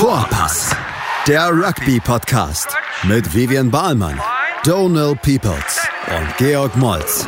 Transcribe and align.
Vorpass, 0.00 0.74
der 1.28 1.50
Rugby-Podcast 1.50 2.74
mit 3.02 3.34
Vivian 3.34 3.70
Bahlmann, 3.70 4.18
Donal 4.64 5.14
Peoples 5.14 5.86
und 6.06 6.36
Georg 6.38 6.74
Moltz 6.78 7.26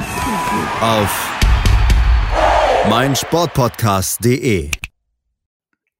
auf 0.81 1.31
meinsportpodcast.de. 2.89 4.71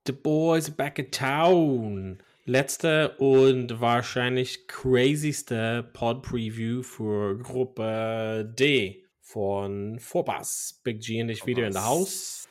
The 0.07 0.13
boys 0.13 0.71
back 0.71 0.99
in 0.99 1.11
town. 1.11 2.23
Letzte 2.47 3.19
und 3.19 3.79
wahrscheinlich 3.79 4.67
crazyste 4.67 5.91
Pod-Preview 5.93 6.83
für 6.83 7.37
Gruppe 7.37 8.51
D 8.59 9.05
von 9.21 9.99
Vorpass. 9.99 10.81
Big 10.83 11.03
G 11.03 11.21
und 11.21 11.29
ich 11.29 11.45
wieder 11.45 11.67
in 11.67 11.75
der 11.75 11.85
Haus. 11.85 12.49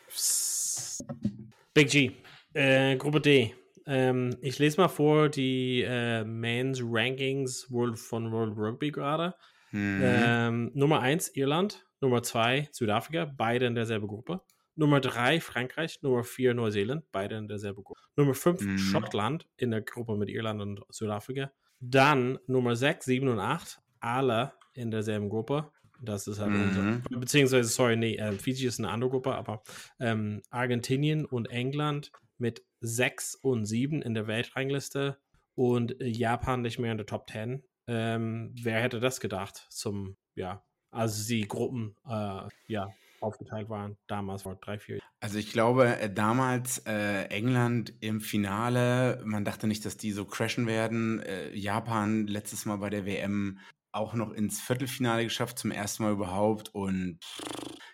Big 1.74 1.90
G, 1.90 2.12
äh, 2.54 2.96
Gruppe 2.98 3.20
D. 3.20 3.56
Ähm, 3.92 4.38
ich 4.42 4.58
lese 4.58 4.80
mal 4.80 4.88
vor 4.88 5.28
die 5.28 5.82
äh, 5.86 6.24
Men's 6.24 6.80
Rankings 6.82 7.70
World 7.70 8.00
von 8.00 8.32
World 8.32 8.54
Rugby 8.56 8.90
gerade. 8.90 9.36
Mhm. 9.72 10.00
Ähm, 10.02 10.72
Nummer 10.74 11.02
1 11.02 11.36
Irland, 11.36 11.86
Nummer 12.00 12.24
2 12.24 12.70
Südafrika, 12.72 13.26
beide 13.26 13.66
in 13.66 13.76
derselben 13.76 14.08
Gruppe. 14.08 14.42
Nummer 14.76 15.02
3 15.02 15.42
Frankreich, 15.42 16.02
Nummer 16.02 16.24
4 16.24 16.54
Neuseeland, 16.54 17.04
beide 17.12 17.36
in 17.36 17.50
derselben 17.50 17.84
Gruppe. 17.84 18.00
Nummer 18.16 18.34
5 18.34 18.62
Mhm. 18.62 18.78
Schottland 18.78 19.48
in 19.58 19.72
der 19.72 19.82
Gruppe 19.82 20.16
mit 20.16 20.30
Irland 20.30 20.62
und 20.62 20.82
Südafrika. 20.90 21.52
Dann 21.82 22.40
Nummer 22.48 22.78
6, 22.78 23.06
7 23.06 23.28
und 23.28 23.40
8, 23.40 23.80
alle 24.00 24.54
in 24.74 24.90
derselben 24.90 25.28
Gruppe. 25.30 25.70
Das 26.02 26.28
ist 26.28 26.40
halt 26.40 26.52
Mhm. 26.52 26.62
unser, 26.62 27.20
beziehungsweise, 27.20 27.68
sorry, 27.70 27.98
nee, 27.98 28.16
äh, 28.16 28.32
Fiji 28.32 28.66
ist 28.68 28.80
eine 28.80 28.90
andere 28.90 29.10
Gruppe, 29.10 29.36
aber 29.36 29.62
ähm, 30.00 30.42
Argentinien 30.50 31.26
und 31.26 31.50
England 31.52 32.12
mit 32.42 32.66
6 32.82 33.36
und 33.36 33.66
7 33.66 34.02
in 34.02 34.14
der 34.14 34.28
Weltrangliste 34.28 35.18
und 35.56 35.96
Japan 36.00 36.62
nicht 36.62 36.80
mehr 36.80 36.92
in 36.92 36.98
der 36.98 37.06
Top 37.06 37.30
10. 37.30 37.64
Ähm, 37.88 38.54
wer 38.62 38.82
hätte 38.82 39.00
das 39.00 39.20
gedacht 39.20 39.68
zum, 39.70 40.18
ja, 40.36 40.64
als 40.92 41.26
die 41.28 41.48
Gruppen, 41.48 41.96
äh, 42.06 42.48
ja, 42.68 42.90
aufgeteilt 43.22 43.70
waren, 43.70 43.98
damals 44.08 44.44
vor 44.44 44.56
drei, 44.56 44.80
vier. 44.80 45.00
Also 45.20 45.38
ich 45.38 45.52
glaube, 45.52 46.00
äh, 46.00 46.12
damals 46.12 46.80
äh, 46.88 47.26
England 47.26 47.94
im 48.00 48.20
Finale, 48.20 49.22
man 49.24 49.46
dachte 49.46 49.68
nicht, 49.68 49.86
dass 49.86 49.98
die 49.98 50.12
so 50.12 50.26
crashen 50.26 50.66
werden. 50.66 51.22
Äh, 51.22 51.56
Japan 51.56 52.26
letztes 52.26 52.66
Mal 52.66 52.78
bei 52.78 52.90
der 52.90 53.06
WM 53.06 53.60
auch 53.92 54.14
noch 54.14 54.32
ins 54.32 54.60
Viertelfinale 54.60 55.24
geschafft, 55.24 55.60
zum 55.60 55.70
ersten 55.70 56.04
Mal 56.04 56.14
überhaupt. 56.14 56.74
Und 56.74 57.20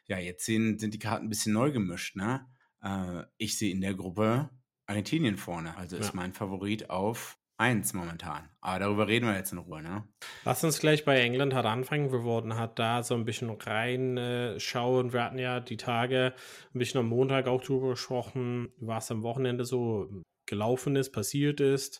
ja, 0.06 0.17
jetzt 0.17 0.45
sind, 0.45 0.80
sind 0.80 0.94
die 0.94 1.00
Karten 1.00 1.26
ein 1.26 1.30
bisschen 1.30 1.54
neu 1.54 1.72
gemischt. 1.72 2.16
Ne? 2.16 2.45
Äh, 2.88 3.24
ich 3.38 3.58
sehe 3.58 3.72
in 3.72 3.82
der 3.82 3.94
Gruppe 3.94 4.50
Argentinien 4.86 5.38
vorne. 5.38 5.76
Also 5.78 5.98
ist 5.98 6.08
Ja. 6.08 6.16
mein 6.16 6.34
Favorit 6.34 6.90
auf 6.90 7.38
1 7.60 7.94
momentan. 7.94 8.50
Aber 8.62 8.80
darüber 8.80 9.08
reden 9.08 9.26
wir 9.26 9.36
jetzt 9.36 9.52
in 9.52 9.58
Ruhe. 9.58 9.82
Ne? 9.82 10.08
Lass 10.46 10.64
uns 10.64 10.80
gleich 10.80 11.04
bei 11.06 11.20
England 11.20 11.54
halt 11.56 11.66
anfangen. 11.66 12.12
Wir 12.12 12.24
wurden 12.24 12.56
halt 12.56 12.78
da 12.80 13.02
so 13.04 13.16
ein 13.16 13.26
bisschen 13.26 13.50
reinschauen. 13.50 15.12
Wir 15.12 15.24
hatten 15.24 15.40
ja 15.40 15.60
die 15.60 15.78
Tage 15.78 16.34
ein 16.74 16.80
bisschen 16.80 17.00
am 17.00 17.08
Montag 17.08 17.48
auch 17.48 17.62
drüber 17.64 17.90
gesprochen, 17.92 18.70
was 18.78 19.12
am 19.12 19.24
Wochenende 19.24 19.66
so 19.66 20.08
gelaufen 20.46 20.96
ist, 20.96 21.12
passiert 21.12 21.60
ist. 21.60 22.00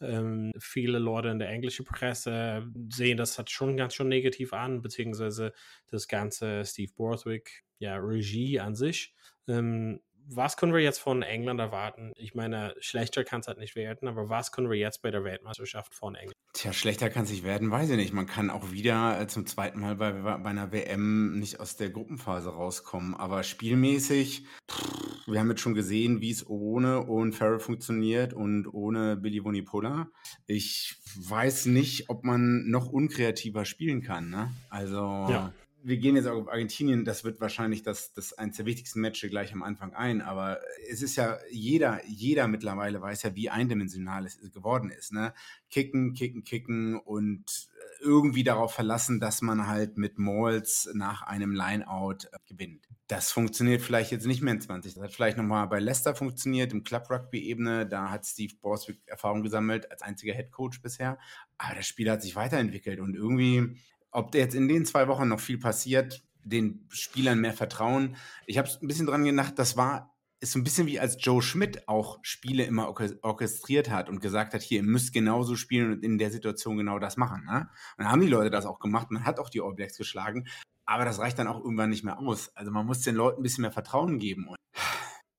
Ähm, 0.00 0.52
viele 0.58 0.98
Leute 0.98 1.28
in 1.28 1.38
der 1.38 1.50
englischen 1.50 1.84
Presse 1.84 2.66
sehen 2.90 3.18
das 3.18 3.36
halt 3.36 3.50
schon 3.50 3.76
ganz 3.76 3.94
schön 3.94 4.08
negativ 4.08 4.54
an, 4.54 4.80
beziehungsweise 4.80 5.52
das 5.88 6.08
ganze 6.08 6.64
Steve 6.64 6.92
Borthwick, 6.96 7.64
ja, 7.80 7.96
Regie 7.96 8.60
an 8.60 8.74
sich. 8.74 9.14
Ähm, 9.48 10.00
was 10.28 10.56
können 10.56 10.72
wir 10.72 10.80
jetzt 10.80 10.98
von 10.98 11.22
England 11.22 11.60
erwarten? 11.60 12.12
Ich 12.16 12.34
meine, 12.34 12.74
schlechter 12.80 13.24
kann 13.24 13.40
es 13.40 13.48
halt 13.48 13.58
nicht 13.58 13.76
werden, 13.76 14.08
aber 14.08 14.28
was 14.28 14.52
können 14.52 14.70
wir 14.70 14.78
jetzt 14.78 15.02
bei 15.02 15.10
der 15.10 15.24
Weltmeisterschaft 15.24 15.94
von 15.94 16.14
England? 16.14 16.36
Tja, 16.52 16.72
schlechter 16.72 17.10
kann 17.10 17.24
es 17.24 17.30
nicht 17.30 17.44
werden, 17.44 17.70
weiß 17.70 17.90
ich 17.90 17.96
nicht. 17.96 18.12
Man 18.12 18.26
kann 18.26 18.50
auch 18.50 18.72
wieder 18.72 19.20
äh, 19.20 19.26
zum 19.26 19.46
zweiten 19.46 19.80
Mal 19.80 19.96
bei, 19.96 20.12
bei 20.12 20.50
einer 20.50 20.72
WM 20.72 21.38
nicht 21.38 21.60
aus 21.60 21.76
der 21.76 21.90
Gruppenphase 21.90 22.50
rauskommen. 22.50 23.14
Aber 23.14 23.42
spielmäßig, 23.42 24.44
pff, 24.70 25.26
wir 25.26 25.40
haben 25.40 25.50
jetzt 25.50 25.60
schon 25.60 25.74
gesehen, 25.74 26.20
wie 26.20 26.30
es 26.30 26.46
ohne 26.46 27.08
Owen 27.08 27.32
Farrell 27.32 27.60
funktioniert 27.60 28.34
und 28.34 28.66
ohne 28.66 29.16
Billy 29.16 29.44
Vunipola. 29.44 30.08
Ich 30.46 30.96
weiß 31.16 31.66
nicht, 31.66 32.10
ob 32.10 32.24
man 32.24 32.68
noch 32.68 32.88
unkreativer 32.88 33.64
spielen 33.64 34.02
kann. 34.02 34.30
Ne? 34.30 34.50
Also 34.68 34.98
Ja. 35.30 35.52
Wir 35.84 35.96
gehen 35.98 36.16
jetzt 36.16 36.26
auch 36.26 36.42
auf 36.42 36.48
Argentinien, 36.48 37.04
das 37.04 37.24
wird 37.24 37.40
wahrscheinlich 37.40 37.82
das, 37.82 38.12
das 38.12 38.32
eines 38.32 38.56
der 38.56 38.66
wichtigsten 38.66 39.00
Matches 39.00 39.30
gleich 39.30 39.52
am 39.52 39.62
Anfang 39.62 39.94
ein, 39.94 40.20
aber 40.20 40.60
es 40.90 41.02
ist 41.02 41.16
ja, 41.16 41.38
jeder, 41.50 42.00
jeder 42.06 42.48
mittlerweile 42.48 43.00
weiß 43.00 43.22
ja, 43.22 43.34
wie 43.34 43.50
eindimensional 43.50 44.24
es 44.24 44.38
geworden 44.52 44.90
ist, 44.90 45.12
ne? 45.12 45.34
Kicken, 45.70 46.14
kicken, 46.14 46.44
kicken 46.44 46.96
und 46.96 47.68
irgendwie 48.00 48.44
darauf 48.44 48.74
verlassen, 48.74 49.20
dass 49.20 49.42
man 49.42 49.66
halt 49.66 49.96
mit 49.96 50.18
Malls 50.18 50.90
nach 50.94 51.22
einem 51.22 51.52
Lineout 51.52 52.26
äh, 52.32 52.38
gewinnt. 52.46 52.88
Das 53.06 53.30
funktioniert 53.30 53.82
vielleicht 53.82 54.10
jetzt 54.10 54.26
nicht 54.26 54.42
mehr 54.42 54.54
in 54.54 54.60
20. 54.60 54.94
Das 54.94 55.02
hat 55.02 55.12
vielleicht 55.12 55.36
nochmal 55.36 55.66
bei 55.68 55.78
Leicester 55.78 56.14
funktioniert, 56.14 56.72
im 56.72 56.82
Club-Rugby-Ebene. 56.82 57.86
Da 57.86 58.10
hat 58.10 58.26
Steve 58.26 58.54
Borswick 58.60 59.00
Erfahrung 59.06 59.42
gesammelt 59.42 59.90
als 59.90 60.02
einziger 60.02 60.34
Head 60.34 60.50
Coach 60.50 60.80
bisher. 60.80 61.18
Aber 61.58 61.74
das 61.74 61.86
Spiel 61.86 62.10
hat 62.10 62.22
sich 62.22 62.36
weiterentwickelt 62.36 63.00
und 63.00 63.14
irgendwie 63.14 63.76
ob 64.12 64.34
jetzt 64.34 64.54
in 64.54 64.68
den 64.68 64.84
zwei 64.86 65.08
Wochen 65.08 65.28
noch 65.28 65.40
viel 65.40 65.58
passiert, 65.58 66.22
den 66.44 66.86
Spielern 66.90 67.40
mehr 67.40 67.52
vertrauen. 67.54 68.16
Ich 68.46 68.58
habe 68.58 68.68
ein 68.80 68.86
bisschen 68.86 69.06
dran 69.06 69.24
gedacht, 69.24 69.58
das 69.58 69.76
war, 69.76 70.14
ist 70.40 70.52
so 70.52 70.58
ein 70.58 70.64
bisschen 70.64 70.86
wie 70.86 71.00
als 71.00 71.16
Joe 71.20 71.40
Schmidt 71.40 71.88
auch 71.88 72.18
Spiele 72.22 72.64
immer 72.64 72.88
orches- 72.88 73.18
orchestriert 73.22 73.90
hat 73.90 74.08
und 74.08 74.20
gesagt 74.20 74.54
hat, 74.54 74.62
hier, 74.62 74.78
ihr 74.78 74.84
müsst 74.84 75.12
genauso 75.12 75.56
spielen 75.56 75.92
und 75.92 76.04
in 76.04 76.18
der 76.18 76.30
Situation 76.30 76.76
genau 76.76 76.98
das 76.98 77.16
machen. 77.16 77.44
Ne? 77.44 77.68
Und 77.96 78.04
dann 78.04 78.10
haben 78.10 78.20
die 78.20 78.28
Leute 78.28 78.50
das 78.50 78.66
auch 78.66 78.80
gemacht, 78.80 79.10
man 79.10 79.24
hat 79.24 79.38
auch 79.38 79.50
die 79.50 79.60
All 79.60 79.74
Blacks 79.74 79.96
geschlagen, 79.96 80.48
aber 80.84 81.04
das 81.04 81.20
reicht 81.20 81.38
dann 81.38 81.46
auch 81.46 81.62
irgendwann 81.62 81.90
nicht 81.90 82.04
mehr 82.04 82.18
aus. 82.18 82.54
Also 82.56 82.72
man 82.72 82.86
muss 82.86 83.00
den 83.00 83.14
Leuten 83.14 83.40
ein 83.40 83.42
bisschen 83.44 83.62
mehr 83.62 83.72
Vertrauen 83.72 84.18
geben. 84.18 84.48
Und 84.48 84.56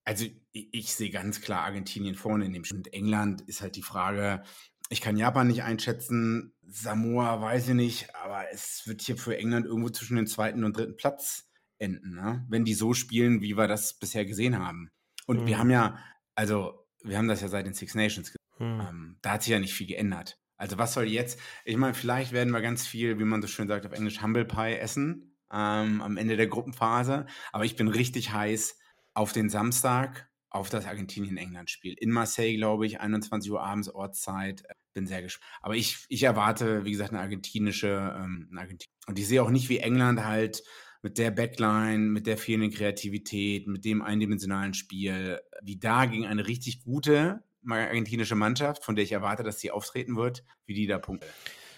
also 0.05 0.25
ich, 0.51 0.69
ich 0.71 0.95
sehe 0.95 1.09
ganz 1.09 1.41
klar 1.41 1.63
Argentinien 1.63 2.15
vorne 2.15 2.45
in 2.45 2.53
dem 2.53 2.63
Spiel. 2.63 2.77
Und 2.77 2.93
England 2.93 3.41
ist 3.41 3.61
halt 3.61 3.75
die 3.75 3.83
Frage, 3.83 4.43
ich 4.93 5.01
kann 5.01 5.17
Japan 5.17 5.47
nicht 5.47 5.63
einschätzen, 5.63 6.53
Samoa 6.67 7.41
weiß 7.41 7.69
ich 7.69 7.73
nicht, 7.73 8.15
aber 8.15 8.45
es 8.51 8.83
wird 8.85 9.01
hier 9.01 9.17
für 9.17 9.37
England 9.37 9.65
irgendwo 9.65 9.89
zwischen 9.89 10.15
dem 10.15 10.27
zweiten 10.27 10.63
und 10.63 10.77
dritten 10.77 10.95
Platz 10.95 11.49
enden, 11.79 12.15
ne? 12.15 12.45
wenn 12.47 12.63
die 12.63 12.73
so 12.73 12.93
spielen, 12.93 13.41
wie 13.41 13.57
wir 13.57 13.67
das 13.67 13.99
bisher 13.99 14.25
gesehen 14.25 14.57
haben. 14.57 14.89
Und 15.25 15.41
Mhm. 15.41 15.47
wir 15.47 15.57
haben 15.57 15.69
ja, 15.71 15.97
also 16.35 16.85
wir 17.03 17.17
haben 17.17 17.27
das 17.27 17.41
ja 17.41 17.47
seit 17.49 17.65
den 17.65 17.73
Six 17.73 17.95
Nations 17.95 18.27
gesehen. 18.31 18.39
Hm. 18.57 18.87
Ähm, 18.87 19.17
da 19.21 19.31
hat 19.31 19.43
sich 19.43 19.51
ja 19.51 19.59
nicht 19.59 19.73
viel 19.73 19.87
geändert. 19.87 20.39
Also 20.57 20.77
was 20.77 20.93
soll 20.93 21.05
jetzt, 21.05 21.39
ich 21.65 21.75
meine, 21.75 21.93
vielleicht 21.93 22.31
werden 22.31 22.53
wir 22.53 22.61
ganz 22.61 22.87
viel, 22.87 23.19
wie 23.19 23.23
man 23.25 23.41
so 23.41 23.47
schön 23.47 23.67
sagt 23.67 23.85
auf 23.85 23.91
Englisch, 23.91 24.21
Humble 24.21 24.45
Pie 24.45 24.77
essen 24.77 25.35
ähm, 25.51 26.01
am 26.01 26.17
Ende 26.17 26.37
der 26.37 26.47
Gruppenphase. 26.47 27.25
Aber 27.51 27.65
ich 27.65 27.75
bin 27.75 27.87
richtig 27.87 28.31
heiß 28.31 28.77
auf 29.13 29.33
den 29.33 29.49
Samstag, 29.49 30.29
auf 30.49 30.69
das 30.69 30.85
Argentinien-England-Spiel. 30.85 31.95
In 31.99 32.11
Marseille, 32.11 32.55
glaube 32.55 32.85
ich, 32.85 32.99
21 33.01 33.51
Uhr 33.51 33.61
abends 33.63 33.89
Ortszeit. 33.89 34.63
Bin 34.93 35.07
sehr 35.07 35.21
gespannt. 35.21 35.51
Aber 35.61 35.75
ich, 35.75 36.05
ich 36.09 36.23
erwarte, 36.23 36.85
wie 36.85 36.91
gesagt, 36.91 37.11
eine 37.11 37.21
argentinische, 37.21 38.15
ähm, 38.15 38.47
eine 38.51 38.61
Argentin 38.61 38.89
und 39.07 39.19
ich 39.19 39.27
sehe 39.27 39.41
auch 39.41 39.49
nicht, 39.49 39.69
wie 39.69 39.79
England 39.79 40.23
halt 40.23 40.63
mit 41.01 41.17
der 41.17 41.31
Backline, 41.31 41.97
mit 41.97 42.27
der 42.27 42.37
fehlenden 42.37 42.71
Kreativität, 42.71 43.67
mit 43.67 43.83
dem 43.85 44.01
eindimensionalen 44.01 44.73
Spiel, 44.73 45.39
wie 45.61 45.77
da 45.77 46.05
gegen 46.05 46.25
eine 46.25 46.47
richtig 46.47 46.83
gute 46.83 47.43
argentinische 47.67 48.35
Mannschaft, 48.35 48.83
von 48.83 48.95
der 48.95 49.03
ich 49.03 49.11
erwarte, 49.11 49.43
dass 49.43 49.59
sie 49.59 49.71
auftreten 49.71 50.15
wird, 50.15 50.43
wie 50.65 50.73
die 50.73 50.87
da 50.87 50.99
punkten. 50.99 51.29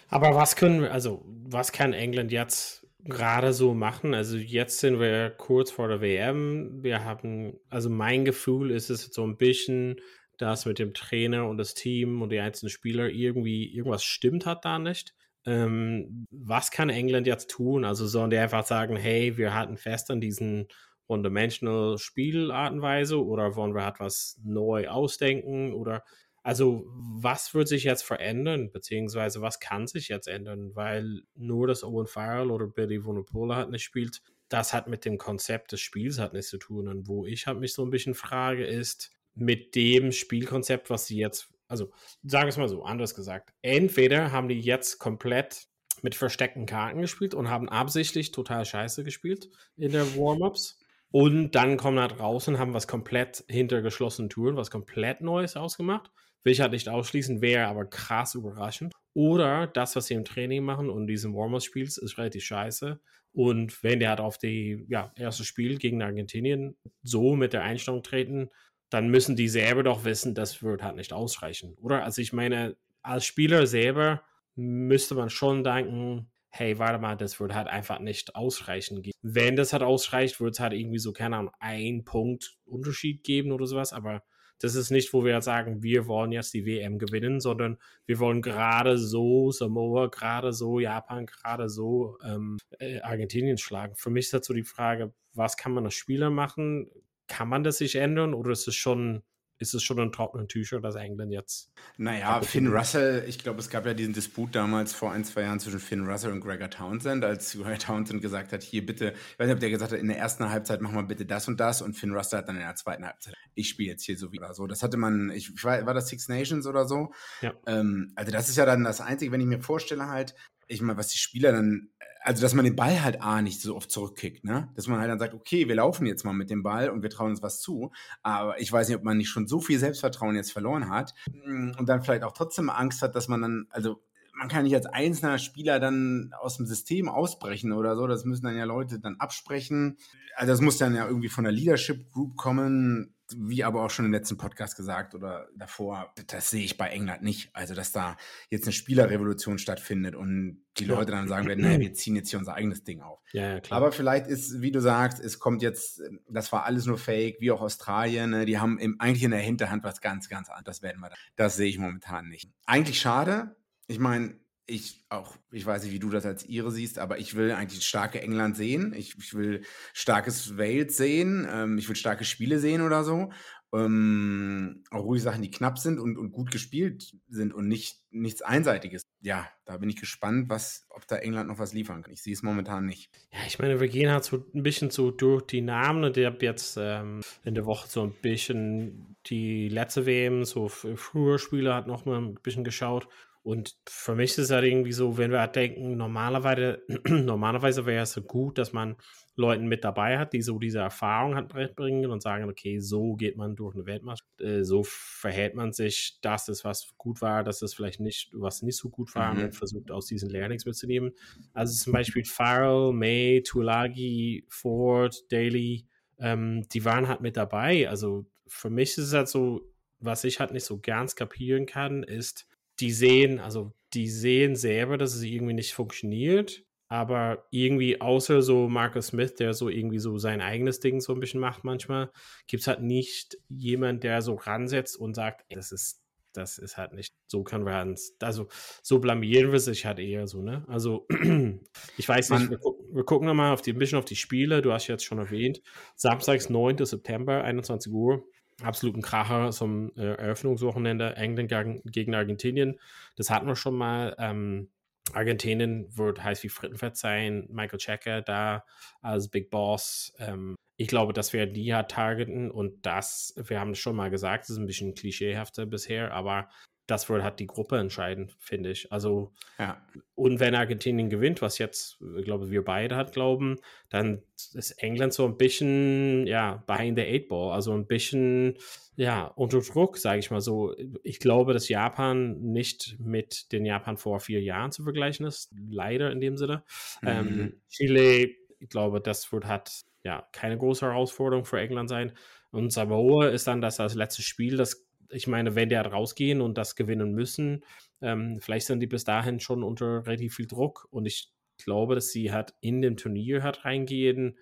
Aber 0.08 0.34
was 0.34 0.56
können 0.56 0.82
wir, 0.82 0.92
also 0.92 1.24
was 1.26 1.72
kann 1.72 1.92
England 1.92 2.32
jetzt 2.32 2.86
gerade 3.04 3.52
so 3.52 3.74
machen? 3.74 4.14
Also 4.14 4.36
jetzt 4.36 4.78
sind 4.78 5.00
wir 5.00 5.30
kurz 5.30 5.70
vor 5.70 5.88
der 5.88 6.00
WM. 6.00 6.82
Wir 6.82 7.04
haben, 7.04 7.54
also 7.68 7.90
mein 7.90 8.24
Gefühl 8.24 8.70
ist 8.70 8.90
es 8.90 9.06
so 9.06 9.24
ein 9.24 9.36
bisschen, 9.36 9.96
dass 10.38 10.66
mit 10.66 10.78
dem 10.78 10.94
Trainer 10.94 11.48
und 11.48 11.58
das 11.58 11.74
Team 11.74 12.22
und 12.22 12.30
die 12.30 12.40
einzelnen 12.40 12.70
Spieler 12.70 13.08
irgendwie 13.08 13.74
irgendwas 13.74 14.04
stimmt 14.04 14.46
hat 14.46 14.64
da 14.64 14.78
nicht. 14.78 15.14
Ähm, 15.44 16.26
was 16.30 16.70
kann 16.70 16.90
England 16.90 17.26
jetzt 17.26 17.50
tun? 17.50 17.84
Also 17.84 18.06
sollen 18.06 18.30
die 18.30 18.38
einfach 18.38 18.66
sagen, 18.66 18.96
hey, 18.96 19.36
wir 19.36 19.54
halten 19.54 19.76
fest 19.76 20.10
an 20.10 20.20
diesen 20.20 20.68
One-Dimensional 21.06 21.98
Spielartenweise 21.98 23.24
oder 23.24 23.54
wollen 23.54 23.74
wir 23.74 23.84
halt 23.84 24.00
was 24.00 24.40
neu 24.42 24.88
ausdenken 24.88 25.72
oder 25.72 26.02
also, 26.46 26.86
was 26.86 27.54
wird 27.54 27.66
sich 27.66 27.82
jetzt 27.82 28.04
verändern, 28.04 28.70
beziehungsweise 28.70 29.42
was 29.42 29.58
kann 29.58 29.88
sich 29.88 30.06
jetzt 30.06 30.28
ändern? 30.28 30.76
Weil 30.76 31.22
nur, 31.34 31.66
dass 31.66 31.82
Owen 31.82 32.06
Farrell 32.06 32.52
oder 32.52 32.68
Billy 32.68 33.04
Vunipola 33.04 33.56
halt 33.56 33.70
nicht 33.70 33.82
spielt, 33.82 34.22
das 34.48 34.72
hat 34.72 34.86
mit 34.86 35.04
dem 35.04 35.18
Konzept 35.18 35.72
des 35.72 35.80
Spiels 35.80 36.20
halt 36.20 36.34
nichts 36.34 36.50
zu 36.50 36.58
tun. 36.58 36.86
Und 36.86 37.08
wo 37.08 37.26
ich 37.26 37.48
halt 37.48 37.58
mich 37.58 37.72
so 37.72 37.82
ein 37.82 37.90
bisschen 37.90 38.14
frage, 38.14 38.64
ist 38.64 39.10
mit 39.36 39.74
dem 39.74 40.12
Spielkonzept, 40.12 40.90
was 40.90 41.06
sie 41.06 41.18
jetzt, 41.18 41.52
also 41.68 41.92
sagen 42.22 42.46
wir 42.46 42.50
es 42.50 42.56
mal 42.56 42.68
so, 42.68 42.82
anders 42.82 43.14
gesagt, 43.14 43.52
entweder 43.62 44.32
haben 44.32 44.48
die 44.48 44.60
jetzt 44.60 44.98
komplett 44.98 45.66
mit 46.02 46.14
versteckten 46.14 46.66
Karten 46.66 47.00
gespielt 47.00 47.34
und 47.34 47.48
haben 47.48 47.68
absichtlich 47.68 48.32
total 48.32 48.64
scheiße 48.64 49.04
gespielt 49.04 49.48
in 49.76 49.92
der 49.92 50.16
Warm-Ups. 50.16 50.78
Und 51.10 51.52
dann 51.52 51.76
kommen 51.76 51.98
halt 51.98 52.18
raus 52.18 52.48
und 52.48 52.58
haben 52.58 52.74
was 52.74 52.88
komplett 52.88 53.44
hinter 53.48 53.80
geschlossenen 53.80 54.28
Touren, 54.28 54.56
was 54.56 54.70
komplett 54.70 55.20
Neues 55.20 55.56
ausgemacht. 55.56 56.10
Will 56.42 56.52
ich 56.52 56.60
halt 56.60 56.72
nicht 56.72 56.88
ausschließen, 56.88 57.40
wäre 57.40 57.66
aber 57.66 57.86
krass 57.86 58.34
überraschend. 58.34 58.92
Oder 59.14 59.66
das, 59.66 59.96
was 59.96 60.06
sie 60.06 60.14
im 60.14 60.24
Training 60.24 60.62
machen 60.62 60.90
und 60.90 61.06
diesem 61.06 61.34
Warm-Up-Spiels, 61.34 61.96
ist 61.96 62.18
relativ 62.18 62.44
scheiße. 62.44 63.00
Und 63.32 63.82
wenn 63.82 64.00
der 64.00 64.10
halt 64.10 64.20
auf 64.20 64.38
die 64.38 64.86
ja, 64.88 65.12
erste 65.16 65.44
Spiel 65.44 65.78
gegen 65.78 66.02
Argentinien 66.02 66.76
so 67.02 67.36
mit 67.36 67.52
der 67.52 67.62
Einstellung 67.62 68.02
treten, 68.02 68.50
dann 68.90 69.08
müssen 69.08 69.36
die 69.36 69.48
selber 69.48 69.82
doch 69.82 70.04
wissen, 70.04 70.34
das 70.34 70.62
wird 70.62 70.82
halt 70.82 70.96
nicht 70.96 71.12
ausreichen, 71.12 71.74
oder? 71.80 72.04
Also 72.04 72.22
ich 72.22 72.32
meine, 72.32 72.76
als 73.02 73.24
Spieler 73.24 73.66
selber 73.66 74.22
müsste 74.54 75.14
man 75.14 75.30
schon 75.30 75.64
denken, 75.64 76.30
hey, 76.48 76.78
warte 76.78 76.98
mal, 76.98 77.16
das 77.16 77.38
wird 77.38 77.54
halt 77.54 77.68
einfach 77.68 77.98
nicht 77.98 78.34
ausreichen. 78.34 79.02
Wenn 79.22 79.56
das 79.56 79.72
halt 79.72 79.82
ausreicht, 79.82 80.40
wird 80.40 80.54
es 80.54 80.60
halt 80.60 80.72
irgendwie 80.72 80.98
so, 80.98 81.12
keine 81.12 81.36
Ahnung, 81.36 81.52
ein 81.60 82.04
Punkt 82.04 82.56
Unterschied 82.64 83.24
geben 83.24 83.52
oder 83.52 83.66
sowas, 83.66 83.92
aber 83.92 84.22
das 84.58 84.74
ist 84.74 84.90
nicht, 84.90 85.12
wo 85.12 85.22
wir 85.22 85.34
jetzt 85.34 85.44
sagen, 85.44 85.82
wir 85.82 86.06
wollen 86.06 86.32
jetzt 86.32 86.54
die 86.54 86.64
WM 86.64 86.98
gewinnen, 86.98 87.40
sondern 87.40 87.76
wir 88.06 88.18
wollen 88.18 88.40
gerade 88.40 88.96
so 88.96 89.50
Samoa, 89.50 90.06
gerade 90.06 90.52
so 90.52 90.80
Japan, 90.80 91.26
gerade 91.26 91.68
so 91.68 92.16
ähm, 92.24 92.56
äh, 92.78 93.00
Argentinien 93.00 93.58
schlagen. 93.58 93.94
Für 93.96 94.08
mich 94.08 94.26
ist 94.26 94.34
dazu 94.34 94.54
die 94.54 94.64
Frage, 94.64 95.12
was 95.34 95.58
kann 95.58 95.72
man 95.72 95.84
als 95.84 95.94
Spieler 95.94 96.30
machen? 96.30 96.90
Kann 97.28 97.48
man 97.48 97.64
das 97.64 97.78
sich 97.78 97.96
ändern 97.96 98.34
oder 98.34 98.50
ist 98.50 98.68
es 98.68 98.74
schon 98.74 99.22
ist 99.58 99.74
es 99.74 99.82
schon 99.82 99.98
ein 99.98 100.12
trockenen 100.12 100.48
Tücher, 100.48 100.80
dass 100.80 100.96
England 100.96 101.32
jetzt. 101.32 101.70
Naja, 101.96 102.40
Finn 102.42 102.66
Russell, 102.66 103.24
ich 103.26 103.38
glaube, 103.38 103.60
es 103.60 103.70
gab 103.70 103.86
ja 103.86 103.94
diesen 103.94 104.12
Disput 104.12 104.54
damals 104.54 104.92
vor 104.92 105.12
ein, 105.12 105.24
zwei 105.24 105.42
Jahren 105.42 105.60
zwischen 105.60 105.80
Finn 105.80 106.06
Russell 106.06 106.32
und 106.32 106.40
Gregor 106.40 106.68
Townsend, 106.68 107.24
als 107.24 107.52
Gregor 107.56 107.78
Townsend 107.78 108.20
gesagt 108.20 108.52
hat, 108.52 108.62
hier 108.62 108.84
bitte, 108.84 109.14
ich 109.32 109.38
weiß 109.38 109.46
nicht, 109.46 109.54
ob 109.54 109.60
der 109.60 109.70
gesagt 109.70 109.92
hat, 109.92 109.98
in 109.98 110.08
der 110.08 110.18
ersten 110.18 110.48
Halbzeit 110.50 110.80
machen 110.82 110.96
wir 110.96 111.04
bitte 111.04 111.24
das 111.24 111.48
und 111.48 111.58
das 111.58 111.80
und 111.80 111.94
Finn 111.94 112.12
Russell 112.12 112.40
hat 112.40 112.48
dann 112.48 112.56
in 112.56 112.62
der 112.62 112.74
zweiten 112.74 113.04
Halbzeit, 113.04 113.34
ich 113.54 113.68
spiele 113.68 113.92
jetzt 113.92 114.04
hier 114.04 114.18
so 114.18 114.30
wie 114.32 114.38
oder 114.38 114.52
so. 114.52 114.66
Das 114.66 114.82
hatte 114.82 114.98
man, 114.98 115.30
ich, 115.30 115.64
war, 115.64 115.86
war 115.86 115.94
das 115.94 116.08
Six 116.08 116.28
Nations 116.28 116.66
oder 116.66 116.86
so? 116.86 117.12
Ja. 117.40 117.54
Ähm, 117.66 118.12
also 118.14 118.30
das 118.30 118.48
ist 118.48 118.56
ja 118.56 118.66
dann 118.66 118.84
das 118.84 119.00
Einzige, 119.00 119.32
wenn 119.32 119.40
ich 119.40 119.46
mir 119.46 119.60
vorstelle 119.60 120.08
halt, 120.08 120.34
ich 120.66 120.80
meine, 120.80 120.98
was 120.98 121.08
die 121.08 121.18
Spieler 121.18 121.52
dann 121.52 121.90
also 122.26 122.42
dass 122.42 122.54
man 122.54 122.64
den 122.64 122.74
Ball 122.74 123.04
halt 123.04 123.22
A 123.22 123.40
nicht 123.40 123.60
so 123.60 123.76
oft 123.76 123.88
zurückkickt, 123.88 124.44
ne? 124.44 124.68
Dass 124.74 124.88
man 124.88 124.98
halt 124.98 125.08
dann 125.08 125.20
sagt, 125.20 125.32
okay, 125.32 125.68
wir 125.68 125.76
laufen 125.76 126.06
jetzt 126.06 126.24
mal 126.24 126.32
mit 126.32 126.50
dem 126.50 126.64
Ball 126.64 126.90
und 126.90 127.02
wir 127.02 127.08
trauen 127.08 127.30
uns 127.30 127.40
was 127.40 127.60
zu. 127.60 127.92
Aber 128.24 128.60
ich 128.60 128.72
weiß 128.72 128.88
nicht, 128.88 128.96
ob 128.96 129.04
man 129.04 129.16
nicht 129.16 129.28
schon 129.28 129.46
so 129.46 129.60
viel 129.60 129.78
Selbstvertrauen 129.78 130.34
jetzt 130.34 130.50
verloren 130.50 130.90
hat 130.90 131.14
mm, 131.32 131.72
und 131.78 131.88
dann 131.88 132.02
vielleicht 132.02 132.24
auch 132.24 132.32
trotzdem 132.32 132.68
Angst 132.68 133.00
hat, 133.00 133.14
dass 133.14 133.28
man 133.28 133.42
dann, 133.42 133.66
also 133.70 134.02
man 134.36 134.48
kann 134.48 134.64
nicht 134.64 134.74
als 134.74 134.86
einzelner 134.86 135.38
Spieler 135.38 135.78
dann 135.78 136.32
aus 136.40 136.56
dem 136.56 136.66
System 136.66 137.08
ausbrechen 137.08 137.72
oder 137.72 137.94
so. 137.94 138.08
Das 138.08 138.24
müssen 138.24 138.44
dann 138.44 138.56
ja 138.56 138.64
Leute 138.64 138.98
dann 138.98 139.20
absprechen. 139.20 139.96
Also 140.34 140.52
das 140.52 140.60
muss 140.60 140.78
dann 140.78 140.96
ja 140.96 141.06
irgendwie 141.06 141.28
von 141.28 141.44
der 141.44 141.52
Leadership 141.52 142.10
Group 142.10 142.36
kommen 142.36 143.14
wie 143.34 143.64
aber 143.64 143.82
auch 143.82 143.90
schon 143.90 144.04
im 144.04 144.12
letzten 144.12 144.36
Podcast 144.36 144.76
gesagt 144.76 145.14
oder 145.14 145.48
davor, 145.56 146.12
das 146.28 146.50
sehe 146.50 146.64
ich 146.64 146.76
bei 146.76 146.88
England 146.88 147.22
nicht. 147.22 147.50
Also, 147.54 147.74
dass 147.74 147.92
da 147.92 148.16
jetzt 148.50 148.64
eine 148.64 148.72
Spielerrevolution 148.72 149.58
stattfindet 149.58 150.14
und 150.14 150.64
die 150.78 150.84
Leute 150.84 151.12
dann 151.12 151.28
sagen 151.28 151.48
werden, 151.48 151.62
naja, 151.62 151.80
wir 151.80 151.94
ziehen 151.94 152.16
jetzt 152.16 152.30
hier 152.30 152.38
unser 152.38 152.54
eigenes 152.54 152.84
Ding 152.84 153.00
auf. 153.00 153.20
Ja, 153.32 153.54
ja, 153.54 153.60
klar. 153.60 153.78
Aber 153.78 153.92
vielleicht 153.92 154.26
ist, 154.26 154.60
wie 154.60 154.70
du 154.70 154.80
sagst, 154.80 155.20
es 155.20 155.38
kommt 155.38 155.62
jetzt, 155.62 156.02
das 156.28 156.52
war 156.52 156.64
alles 156.64 156.86
nur 156.86 156.98
Fake, 156.98 157.36
wie 157.40 157.50
auch 157.50 157.60
Australien, 157.60 158.30
ne? 158.30 158.44
die 158.44 158.58
haben 158.58 158.78
im, 158.78 159.00
eigentlich 159.00 159.24
in 159.24 159.30
der 159.30 159.40
Hinterhand 159.40 159.84
was 159.84 160.00
ganz, 160.00 160.28
ganz 160.28 160.48
anderes. 160.48 160.64
Das 160.64 160.82
werden 160.82 161.00
wir 161.00 161.10
da. 161.10 161.16
Das 161.36 161.56
sehe 161.56 161.68
ich 161.68 161.78
momentan 161.78 162.28
nicht. 162.28 162.50
Eigentlich 162.66 163.00
schade. 163.00 163.56
Ich 163.88 163.98
meine, 163.98 164.38
ich 164.66 165.04
auch, 165.08 165.36
ich 165.52 165.64
weiß 165.64 165.84
nicht, 165.84 165.92
wie 165.92 166.00
du 166.00 166.10
das 166.10 166.26
als 166.26 166.44
Ihre 166.44 166.72
siehst, 166.72 166.98
aber 166.98 167.18
ich 167.18 167.36
will 167.36 167.52
eigentlich 167.52 167.84
starke 167.84 168.20
England 168.20 168.56
sehen. 168.56 168.92
Ich, 168.96 169.16
ich 169.16 169.34
will 169.34 169.62
starkes 169.92 170.58
Wales 170.58 170.96
sehen. 170.96 171.46
Ähm, 171.48 171.78
ich 171.78 171.88
will 171.88 171.96
starke 171.96 172.24
Spiele 172.24 172.58
sehen 172.58 172.82
oder 172.82 173.04
so. 173.04 173.30
Ähm, 173.72 174.84
auch 174.90 175.04
ruhig 175.04 175.22
Sachen, 175.22 175.42
die 175.42 175.50
knapp 175.50 175.78
sind 175.78 175.98
und, 175.98 176.16
und 176.16 176.32
gut 176.32 176.50
gespielt 176.50 177.16
sind 177.28 177.52
und 177.52 177.68
nicht 177.68 178.00
nichts 178.10 178.40
Einseitiges. 178.42 179.02
Ja, 179.20 179.48
da 179.64 179.76
bin 179.76 179.90
ich 179.90 179.96
gespannt, 179.96 180.48
was, 180.48 180.86
ob 180.88 181.06
da 181.06 181.16
England 181.16 181.48
noch 181.48 181.58
was 181.58 181.72
liefern 181.72 182.02
kann. 182.02 182.12
Ich 182.12 182.22
sehe 182.22 182.32
es 182.32 182.42
momentan 182.42 182.86
nicht. 182.86 183.10
Ja, 183.32 183.40
ich 183.46 183.58
meine, 183.58 183.80
wir 183.80 183.88
gehen 183.88 184.10
halt 184.10 184.24
so 184.24 184.44
ein 184.54 184.62
bisschen 184.62 184.90
so 184.90 185.10
durch 185.10 185.42
die 185.42 185.60
Namen 185.60 186.04
und 186.04 186.16
ich 186.16 186.26
habe 186.26 186.38
jetzt 186.44 186.76
ähm, 186.80 187.20
in 187.44 187.54
der 187.54 187.66
Woche 187.66 187.88
so 187.88 188.02
ein 188.02 188.14
bisschen 188.22 189.16
die 189.26 189.68
letzte 189.68 190.06
WM, 190.06 190.44
so 190.44 190.68
früher 190.68 191.38
Spiele 191.38 191.74
hat 191.74 191.86
noch 191.86 192.04
mal 192.04 192.18
ein 192.18 192.34
bisschen 192.34 192.64
geschaut 192.64 193.08
und 193.46 193.76
für 193.88 194.16
mich 194.16 194.32
ist 194.32 194.38
es 194.38 194.50
halt 194.50 194.64
irgendwie 194.64 194.90
so, 194.90 195.18
wenn 195.18 195.30
wir 195.30 195.38
halt 195.38 195.54
denken, 195.54 195.96
normalerweise, 195.96 196.82
normalerweise 197.08 197.86
wäre 197.86 198.02
es 198.02 198.12
so 198.12 198.20
gut, 198.20 198.58
dass 198.58 198.72
man 198.72 198.96
Leuten 199.36 199.68
mit 199.68 199.84
dabei 199.84 200.18
hat, 200.18 200.32
die 200.32 200.42
so 200.42 200.58
diese 200.58 200.80
Erfahrung 200.80 201.36
hat 201.36 201.50
bringen 201.76 202.10
und 202.10 202.20
sagen, 202.20 202.50
okay, 202.50 202.80
so 202.80 203.14
geht 203.14 203.36
man 203.36 203.54
durch 203.54 203.76
eine 203.76 203.86
Weltmeisterschaft, 203.86 204.40
äh, 204.40 204.64
so 204.64 204.82
verhält 204.82 205.54
man 205.54 205.72
sich, 205.72 206.18
das 206.22 206.48
ist, 206.48 206.64
was 206.64 206.92
gut 206.98 207.22
war, 207.22 207.44
das 207.44 207.62
ist 207.62 207.74
vielleicht 207.74 208.00
nicht, 208.00 208.30
was 208.32 208.62
nicht 208.62 208.78
so 208.78 208.90
gut 208.90 209.14
war 209.14 209.32
mhm. 209.32 209.44
und 209.44 209.54
versucht 209.54 209.92
aus 209.92 210.06
diesen 210.06 210.28
Learnings 210.28 210.66
mitzunehmen. 210.66 211.12
Also 211.54 211.72
zum 211.84 211.92
Beispiel 211.92 212.24
Farrell, 212.24 212.92
May, 212.92 213.44
Tulagi, 213.44 214.44
Ford, 214.48 215.22
Daly, 215.30 215.86
ähm, 216.18 216.66
die 216.72 216.84
waren 216.84 217.06
halt 217.06 217.20
mit 217.20 217.36
dabei. 217.36 217.88
Also 217.88 218.26
für 218.48 218.70
mich 218.70 218.98
ist 218.98 219.06
es 219.06 219.14
halt 219.14 219.28
so, 219.28 219.60
was 220.00 220.24
ich 220.24 220.40
halt 220.40 220.50
nicht 220.50 220.64
so 220.64 220.80
ganz 220.80 221.14
kapieren 221.14 221.66
kann, 221.66 222.02
ist, 222.02 222.48
die 222.80 222.92
sehen, 222.92 223.40
also 223.40 223.72
die 223.94 224.08
sehen 224.08 224.56
selber, 224.56 224.98
dass 224.98 225.14
es 225.14 225.22
irgendwie 225.22 225.54
nicht 225.54 225.72
funktioniert, 225.72 226.64
aber 226.88 227.46
irgendwie 227.50 228.00
außer 228.00 228.42
so 228.42 228.68
Marcus 228.68 229.08
Smith, 229.08 229.34
der 229.34 229.54
so 229.54 229.68
irgendwie 229.68 229.98
so 229.98 230.18
sein 230.18 230.40
eigenes 230.40 230.80
Ding 230.80 231.00
so 231.00 231.12
ein 231.14 231.20
bisschen 231.20 231.40
macht 231.40 231.64
manchmal, 231.64 232.10
gibt 232.46 232.62
es 232.62 232.66
halt 232.66 232.82
nicht 232.82 233.38
jemand, 233.48 234.04
der 234.04 234.22
so 234.22 234.34
ransetzt 234.34 234.96
und 234.96 235.14
sagt, 235.14 235.44
das 235.50 235.72
ist 235.72 236.02
das 236.36 236.58
ist 236.58 236.76
halt 236.76 236.92
nicht, 236.92 237.14
so 237.26 237.42
können 237.42 237.64
wir 237.64 237.74
halt, 237.74 237.98
also 238.20 238.48
so 238.82 238.98
blamieren 238.98 239.52
wir 239.52 239.60
sich 239.60 239.86
halt 239.86 239.98
eher 239.98 240.26
so, 240.26 240.42
ne? 240.42 240.64
Also, 240.68 241.06
ich 241.96 242.08
weiß 242.08 242.30
nicht, 242.30 242.50
wir, 242.50 242.58
gu 242.58 242.76
wir 242.92 243.04
gucken 243.04 243.26
nochmal 243.26 243.52
auf 243.52 243.62
die, 243.62 243.72
ein 243.72 243.78
bisschen 243.78 243.98
auf 243.98 244.04
die 244.04 244.16
Spiele, 244.16 244.62
du 244.62 244.72
hast 244.72 244.86
jetzt 244.86 245.04
schon 245.04 245.18
erwähnt, 245.18 245.60
samstags, 245.96 246.50
9. 246.50 246.84
September, 246.84 247.42
21 247.42 247.92
Uhr, 247.92 248.28
absoluten 248.62 249.02
Kracher 249.02 249.50
zum 249.50 249.92
äh, 249.96 250.14
Eröffnungswochenende 250.14 251.16
England 251.16 251.82
gegen 251.84 252.14
Argentinien. 252.14 252.78
Das 253.16 253.30
hatten 253.30 253.46
wir 253.46 253.56
schon 253.56 253.76
mal. 253.76 254.14
Ähm, 254.18 254.70
Argentinien 255.12 255.86
wird 255.96 256.22
heiß 256.22 256.42
wie 256.42 256.48
Frittenfett 256.48 256.96
sein. 256.96 257.46
Michael 257.50 257.78
Checker 257.78 258.22
da 258.22 258.64
als 259.00 259.28
Big 259.28 259.50
Boss. 259.50 260.12
Ähm, 260.18 260.56
ich 260.76 260.88
glaube, 260.88 261.12
das 261.12 261.32
werden 261.32 261.54
die 261.54 261.64
ja 261.64 261.84
targeten 261.84 262.50
und 262.50 262.84
das, 262.84 263.34
wir 263.36 263.60
haben 263.60 263.70
es 263.70 263.78
schon 263.78 263.96
mal 263.96 264.10
gesagt, 264.10 264.48
ist 264.48 264.58
ein 264.58 264.66
bisschen 264.66 264.94
klischeehafter 264.94 265.64
bisher, 265.64 266.12
aber 266.12 266.48
das 266.86 267.08
wird 267.08 267.22
halt 267.22 267.40
die 267.40 267.46
Gruppe 267.46 267.78
entscheiden, 267.78 268.30
finde 268.38 268.70
ich. 268.70 268.92
Also, 268.92 269.32
ja. 269.58 269.82
und 270.14 270.38
wenn 270.38 270.54
Argentinien 270.54 271.10
gewinnt, 271.10 271.42
was 271.42 271.58
jetzt, 271.58 271.98
ich 272.16 272.24
glaube, 272.24 272.50
wir 272.50 272.64
beide 272.64 272.94
halt 272.94 273.12
glauben, 273.12 273.56
dann 273.88 274.22
ist 274.54 274.70
England 274.82 275.12
so 275.12 275.24
ein 275.26 275.36
bisschen, 275.36 276.26
ja, 276.26 276.62
behind 276.66 276.96
the 276.96 277.04
eight 277.04 277.28
ball, 277.28 277.52
also 277.52 277.72
ein 277.72 277.86
bisschen, 277.86 278.56
ja, 278.94 279.26
unter 279.26 279.60
Druck, 279.60 279.98
sage 279.98 280.20
ich 280.20 280.30
mal 280.30 280.40
so. 280.40 280.74
Ich 281.02 281.18
glaube, 281.18 281.52
dass 281.52 281.68
Japan 281.68 282.40
nicht 282.40 282.96
mit 283.00 283.50
den 283.52 283.66
Japan 283.66 283.96
vor 283.96 284.20
vier 284.20 284.40
Jahren 284.40 284.70
zu 284.70 284.84
vergleichen 284.84 285.26
ist, 285.26 285.52
leider 285.68 286.12
in 286.12 286.20
dem 286.20 286.36
Sinne. 286.36 286.62
Mhm. 287.02 287.08
Ähm, 287.08 287.60
Chile, 287.68 288.30
ich 288.60 288.68
glaube, 288.68 289.00
das 289.00 289.30
wird 289.32 289.46
halt, 289.46 289.70
ja, 290.04 290.26
keine 290.32 290.56
große 290.56 290.86
Herausforderung 290.86 291.44
für 291.44 291.58
England 291.58 291.88
sein. 291.88 292.12
Und 292.52 292.72
Samoa 292.72 293.26
ist 293.26 293.48
dann 293.48 293.60
das 293.60 293.80
als 293.80 293.94
letztes 293.94 294.24
Spiel, 294.24 294.56
das 294.56 294.86
ich 295.10 295.26
meine, 295.26 295.54
wenn 295.54 295.68
die 295.68 295.76
halt 295.76 295.92
rausgehen 295.92 296.40
und 296.40 296.58
das 296.58 296.76
gewinnen 296.76 297.12
müssen, 297.12 297.64
ähm, 298.00 298.38
vielleicht 298.40 298.66
sind 298.66 298.80
die 298.80 298.86
bis 298.86 299.04
dahin 299.04 299.40
schon 299.40 299.62
unter 299.62 300.06
relativ 300.06 300.36
viel 300.36 300.46
Druck 300.46 300.86
und 300.90 301.06
ich 301.06 301.30
glaube, 301.62 301.94
dass 301.94 302.10
sie 302.10 302.32
halt 302.32 302.54
in 302.60 302.82
dem 302.82 302.96
Turnier 302.96 303.42
halt 303.42 303.64
reingehen. 303.64 304.38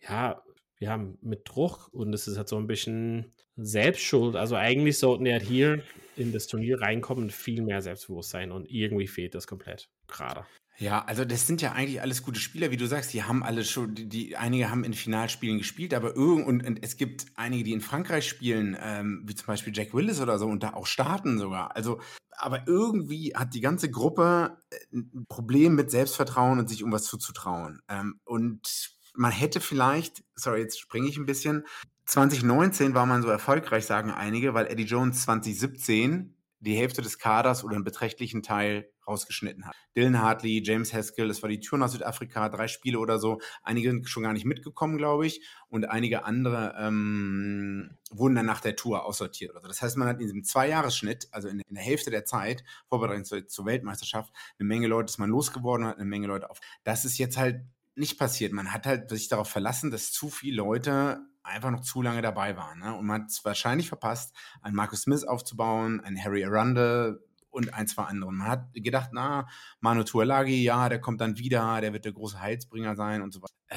Ja, 0.00 0.42
wir 0.78 0.90
haben 0.90 1.18
mit 1.20 1.42
Druck 1.44 1.88
und 1.92 2.14
es 2.14 2.26
ist 2.26 2.38
halt 2.38 2.48
so 2.48 2.56
ein 2.56 2.66
bisschen 2.66 3.34
Selbstschuld. 3.56 4.34
Also 4.34 4.56
eigentlich 4.56 4.98
sollten 4.98 5.26
die 5.26 5.32
halt 5.32 5.42
hier 5.42 5.82
in 6.16 6.32
das 6.32 6.46
Turnier 6.46 6.80
reinkommen 6.80 7.30
viel 7.30 7.62
mehr 7.62 7.82
Selbstbewusstsein 7.82 8.50
und 8.50 8.70
irgendwie 8.70 9.06
fehlt 9.06 9.34
das 9.34 9.46
komplett 9.46 9.90
gerade. 10.06 10.46
Ja, 10.80 11.04
also 11.04 11.26
das 11.26 11.46
sind 11.46 11.60
ja 11.60 11.72
eigentlich 11.72 12.00
alles 12.00 12.22
gute 12.22 12.40
Spieler, 12.40 12.70
wie 12.70 12.78
du 12.78 12.86
sagst. 12.86 13.12
Die 13.12 13.22
haben 13.22 13.42
alle 13.42 13.64
schon, 13.64 13.94
die, 13.94 14.08
die 14.08 14.38
einige 14.38 14.70
haben 14.70 14.82
in 14.82 14.94
Finalspielen 14.94 15.58
gespielt, 15.58 15.92
aber 15.92 16.16
irgend 16.16 16.46
und, 16.46 16.66
und, 16.66 16.82
es 16.82 16.96
gibt 16.96 17.26
einige, 17.34 17.64
die 17.64 17.72
in 17.72 17.82
Frankreich 17.82 18.26
spielen, 18.26 18.78
ähm, 18.80 19.22
wie 19.26 19.34
zum 19.34 19.46
Beispiel 19.46 19.76
Jack 19.76 19.92
Willis 19.92 20.22
oder 20.22 20.38
so 20.38 20.46
und 20.46 20.62
da 20.62 20.72
auch 20.72 20.86
starten 20.86 21.38
sogar. 21.38 21.76
Also, 21.76 22.00
aber 22.30 22.66
irgendwie 22.66 23.34
hat 23.36 23.52
die 23.52 23.60
ganze 23.60 23.90
Gruppe 23.90 24.56
äh, 24.70 24.96
ein 24.96 25.26
Problem 25.28 25.74
mit 25.74 25.90
Selbstvertrauen 25.90 26.58
und 26.58 26.70
sich 26.70 26.82
um 26.82 26.92
was 26.92 27.04
zuzutrauen. 27.04 27.82
Ähm, 27.90 28.18
und 28.24 28.96
man 29.14 29.32
hätte 29.32 29.60
vielleicht, 29.60 30.24
sorry, 30.34 30.60
jetzt 30.60 30.80
springe 30.80 31.08
ich 31.08 31.18
ein 31.18 31.26
bisschen. 31.26 31.66
2019 32.06 32.94
war 32.94 33.04
man 33.04 33.20
so 33.20 33.28
erfolgreich, 33.28 33.84
sagen 33.84 34.10
einige, 34.10 34.54
weil 34.54 34.66
Eddie 34.66 34.84
Jones 34.84 35.20
2017 35.24 36.34
die 36.60 36.74
Hälfte 36.74 37.02
des 37.02 37.18
Kaders 37.18 37.64
oder 37.64 37.74
einen 37.74 37.84
beträchtlichen 37.84 38.42
Teil 38.42 38.90
rausgeschnitten 39.10 39.66
hat. 39.66 39.74
Dylan 39.96 40.20
Hartley, 40.20 40.62
James 40.64 40.94
Haskell, 40.94 41.28
das 41.28 41.42
war 41.42 41.50
die 41.50 41.60
Tour 41.60 41.78
nach 41.78 41.88
Südafrika, 41.88 42.48
drei 42.48 42.68
Spiele 42.68 42.98
oder 42.98 43.18
so. 43.18 43.40
Einige 43.62 43.90
sind 43.90 44.08
schon 44.08 44.22
gar 44.22 44.32
nicht 44.32 44.46
mitgekommen, 44.46 44.98
glaube 44.98 45.26
ich. 45.26 45.44
Und 45.68 45.84
einige 45.84 46.24
andere 46.24 46.74
ähm, 46.78 47.98
wurden 48.10 48.34
dann 48.36 48.46
nach 48.46 48.60
der 48.60 48.76
Tour 48.76 49.04
aussortiert. 49.04 49.54
Also 49.54 49.68
das 49.68 49.82
heißt, 49.82 49.96
man 49.96 50.08
hat 50.08 50.16
in 50.16 50.26
diesem 50.26 50.44
Zweijahresschnitt, 50.44 51.28
also 51.32 51.48
in, 51.48 51.60
in 51.60 51.74
der 51.74 51.84
Hälfte 51.84 52.10
der 52.10 52.24
Zeit, 52.24 52.64
Vorbereitung 52.88 53.24
zur, 53.24 53.46
zur 53.46 53.66
Weltmeisterschaft, 53.66 54.32
eine 54.58 54.66
Menge 54.66 54.86
Leute 54.86 55.10
ist 55.10 55.18
man 55.18 55.30
losgeworden 55.30 55.86
hat 55.86 55.96
eine 55.96 56.06
Menge 56.06 56.26
Leute 56.26 56.50
auf. 56.50 56.60
Das 56.84 57.04
ist 57.04 57.18
jetzt 57.18 57.36
halt 57.36 57.62
nicht 57.94 58.18
passiert. 58.18 58.52
Man 58.52 58.72
hat 58.72 58.86
halt 58.86 59.10
sich 59.10 59.28
darauf 59.28 59.48
verlassen, 59.48 59.90
dass 59.90 60.12
zu 60.12 60.30
viele 60.30 60.56
Leute 60.56 61.20
einfach 61.42 61.70
noch 61.70 61.80
zu 61.80 62.02
lange 62.02 62.22
dabei 62.22 62.56
waren. 62.56 62.80
Ne? 62.80 62.94
Und 62.94 63.06
man 63.06 63.22
hat 63.22 63.30
es 63.30 63.44
wahrscheinlich 63.44 63.88
verpasst, 63.88 64.34
einen 64.62 64.76
Marcus 64.76 65.02
Smith 65.02 65.24
aufzubauen, 65.24 66.00
einen 66.00 66.22
Harry 66.22 66.44
Arundel 66.44 67.22
und 67.50 67.74
ein, 67.74 67.86
zwei 67.86 68.04
andere. 68.04 68.32
Man 68.32 68.48
hat 68.48 68.72
gedacht, 68.72 69.10
na, 69.12 69.48
Manu 69.80 70.04
Tuolagi, 70.04 70.62
ja, 70.62 70.88
der 70.88 71.00
kommt 71.00 71.20
dann 71.20 71.38
wieder, 71.38 71.80
der 71.80 71.92
wird 71.92 72.04
der 72.04 72.12
große 72.12 72.40
Heilsbringer 72.40 72.96
sein 72.96 73.22
und 73.22 73.32
so 73.32 73.40
weiter. 73.42 73.52
Äh, 73.68 73.76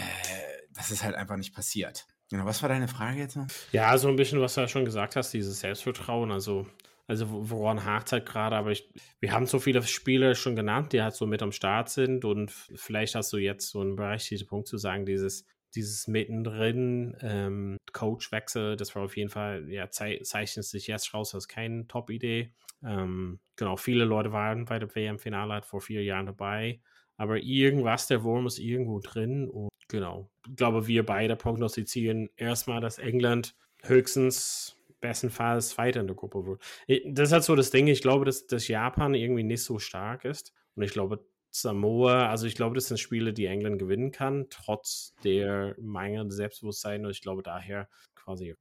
das 0.72 0.92
ist 0.92 1.04
halt 1.04 1.16
einfach 1.16 1.38
nicht 1.38 1.54
passiert. 1.54 2.08
Genau, 2.30 2.46
was 2.46 2.62
war 2.62 2.70
deine 2.70 2.88
Frage 2.88 3.20
jetzt? 3.20 3.38
Ja, 3.72 3.98
so 3.98 4.08
ein 4.08 4.16
bisschen, 4.16 4.42
was 4.42 4.56
du 4.56 4.62
ja 4.62 4.68
schon 4.68 4.86
gesagt 4.86 5.16
hast, 5.16 5.32
dieses 5.34 5.60
Selbstvertrauen. 5.60 6.32
Also, 6.32 6.68
also 7.06 7.28
woran 7.30 7.84
hakt 7.86 8.12
halt 8.12 8.26
gerade, 8.26 8.56
aber 8.56 8.72
ich, 8.72 8.92
wir 9.20 9.34
haben 9.34 9.46
so 9.46 9.60
viele 9.60 9.84
Spiele 9.84 10.36
schon 10.36 10.56
genannt, 10.56 10.94
die 10.94 11.02
halt 11.02 11.16
so 11.16 11.28
mit 11.28 11.44
am 11.44 11.52
Start 11.52 11.90
sind 11.90 12.26
und 12.26 12.52
vielleicht 12.52 13.16
hast 13.16 13.34
du 13.34 13.38
jetzt 13.38 13.70
so 13.70 13.82
einen 13.82 13.96
berechtigten 13.96 14.48
Punkt 14.48 14.68
zu 14.68 14.78
sagen, 14.78 15.06
dieses 15.06 15.46
dieses 15.76 16.08
mittendrin 16.08 17.16
ähm, 17.22 17.78
Coachwechsel, 17.92 18.76
das 18.76 18.96
war 18.96 19.04
auf 19.04 19.18
jeden 19.18 19.30
Fall, 19.30 19.70
ja, 19.70 19.90
ze 19.90 20.20
zeichnet 20.24 20.66
sich 20.66 20.88
jetzt 20.88 21.14
raus 21.14 21.34
als 21.34 21.48
keine 21.48 21.88
Top-Idee. 21.88 22.54
Ähm, 22.86 23.40
genau, 23.56 23.76
viele 23.76 24.06
Leute 24.06 24.32
waren 24.32 24.66
bei 24.66 24.80
der 24.80 24.94
WM-Finale 24.94 25.54
halt 25.54 25.66
vor 25.66 25.82
vier 25.82 26.04
Jahren 26.04 26.26
dabei, 26.26 26.82
aber 27.18 27.38
irgendwas, 27.38 28.08
der 28.08 28.24
Wurm 28.24 28.46
ist 28.46 28.60
irgendwo 28.60 29.00
drin 29.00 29.50
und 29.50 29.70
genau, 29.88 30.30
ich 30.48 30.56
glaube, 30.56 30.88
wir 30.88 31.06
beide 31.06 31.36
prognostizieren 31.36 32.30
erstmal, 32.36 32.82
dass 32.82 32.98
England 32.98 33.56
höchstens 33.84 34.78
bestenfalls 35.00 35.78
weiter 35.78 36.00
in 36.00 36.08
der 36.08 36.16
Gruppe 36.16 36.46
wird. 36.46 36.62
Das 37.06 37.30
ist 37.30 37.34
halt 37.34 37.44
so 37.44 37.56
das 37.56 37.72
Ding, 37.72 37.88
ich 37.88 38.02
glaube, 38.02 38.26
dass, 38.26 38.48
dass 38.48 38.68
Japan 38.68 39.14
irgendwie 39.14 39.44
nicht 39.44 39.64
so 39.64 39.80
stark 39.80 40.26
ist 40.26 40.54
und 40.76 40.84
ich 40.84 40.92
glaube, 40.92 41.26
Samoa, 41.56 42.30
also 42.30 42.48
ich 42.48 42.56
glaube, 42.56 42.74
das 42.74 42.88
sind 42.88 43.00
Spiele, 43.00 43.32
die 43.32 43.46
England 43.46 43.78
gewinnen 43.78 44.12
kann, 44.12 44.48
trotz 44.50 45.14
der 45.24 45.76
mangelnden 45.80 46.32
Selbstbewusstsein. 46.32 47.06
Und 47.06 47.12
ich 47.12 47.22
glaube 47.22 47.44
daher 47.44 47.88
quasi. 48.16 48.56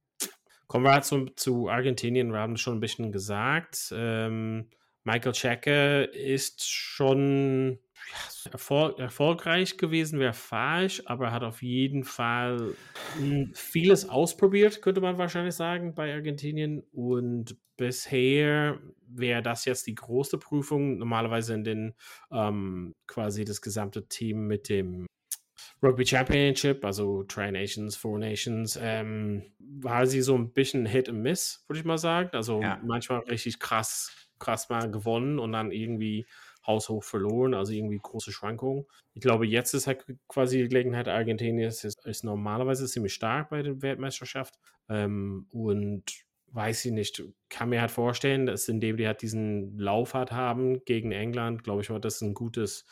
Kommen 0.67 0.85
wir 0.85 0.93
halt 0.93 1.05
zu, 1.05 1.25
zu 1.35 1.69
Argentinien. 1.69 2.31
Wir 2.31 2.39
haben 2.39 2.57
schon 2.57 2.77
ein 2.77 2.81
bisschen 2.81 3.11
gesagt. 3.11 3.93
Ähm, 3.95 4.69
Michael 5.03 5.33
Checker 5.33 6.13
ist 6.13 6.69
schon 6.69 7.79
Erfolg, 8.51 8.99
erfolgreich 8.99 9.77
gewesen 9.77 10.19
wäre 10.19 10.33
falsch, 10.33 11.01
aber 11.05 11.27
er 11.27 11.31
hat 11.31 11.43
auf 11.43 11.61
jeden 11.61 12.03
Fall 12.03 12.75
hm, 13.17 13.51
vieles 13.53 14.09
ausprobiert, 14.09 14.81
könnte 14.81 15.01
man 15.01 15.17
wahrscheinlich 15.17 15.55
sagen, 15.55 15.95
bei 15.95 16.13
Argentinien. 16.13 16.83
Und 16.91 17.57
bisher 17.77 18.79
wäre 19.07 19.41
das 19.41 19.65
jetzt 19.65 19.87
die 19.87 19.95
große 19.95 20.37
Prüfung. 20.37 20.97
Normalerweise 20.97 21.53
in 21.53 21.63
den 21.63 21.93
ähm, 22.31 22.93
quasi 23.07 23.45
das 23.45 23.61
gesamte 23.61 24.07
Team 24.07 24.47
mit 24.47 24.69
dem 24.69 25.07
Rugby 25.81 26.05
Championship, 26.05 26.83
also 26.83 27.23
Tri 27.23 27.51
Nations, 27.51 27.95
Four 27.95 28.19
Nations, 28.19 28.77
ähm, 28.81 29.43
war 29.59 30.05
sie 30.05 30.21
so 30.21 30.35
ein 30.35 30.51
bisschen 30.51 30.85
Hit 30.85 31.09
and 31.09 31.21
Miss, 31.21 31.63
würde 31.67 31.79
ich 31.79 31.85
mal 31.85 31.97
sagen. 31.97 32.29
Also 32.33 32.61
ja. 32.61 32.79
manchmal 32.83 33.19
richtig 33.21 33.59
krass, 33.59 34.11
krass 34.39 34.69
mal 34.69 34.89
gewonnen 34.89 35.39
und 35.39 35.51
dann 35.51 35.71
irgendwie 35.71 36.25
haushoch 36.65 37.03
verloren, 37.03 37.53
also 37.53 37.73
irgendwie 37.73 37.99
große 38.01 38.31
Schwankungen. 38.31 38.85
Ich 39.13 39.21
glaube, 39.21 39.45
jetzt 39.45 39.73
ist 39.73 39.87
halt 39.87 40.05
quasi 40.27 40.61
die 40.61 40.69
Gelegenheit, 40.69 41.07
Argentinien 41.07 41.67
ist, 41.67 41.83
ist 41.83 42.23
normalerweise 42.23 42.87
ziemlich 42.87 43.13
stark 43.13 43.49
bei 43.49 43.61
der 43.61 43.81
Weltmeisterschaft 43.81 44.55
ähm, 44.89 45.47
und 45.51 46.03
weiß 46.53 46.85
ich 46.85 46.91
nicht, 46.91 47.23
kann 47.49 47.69
mir 47.69 47.81
halt 47.81 47.91
vorstellen, 47.91 48.45
dass 48.45 48.69
indem 48.69 48.97
die 48.97 49.07
halt 49.07 49.21
diesen 49.21 49.77
Lauf 49.77 50.13
hat 50.13 50.31
haben 50.31 50.83
gegen 50.85 51.11
England, 51.11 51.63
glaube 51.63 51.81
ich 51.81 51.89
mal, 51.89 51.99
das 51.99 52.15
ist 52.15 52.21
ein 52.21 52.33
gutes, 52.35 52.85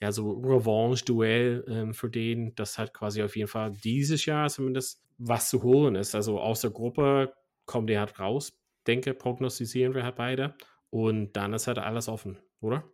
ja, 0.00 0.12
so 0.12 0.32
Revanche-Duell 0.32 1.64
ähm, 1.68 1.94
für 1.94 2.08
den, 2.10 2.54
das 2.54 2.78
hat 2.78 2.94
quasi 2.94 3.22
auf 3.22 3.36
jeden 3.36 3.48
Fall 3.48 3.72
dieses 3.72 4.24
Jahr 4.26 4.48
zumindest 4.48 5.02
was 5.18 5.50
zu 5.50 5.62
holen 5.62 5.94
ist. 5.94 6.14
Also 6.14 6.40
aus 6.40 6.62
der 6.62 6.70
Gruppe 6.70 7.34
kommt 7.66 7.90
der 7.90 8.00
halt 8.00 8.18
raus, 8.18 8.52
denke, 8.86 9.14
prognostizieren 9.14 9.94
wir 9.94 10.04
halt 10.04 10.16
beide 10.16 10.54
und 10.90 11.34
dann 11.34 11.52
ist 11.52 11.66
halt 11.66 11.78
alles 11.78 12.08
offen, 12.08 12.38
oder? 12.60 12.84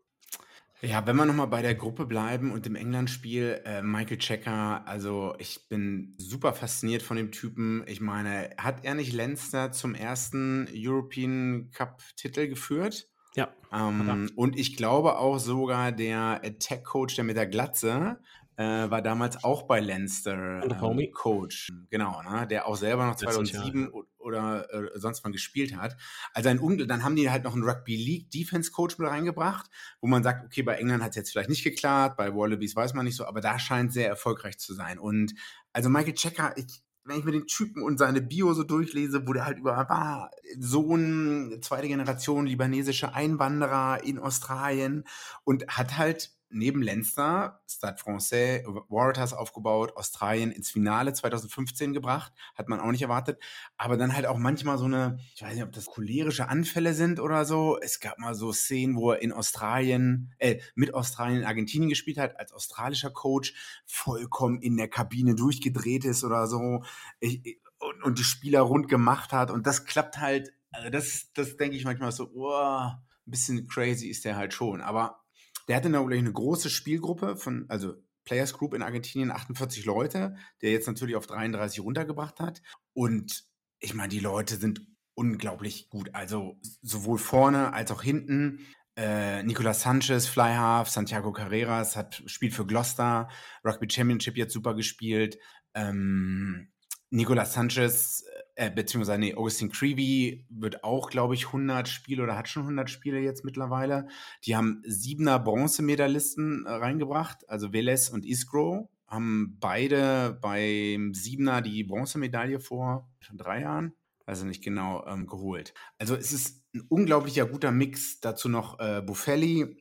Ja, 0.81 1.05
wenn 1.07 1.17
wir 1.17 1.25
nochmal 1.25 1.49
bei 1.49 1.61
der 1.61 1.75
Gruppe 1.75 2.07
bleiben 2.07 2.53
und 2.53 2.67
im 2.67 2.77
England-Spiel, 2.77 3.63
äh, 3.65 3.83
Michael 3.83 4.19
Checker, 4.19 4.87
also 4.87 5.35
ich 5.39 5.69
bin 5.69 6.15
super 6.19 6.53
fasziniert 6.53 7.03
von 7.03 7.17
dem 7.17 7.33
Typen. 7.33 7.83
Ich 7.87 8.01
meine, 8.01 8.51
hat 8.59 8.85
er 8.85 8.95
nicht 8.95 9.13
Leinster 9.13 9.73
zum 9.73 9.97
ersten 9.97 10.69
European 10.73 11.71
Cup-Titel 11.73 12.47
geführt? 12.47 13.09
Ja. 13.35 13.49
Ähm, 13.73 14.31
und 14.37 14.57
ich 14.57 14.77
glaube 14.77 15.19
auch 15.19 15.39
sogar 15.39 15.91
der 15.91 16.41
Attack-Coach, 16.45 17.17
der 17.17 17.25
mit 17.25 17.37
der 17.37 17.47
Glatze, 17.47 18.19
äh, 18.57 18.91
war 18.91 19.03
damals 19.03 19.43
auch 19.43 19.63
bei 19.63 19.81
Leinster 19.81 20.63
ähm, 20.63 21.13
Coach. 21.13 21.73
Genau, 21.91 22.23
ne? 22.23 22.47
der 22.47 22.67
auch 22.67 22.77
selber 22.77 23.07
noch 23.07 23.17
2007 23.17 23.91
oder 24.29 24.73
äh, 24.73 24.99
sonst 24.99 25.25
wann 25.25 25.33
gespielt 25.33 25.77
hat. 25.77 25.97
Also 26.33 26.49
ein 26.49 26.59
Unglück, 26.59 26.89
dann 26.89 27.03
haben 27.03 27.17
die 27.17 27.31
halt 27.31 27.45
noch 27.45 27.55
einen 27.55 27.65
Rugby 27.65 27.97
League 27.97 28.31
Defense 28.31 28.71
Coach 28.71 28.99
mit 28.99 29.09
reingebracht, 29.09 29.69
wo 30.01 30.07
man 30.07 30.23
sagt, 30.23 30.45
okay, 30.45 30.63
bei 30.63 30.75
England 30.77 31.03
hat 31.03 31.11
es 31.11 31.17
jetzt 31.17 31.33
vielleicht 31.33 31.51
nicht 31.51 31.65
geklappt, 31.65 32.17
bei 32.17 32.35
Wallabies 32.35 32.77
weiß 32.77 32.95
man 32.95 33.05
nicht 33.05 33.17
so, 33.17 33.27
aber 33.27 33.41
da 33.41 33.59
scheint 33.59 33.93
sehr 33.93 34.09
erfolgreich 34.09 34.59
zu 34.59 34.75
sein. 34.75 34.99
Und 34.99 35.35
also 35.73 35.89
Michael 35.89 36.15
Checker, 36.15 36.53
ich, 36.57 36.83
wenn 37.05 37.19
ich 37.19 37.25
mir 37.25 37.33
den 37.33 37.47
Typen 37.47 37.83
und 37.83 37.99
seine 37.99 38.21
Bio 38.21 38.53
so 38.55 38.63
durchlese, 38.63 39.27
wo 39.27 39.33
der 39.33 39.47
halt 39.47 39.59
über 39.59 39.77
war, 39.89 40.31
Sohn, 40.59 41.59
zweite 41.63 41.89
Generation 41.89 42.47
libanesische 42.47 43.15
Einwanderer 43.15 44.05
in 44.05 44.19
Australien 44.19 45.05
und 45.45 45.67
hat 45.69 45.97
halt 45.97 46.38
neben 46.50 46.83
Leinster 46.83 47.61
Stade 47.69 47.99
Francais 47.99 48.64
Waratahs 48.88 49.33
aufgebaut, 49.33 49.97
Australien 49.97 50.50
ins 50.50 50.71
Finale 50.71 51.12
2015 51.12 51.93
gebracht, 51.93 52.33
hat 52.55 52.69
man 52.69 52.81
auch 52.81 52.90
nicht 52.90 53.02
erwartet, 53.02 53.40
aber 53.76 53.97
dann 53.97 54.14
halt 54.14 54.26
auch 54.26 54.38
manchmal 54.38 54.78
so 54.78 54.87
eine, 54.87 55.19
ich 55.35 55.43
weiß 55.43 55.55
nicht, 55.55 55.62
ob 55.62 55.73
das 55.73 55.87
cholerische 55.87 56.49
Anfälle 56.49 56.95
sind 56.95 57.21
oder 57.21 57.45
so. 57.45 57.78
Es 57.81 58.00
gab 58.00 58.19
mal 58.19 58.35
so 58.35 58.52
Szenen, 58.52 58.97
wo 58.97 59.12
er 59.12 59.23
in 59.23 59.33
Australien, 59.33 60.33
äh, 60.38 60.61
mit 60.75 60.95
Australien 60.95 61.40
in 61.40 61.47
Argentinien 61.47 61.88
gespielt 61.88 62.19
hat, 62.19 62.38
als 62.38 62.52
australischer 62.52 63.11
Coach, 63.11 63.55
vollkommen 63.87 64.61
in 64.62 64.76
der 64.76 64.88
Kabine 64.88 65.35
durchgedreht 65.35 66.05
ist 66.05 66.25
oder 66.25 66.47
so 66.47 66.83
ich, 67.21 67.61
und, 67.78 68.02
und 68.02 68.19
die 68.19 68.25
Spieler 68.25 68.61
rund 68.62 68.88
gemacht 68.88 69.33
hat. 69.33 69.50
Und 69.50 69.67
das 69.67 69.85
klappt 69.85 70.19
halt, 70.19 70.52
also 70.73 70.90
das, 70.90 71.33
das 71.35 71.57
denke 71.57 71.76
ich 71.76 71.85
manchmal 71.85 72.12
so, 72.12 72.31
oh, 72.35 72.52
ein 72.52 73.31
bisschen 73.31 73.67
crazy 73.67 74.09
ist 74.09 74.25
der 74.25 74.37
halt 74.37 74.55
schon, 74.55 74.81
aber 74.81 75.21
der 75.69 75.77
hatte 75.77 75.91
natürlich 75.91 76.21
eine 76.21 76.33
große 76.33 76.71
Spielgruppe 76.71 77.37
von, 77.37 77.67
also 77.69 77.95
Players 78.25 78.53
Group 78.53 78.75
in 78.75 78.83
Argentinien, 78.83 79.31
48 79.31 79.85
Leute, 79.85 80.37
der 80.61 80.71
jetzt 80.71 80.87
natürlich 80.87 81.17
auf 81.17 81.27
33 81.27 81.81
runtergebracht 81.81 82.41
hat. 82.41 82.63
Und 82.93 83.45
ich 83.81 83.95
meine, 83.95 84.09
die 84.09 84.21
Leute 84.21 84.57
sind 84.57 84.83
unglaublich 85.15 85.89
gut. 85.89 86.15
Also 86.15 86.59
sowohl 86.83 87.19
vorne 87.19 87.73
als 87.73 87.91
auch 87.91 88.03
hinten. 88.03 88.67
Äh, 88.97 89.43
Nicolas 89.45 89.83
Sanchez, 89.83 90.27
Fly 90.27 90.55
Half, 90.55 90.89
Santiago 90.89 91.33
Carreras 91.33 91.97
hat 91.97 92.23
spielt 92.27 92.53
für 92.53 92.67
Gloucester, 92.67 93.29
Rugby 93.65 93.89
Championship 93.89 94.37
jetzt 94.37 94.53
super 94.53 94.75
gespielt. 94.75 95.39
Ähm, 95.75 96.73
Nicolas 97.11 97.55
Sanchez 97.55 98.25
äh, 98.59 98.71
beziehungsweise 98.71 99.21
nee, 99.21 99.35
Augustin 99.37 99.71
Creevy 99.71 100.45
wird 100.50 100.83
auch, 100.83 101.11
glaube 101.11 101.35
ich, 101.35 101.47
100 101.47 101.87
Spiele 101.88 102.25
oder 102.25 102.37
hat 102.37 102.49
schon 102.49 102.62
100 102.62 102.91
Spiele 102.91 103.21
jetzt 103.21 103.45
mittlerweile. 103.45 104.09
Die 104.45 104.57
haben 104.57 104.83
siebener 104.85 105.38
Bronzemedalisten 105.38 106.67
äh, 106.67 106.71
reingebracht, 106.71 107.49
also 107.49 107.73
Velez 107.73 108.09
und 108.09 108.27
Isgro 108.27 108.91
haben 109.07 109.57
beide 109.61 110.37
beim 110.43 111.15
Siebener 111.15 111.62
die 111.62 111.85
Bronzemedaille 111.85 112.59
vor 112.59 113.09
schon 113.21 113.38
drei 113.38 113.62
Jahren, 113.62 113.93
also 114.27 114.45
nicht 114.45 114.62
genau, 114.62 115.07
ähm, 115.07 115.29
geholt. 115.29 115.73
Also 115.99 116.17
es 116.17 116.33
ist 116.33 116.67
ein 116.75 116.83
unglaublicher 116.88 117.47
guter 117.47 117.71
Mix. 117.71 118.21
Dazu 118.21 118.49
noch 118.49 118.81
äh, 118.81 119.00
Buffelli 119.00 119.81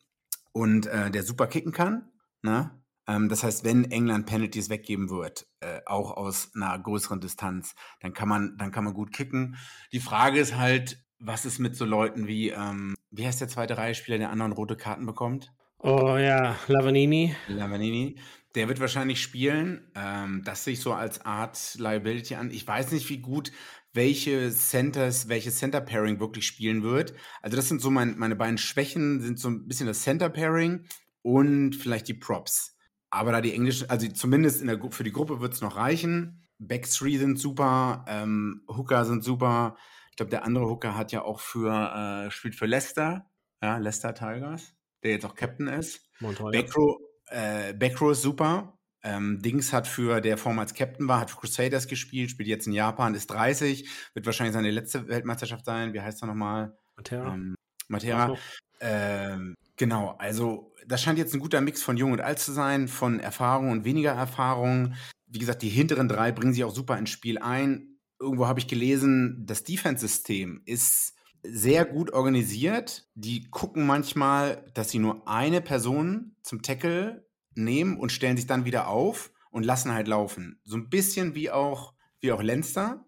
und 0.53 0.85
äh, 0.85 1.09
der 1.09 1.23
super 1.23 1.47
kicken 1.47 1.71
kann. 1.71 2.09
Ne? 2.43 2.71
Ähm, 3.07 3.29
das 3.29 3.43
heißt, 3.43 3.63
wenn 3.63 3.89
England 3.91 4.25
Penalties 4.25 4.69
weggeben 4.69 5.09
wird, 5.09 5.47
äh, 5.61 5.81
auch 5.85 6.15
aus 6.15 6.51
einer 6.55 6.77
größeren 6.77 7.19
Distanz, 7.19 7.75
dann 8.01 8.13
kann 8.13 8.27
man, 8.27 8.57
dann 8.57 8.71
kann 8.71 8.83
man 8.83 8.93
gut 8.93 9.13
kicken. 9.13 9.57
Die 9.91 9.99
Frage 9.99 10.39
ist 10.39 10.55
halt, 10.57 11.03
was 11.19 11.45
ist 11.45 11.59
mit 11.59 11.75
so 11.75 11.85
Leuten 11.85 12.27
wie, 12.27 12.49
ähm, 12.49 12.95
wie 13.11 13.25
heißt 13.25 13.41
der 13.41 13.47
zweite 13.47 13.77
Reihe-Spieler, 13.77 14.17
der 14.17 14.29
anderen 14.29 14.51
rote 14.51 14.75
Karten 14.75 15.05
bekommt? 15.05 15.51
Oh 15.79 16.17
ja, 16.17 16.57
Lavanini. 16.67 17.35
Lavanini. 17.47 18.19
Der 18.55 18.67
wird 18.67 18.79
wahrscheinlich 18.79 19.21
spielen. 19.21 19.91
Ähm, 19.95 20.41
das 20.43 20.63
sehe 20.63 20.73
ich 20.73 20.81
so 20.81 20.93
als 20.93 21.23
Art 21.25 21.75
Liability 21.75 22.35
an. 22.35 22.49
Ich 22.49 22.67
weiß 22.67 22.91
nicht, 22.91 23.09
wie 23.09 23.19
gut 23.19 23.51
welche 23.93 24.51
Centers, 24.51 25.27
welche 25.27 25.51
Center 25.51 25.81
Pairing 25.81 26.19
wirklich 26.19 26.45
spielen 26.45 26.83
wird. 26.83 27.13
Also 27.41 27.57
das 27.57 27.67
sind 27.67 27.81
so 27.81 27.89
mein, 27.89 28.17
meine 28.17 28.35
beiden 28.35 28.57
Schwächen, 28.57 29.21
sind 29.21 29.39
so 29.39 29.49
ein 29.49 29.67
bisschen 29.67 29.87
das 29.87 30.01
Center 30.01 30.29
Pairing 30.29 30.85
und 31.21 31.75
vielleicht 31.75 32.07
die 32.07 32.13
Props. 32.13 32.76
Aber 33.09 33.31
da 33.31 33.41
die 33.41 33.53
englischen, 33.53 33.89
also 33.89 34.07
zumindest 34.07 34.61
in 34.61 34.67
der, 34.67 34.79
für 34.91 35.03
die 35.03 35.11
Gruppe 35.11 35.39
wird 35.39 35.53
es 35.53 35.61
noch 35.61 35.75
reichen. 35.77 36.47
Back 36.59 36.89
3 36.89 37.17
sind 37.17 37.39
super, 37.39 38.05
ähm, 38.07 38.63
Hooker 38.67 39.05
sind 39.05 39.23
super. 39.23 39.77
Ich 40.09 40.17
glaube, 40.17 40.31
der 40.31 40.43
andere 40.43 40.67
Hooker 40.67 40.97
hat 40.97 41.11
ja 41.11 41.21
auch 41.21 41.39
für, 41.39 42.25
äh, 42.25 42.31
spielt 42.31 42.55
für 42.55 42.65
Leicester, 42.65 43.29
ja, 43.61 43.77
Leicester 43.77 44.13
Tigers, 44.13 44.73
der 45.03 45.11
jetzt 45.11 45.25
auch 45.25 45.35
Captain 45.35 45.67
ist. 45.67 46.09
Backrow, 46.51 46.97
äh, 47.27 47.73
Backrow 47.73 48.11
ist 48.11 48.23
super. 48.23 48.77
Ähm, 49.03 49.41
Dings 49.41 49.71
hat 49.71 49.87
für, 49.87 50.19
der 50.21 50.37
vormals 50.37 50.73
Captain 50.73 51.07
war, 51.07 51.19
hat 51.19 51.29
für 51.29 51.37
Crusaders 51.37 51.87
gespielt, 51.87 52.31
spielt 52.31 52.49
jetzt 52.49 52.67
in 52.67 52.73
Japan, 52.73 53.13
ist 53.13 53.27
30, 53.27 53.87
wird 54.13 54.25
wahrscheinlich 54.25 54.53
seine 54.53 54.71
letzte 54.71 55.07
Weltmeisterschaft 55.07 55.65
sein. 55.65 55.93
Wie 55.93 56.01
heißt 56.01 56.23
er 56.23 56.27
nochmal? 56.27 56.75
Matera. 56.95 57.33
Ähm, 57.33 57.55
Matera. 57.87 58.35
Ähm, 58.81 59.55
genau, 59.77 60.15
also 60.17 60.73
das 60.85 61.01
scheint 61.01 61.19
jetzt 61.19 61.33
ein 61.33 61.39
guter 61.39 61.61
Mix 61.61 61.81
von 61.81 61.97
Jung 61.97 62.11
und 62.11 62.21
Alt 62.21 62.39
zu 62.39 62.51
sein, 62.51 62.87
von 62.87 63.19
Erfahrung 63.19 63.71
und 63.71 63.85
weniger 63.85 64.11
Erfahrung. 64.11 64.93
Wie 65.25 65.39
gesagt, 65.39 65.61
die 65.61 65.69
hinteren 65.69 66.07
drei 66.07 66.31
bringen 66.31 66.53
sich 66.53 66.63
auch 66.63 66.73
super 66.73 66.97
ins 66.97 67.09
Spiel 67.09 67.37
ein. 67.37 67.99
Irgendwo 68.19 68.47
habe 68.47 68.59
ich 68.59 68.67
gelesen, 68.67 69.43
das 69.45 69.63
Defense-System 69.63 70.61
ist 70.65 71.13
sehr 71.43 71.85
gut 71.85 72.11
organisiert. 72.13 73.07
Die 73.15 73.49
gucken 73.49 73.85
manchmal, 73.85 74.65
dass 74.73 74.89
sie 74.89 74.99
nur 74.99 75.27
eine 75.27 75.61
Person 75.61 76.35
zum 76.41 76.61
Tackle 76.61 77.27
nehmen 77.53 77.97
und 77.97 78.11
stellen 78.11 78.37
sich 78.37 78.47
dann 78.47 78.65
wieder 78.65 78.87
auf 78.87 79.31
und 79.51 79.65
lassen 79.65 79.93
halt 79.93 80.07
laufen. 80.07 80.59
So 80.63 80.77
ein 80.77 80.89
bisschen 80.89 81.35
wie 81.35 81.51
auch, 81.51 81.93
wie 82.19 82.31
auch 82.31 82.41
Lenster. 82.41 83.05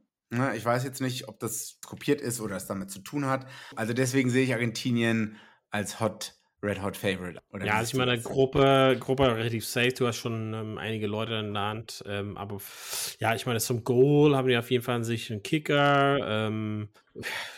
Ich 0.55 0.63
weiß 0.63 0.83
jetzt 0.83 1.01
nicht, 1.01 1.27
ob 1.27 1.39
das 1.39 1.79
kopiert 1.85 2.21
ist 2.21 2.39
oder 2.39 2.55
es 2.55 2.67
damit 2.67 2.91
zu 2.91 2.99
tun 2.99 3.25
hat. 3.25 3.47
Also 3.75 3.93
deswegen 3.93 4.29
sehe 4.29 4.43
ich 4.43 4.53
Argentinien 4.53 5.37
als 5.71 5.99
Hot 5.99 6.38
Red 6.61 6.81
Hot 6.81 6.97
Favorite. 6.97 7.39
Oder 7.51 7.65
ja, 7.65 7.75
also 7.75 7.91
ich 7.91 7.97
meine, 7.97 8.19
Gruppe, 8.19 8.97
Gruppe 8.99 9.35
relativ 9.35 9.65
safe. 9.65 9.93
Du 9.93 10.07
hast 10.07 10.17
schon 10.17 10.53
ähm, 10.53 10.77
einige 10.77 11.07
Leute 11.07 11.35
in 11.35 11.53
der 11.53 11.63
Hand. 11.63 12.03
Ähm, 12.05 12.37
aber 12.37 12.59
ja, 13.19 13.33
ich 13.35 13.45
meine, 13.45 13.59
zum 13.59 13.83
Goal 13.83 14.35
haben 14.35 14.47
die 14.47 14.57
auf 14.57 14.69
jeden 14.69 14.83
Fall 14.83 14.95
an 14.95 15.03
sich 15.03 15.31
einen 15.31 15.43
Kicker. 15.43 16.19
Ähm, 16.21 16.89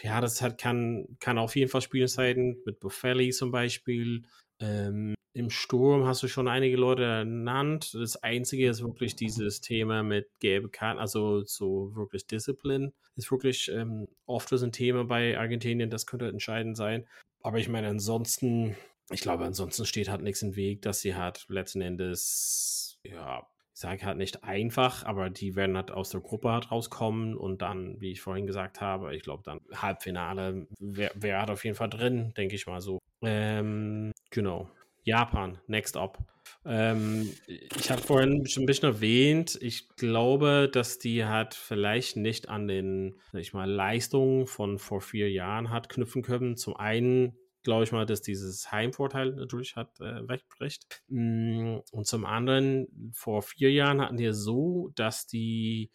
ja, 0.04 0.22
das 0.22 0.42
hat, 0.42 0.60
kann, 0.60 1.06
kann 1.20 1.38
auf 1.38 1.56
jeden 1.56 1.70
Fall 1.70 1.82
Spiele 1.82 2.08
sein, 2.08 2.58
mit 2.66 2.80
Buffelli 2.80 3.32
zum 3.32 3.52
Beispiel. 3.52 4.24
Ähm, 4.60 5.16
Im 5.34 5.50
Sturm 5.50 6.06
hast 6.06 6.22
du 6.22 6.28
schon 6.28 6.48
einige 6.48 6.78
Leute 6.78 7.04
ernannt. 7.04 7.94
Das 7.96 8.18
Einzige 8.18 8.70
ist 8.70 8.84
wirklich 8.84 9.16
dieses 9.16 9.62
Thema 9.62 10.04
mit 10.04 10.28
gelbe 10.40 10.70
Karten, 10.70 11.00
also 11.00 11.44
so 11.44 11.96
wirklich 11.96 12.28
Disziplin, 12.28 12.94
ist 13.16 13.32
wirklich 13.32 13.72
ähm, 13.74 14.08
oft 14.26 14.50
so 14.50 14.64
ein 14.64 14.72
Thema 14.72 15.06
bei 15.06 15.40
Argentinien. 15.40 15.90
Das 15.90 16.06
könnte 16.06 16.28
entscheidend 16.28 16.78
sein. 16.78 17.08
Aber 17.44 17.58
ich 17.58 17.70
meine, 17.70 17.88
ansonsten 17.88 18.76
ich 19.12 19.22
glaube, 19.22 19.46
ansonsten 19.46 19.86
steht 19.86 20.10
halt 20.10 20.22
nichts 20.22 20.42
im 20.42 20.56
Weg, 20.56 20.82
dass 20.82 21.02
sie 21.02 21.16
halt 21.16 21.46
letzten 21.50 21.82
Endes, 21.82 23.00
ja, 23.04 23.48
ich 23.74 23.80
sage 23.80 24.06
halt 24.06 24.18
nicht 24.18 24.44
einfach, 24.44 25.06
aber 25.06 25.30
die 25.30 25.56
werden 25.56 25.76
halt 25.76 25.92
aus 25.92 26.10
der 26.10 26.22
Gruppe 26.22 26.52
halt 26.52 26.72
rauskommen 26.72 27.36
und 27.36 27.62
dann, 27.62 28.00
wie 28.00 28.12
ich 28.12 28.22
vorhin 28.22 28.46
gesagt 28.46 28.82
habe, 28.82 29.16
ich 29.16 29.24
glaube 29.24 29.44
dann 29.44 29.62
Halbfinale 29.74 30.68
wäre 30.80 31.12
wär 31.16 31.40
halt 31.40 31.50
auf 31.50 31.64
jeden 31.64 31.76
Fall 31.76 31.90
drin, 31.90 32.34
denke 32.36 32.56
ich 32.56 32.68
mal 32.68 32.82
so. 32.82 33.00
Ähm, 33.22 34.12
genau. 34.30 34.70
Japan, 35.04 35.58
next 35.68 35.98
up. 35.98 36.20
Ähm, 36.64 37.32
ich 37.48 37.90
hatte 37.90 38.04
vorhin 38.04 38.46
schon 38.46 38.64
ein 38.64 38.66
bisschen 38.68 38.90
erwähnt, 38.90 39.58
ich 39.62 39.90
glaube, 39.96 40.70
dass 40.72 41.00
die 41.00 41.26
halt 41.26 41.56
vielleicht 41.56 42.18
nicht 42.18 42.50
an 42.50 42.68
den, 42.68 43.16
sag 43.32 43.42
ich 43.42 43.54
mal, 43.54 43.70
Leistungen 43.70 44.46
von 44.46 44.78
vor 44.78 45.02
vier 45.02 45.32
Jahren 45.32 45.72
hat 45.72 45.90
knüpfen 45.90 46.22
können. 46.22 46.58
Zum 46.58 46.76
einen 46.76 47.36
glaube 47.64 47.84
ich 47.84 47.92
mal, 47.92 48.06
dass 48.06 48.22
dieses 48.22 48.72
Heimvorteil 48.72 49.32
natürlich 49.32 49.76
hat 49.76 50.00
äh, 50.00 50.28
wegbricht. 50.28 51.04
Mm, 51.08 51.78
und 51.92 52.08
zum 52.08 52.26
anderen, 52.26 53.12
vor 53.14 53.42
vier 53.42 53.72
Jahren 53.72 54.02
hatten 54.02 54.18
die 54.18 54.32
so, 54.34 54.92
dass 54.96 55.28
die 55.28 55.92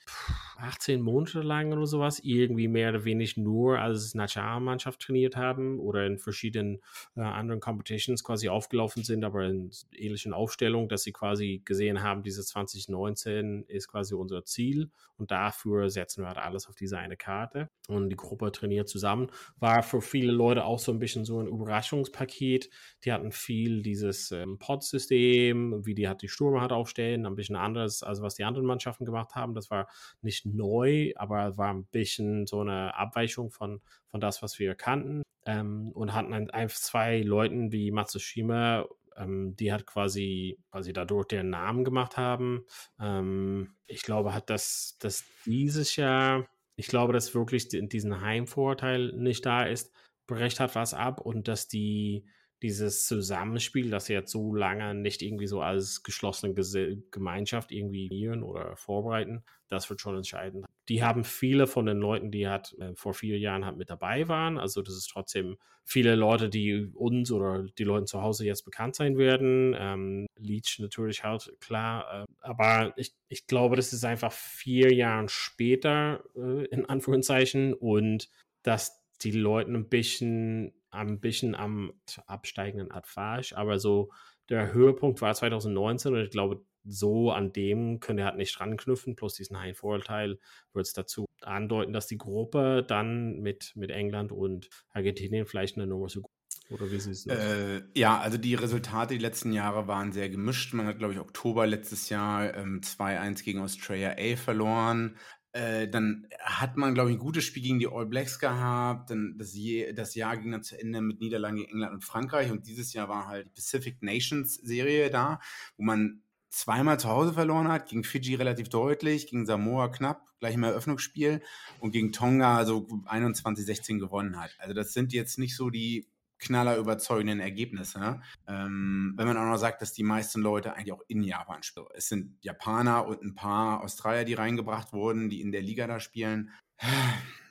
18 0.58 1.00
Monate 1.00 1.40
lang 1.40 1.73
oder 1.73 1.87
sowas 1.87 2.20
irgendwie 2.23 2.68
mehr 2.68 2.90
oder 2.90 3.04
weniger 3.04 3.40
nur 3.40 3.78
als 3.78 4.14
Nationalmannschaft 4.14 5.00
trainiert 5.00 5.37
haben 5.37 5.80
oder 5.80 6.06
in 6.06 6.18
verschiedenen 6.18 6.80
äh, 7.16 7.20
anderen 7.20 7.61
Competitions 7.61 8.23
quasi 8.23 8.49
aufgelaufen 8.49 9.02
sind, 9.02 9.24
aber 9.24 9.44
in 9.46 9.70
ähnlichen 9.92 10.33
Aufstellungen, 10.33 10.88
dass 10.88 11.02
sie 11.02 11.12
quasi 11.12 11.62
gesehen 11.64 12.02
haben, 12.02 12.22
dieses 12.22 12.48
2019 12.48 13.64
ist 13.68 13.88
quasi 13.88 14.14
unser 14.14 14.44
Ziel 14.44 14.90
und 15.16 15.31
dafür 15.31 15.90
setzen 15.90 16.22
wir 16.22 16.29
halt 16.29 16.38
alles 16.38 16.68
auf 16.68 16.74
diese 16.74 16.98
eine 16.98 17.16
Karte 17.16 17.70
und 17.88 18.11
die 18.11 18.16
Gruppe 18.16 18.52
trainiert 18.52 18.88
zusammen. 18.88 19.29
War 19.59 19.83
für 19.83 20.00
viele 20.00 20.33
Leute 20.33 20.64
auch 20.64 20.79
so 20.79 20.92
ein 20.92 20.98
bisschen 20.98 21.24
so 21.24 21.40
ein 21.40 21.48
Überraschungspaket. 21.57 22.71
Die 23.05 23.12
hatten 23.12 23.33
viel 23.33 23.83
dieses 23.83 24.31
ähm, 24.33 24.59
Pod-System, 24.59 25.85
wie 25.85 25.95
die 25.95 26.09
hat 26.09 26.23
die 26.23 26.29
Stürmer 26.29 26.61
hat 26.61 26.73
aufstellen, 26.73 27.27
ein 27.27 27.35
bisschen 27.35 27.57
anders, 27.57 28.03
als 28.03 28.23
was 28.23 28.35
die 28.37 28.45
anderen 28.45 28.66
Mannschaften 28.66 29.05
gemacht 29.05 29.35
haben. 29.35 29.55
Das 29.55 29.71
war 29.71 29.88
nicht 30.23 30.47
neu, 30.47 31.12
aber 31.16 31.57
war 31.57 31.73
ein 31.73 31.87
bisschen 31.87 32.47
so 32.47 32.61
eine 32.61 32.95
Abweichung 32.95 33.51
von, 33.51 33.81
von 34.07 34.21
das, 34.21 34.42
was 34.42 34.59
wir 34.59 34.75
kannten. 34.75 35.23
Ähm, 35.45 35.92
und 35.95 36.12
hatten 36.12 36.33
ein, 36.33 36.51
ein, 36.51 36.69
zwei 36.69 37.21
Leuten 37.21 37.73
wie 37.73 37.90
Matsushima 37.90 38.87
ähm, 39.16 39.57
die 39.57 39.73
hat 39.73 39.87
quasi, 39.87 40.59
quasi 40.71 40.92
dadurch 40.92 41.29
den 41.29 41.51
Namen 41.51 41.85
gemacht 41.85 42.16
haben. 42.16 42.64
Ähm, 43.01 43.75
ich 43.87 44.03
glaube, 44.03 44.35
hat 44.35 44.51
das, 44.51 44.97
dass 45.01 45.25
dieses 45.45 45.97
Jahr, 45.97 46.47
ich 46.77 46.88
glaube, 46.88 47.12
dass 47.12 47.35
wirklich 47.35 47.69
diesen 47.69 48.21
Heimvorteil 48.21 49.12
nicht 49.12 49.47
da 49.47 49.64
ist, 49.64 49.92
brecht 50.26 50.60
hat 50.60 50.74
was 50.74 50.94
ab 50.94 51.20
und 51.20 51.48
dass 51.48 51.68
die 51.68 52.26
dieses 52.62 53.06
Zusammenspiel, 53.06 53.90
das 53.90 54.06
sie 54.06 54.14
jetzt 54.14 54.32
so 54.32 54.54
lange 54.54 54.94
nicht 54.94 55.20
irgendwie 55.20 55.46
so 55.46 55.60
als 55.60 56.02
geschlossene 56.02 56.54
Gese 56.54 56.96
Gemeinschaft 57.10 57.70
irgendwie 57.70 58.08
ihren 58.08 58.42
oder 58.42 58.76
vorbereiten, 58.76 59.44
das 59.68 59.90
wird 59.90 60.00
schon 60.00 60.16
entscheidend. 60.16 60.64
Die 60.88 61.02
haben 61.02 61.24
viele 61.24 61.66
von 61.66 61.86
den 61.86 61.98
Leuten, 61.98 62.30
die 62.30 62.48
halt 62.48 62.74
äh, 62.78 62.94
vor 62.94 63.12
vier 63.12 63.38
Jahren 63.38 63.66
halt 63.66 63.76
mit 63.76 63.90
dabei 63.90 64.28
waren. 64.28 64.56
Also 64.56 64.80
das 64.82 64.94
ist 64.94 65.08
trotzdem 65.08 65.58
viele 65.84 66.14
Leute, 66.14 66.48
die 66.48 66.90
uns 66.94 67.30
oder 67.30 67.64
die 67.76 67.84
Leute 67.84 68.06
zu 68.06 68.22
Hause 68.22 68.46
jetzt 68.46 68.64
bekannt 68.64 68.94
sein 68.94 69.18
werden. 69.18 69.74
Ähm, 69.78 70.26
Leach 70.38 70.78
natürlich 70.78 71.24
halt 71.24 71.52
klar. 71.60 72.22
Äh, 72.22 72.24
aber 72.40 72.94
ich, 72.96 73.12
ich 73.28 73.46
glaube, 73.46 73.76
das 73.76 73.92
ist 73.92 74.04
einfach 74.04 74.32
vier 74.32 74.94
Jahre 74.94 75.28
später, 75.28 76.24
äh, 76.36 76.64
in 76.66 76.86
Anführungszeichen, 76.86 77.74
und 77.74 78.30
dass 78.62 79.06
die 79.22 79.33
Leute 79.33 79.72
ein 79.72 79.88
bisschen, 79.88 80.72
ein 80.90 81.20
bisschen 81.20 81.55
am 81.55 81.92
absteigenden 82.26 82.88
falsch, 83.05 83.52
aber 83.52 83.79
so 83.79 84.11
der 84.48 84.72
Höhepunkt 84.72 85.20
war 85.20 85.35
2019 85.35 86.14
und 86.14 86.20
ich 86.20 86.31
glaube, 86.31 86.64
so 86.85 87.33
an 87.33 87.52
dem 87.52 87.98
können 87.98 88.20
er 88.20 88.26
halt 88.26 88.37
nicht 88.37 88.61
ranknüpfen, 88.61 89.16
plus 89.16 89.35
diesen 89.35 89.59
Heimvorteil 89.59 90.38
wird 90.72 90.87
es 90.87 90.92
dazu 90.92 91.26
andeuten, 91.40 91.92
dass 91.92 92.07
die 92.07 92.18
Gruppe 92.18 92.85
dann 92.87 93.40
mit, 93.40 93.72
mit 93.74 93.90
England 93.90 94.31
und 94.31 94.68
Argentinien 94.90 95.46
vielleicht 95.46 95.76
eine 95.76 95.87
Nummer 95.88 96.09
so 96.09 96.22
gut 96.22 96.31
oder 96.70 96.90
wie 96.90 96.98
siehst 96.98 97.26
du? 97.26 97.31
Äh, 97.31 97.83
ja, 97.94 98.18
also 98.18 98.38
die 98.38 98.55
Resultate 98.55 99.14
die 99.14 99.20
letzten 99.20 99.52
Jahre 99.52 99.87
waren 99.87 100.12
sehr 100.12 100.29
gemischt. 100.29 100.74
Man 100.74 100.87
hat, 100.87 100.98
glaube 100.98 101.14
ich, 101.14 101.20
Oktober 101.20 101.66
letztes 101.66 102.09
Jahr 102.09 102.55
ähm, 102.57 102.81
2-1 102.81 103.44
gegen 103.44 103.61
Australia 103.61 104.16
A 104.18 104.37
verloren. 104.37 105.16
Äh, 105.57 105.88
dann 105.88 106.27
hat 106.38 106.77
man, 106.77 106.92
glaube 106.92 107.11
ich, 107.11 107.16
ein 107.16 107.21
gutes 107.21 107.45
Spiel 107.45 107.62
gegen 107.62 107.79
die 107.79 107.88
All 107.88 108.05
Blacks 108.05 108.38
gehabt. 108.38 109.09
Dann 109.09 109.38
das, 109.38 109.55
Je 109.55 109.95
das 109.95 110.14
Jahr 110.14 110.37
ging 110.37 110.53
dann 110.53 110.62
zu 110.62 110.79
Ende 110.79 111.01
mit 111.01 111.21
Niederlagen 111.21 111.57
gegen 111.57 111.71
England 111.71 111.95
und 111.95 112.05
Frankreich. 112.05 112.51
Und 112.51 112.66
dieses 112.66 112.92
Jahr 112.92 113.09
war 113.09 113.27
halt 113.27 113.55
Pacific 113.55 114.03
Nations 114.03 114.55
Serie 114.55 115.09
da, 115.09 115.40
wo 115.79 115.85
man 115.85 116.21
zweimal 116.51 117.01
zu 117.01 117.09
Hause 117.09 117.33
verloren 117.33 117.69
hat, 117.69 117.88
gegen 117.88 118.05
Fiji 118.05 118.35
relativ 118.35 118.69
deutlich, 118.69 119.29
gegen 119.29 119.47
Samoa 119.47 119.88
knapp, 119.88 120.27
gleich 120.40 120.55
im 120.55 120.62
Eröffnungsspiel 120.62 121.40
und 121.81 121.90
gegen 121.90 122.12
Tonga 122.12 122.66
so 122.66 122.87
21-16 123.07 123.99
gewonnen 123.99 124.38
hat. 124.38 124.51
Also 124.59 124.75
das 124.75 124.92
sind 124.92 125.14
jetzt 125.14 125.38
nicht 125.38 125.57
so 125.57 125.71
die 125.71 126.07
knaller 126.38 126.77
überzeugenden 126.77 127.40
Ergebnisse. 127.40 128.20
Ähm, 128.46 129.14
wenn 129.16 129.27
man 129.27 129.37
auch 129.37 129.44
noch 129.44 129.57
sagt, 129.57 129.83
dass 129.83 129.92
die 129.92 130.03
meisten 130.03 130.40
Leute 130.40 130.75
eigentlich 130.75 130.92
auch 130.92 131.03
in 131.09 131.22
Japan 131.22 131.62
spielen. 131.62 131.87
Es 131.94 132.09
sind 132.09 132.37
Japaner 132.42 133.07
und 133.07 133.22
ein 133.22 133.35
paar 133.35 133.83
Australier, 133.83 134.25
die 134.25 134.35
reingebracht 134.35 134.92
wurden, 134.92 135.31
die 135.31 135.40
in 135.40 135.53
der 135.53 135.62
Liga 135.62 135.87
da 135.87 136.01
spielen. 136.01 136.51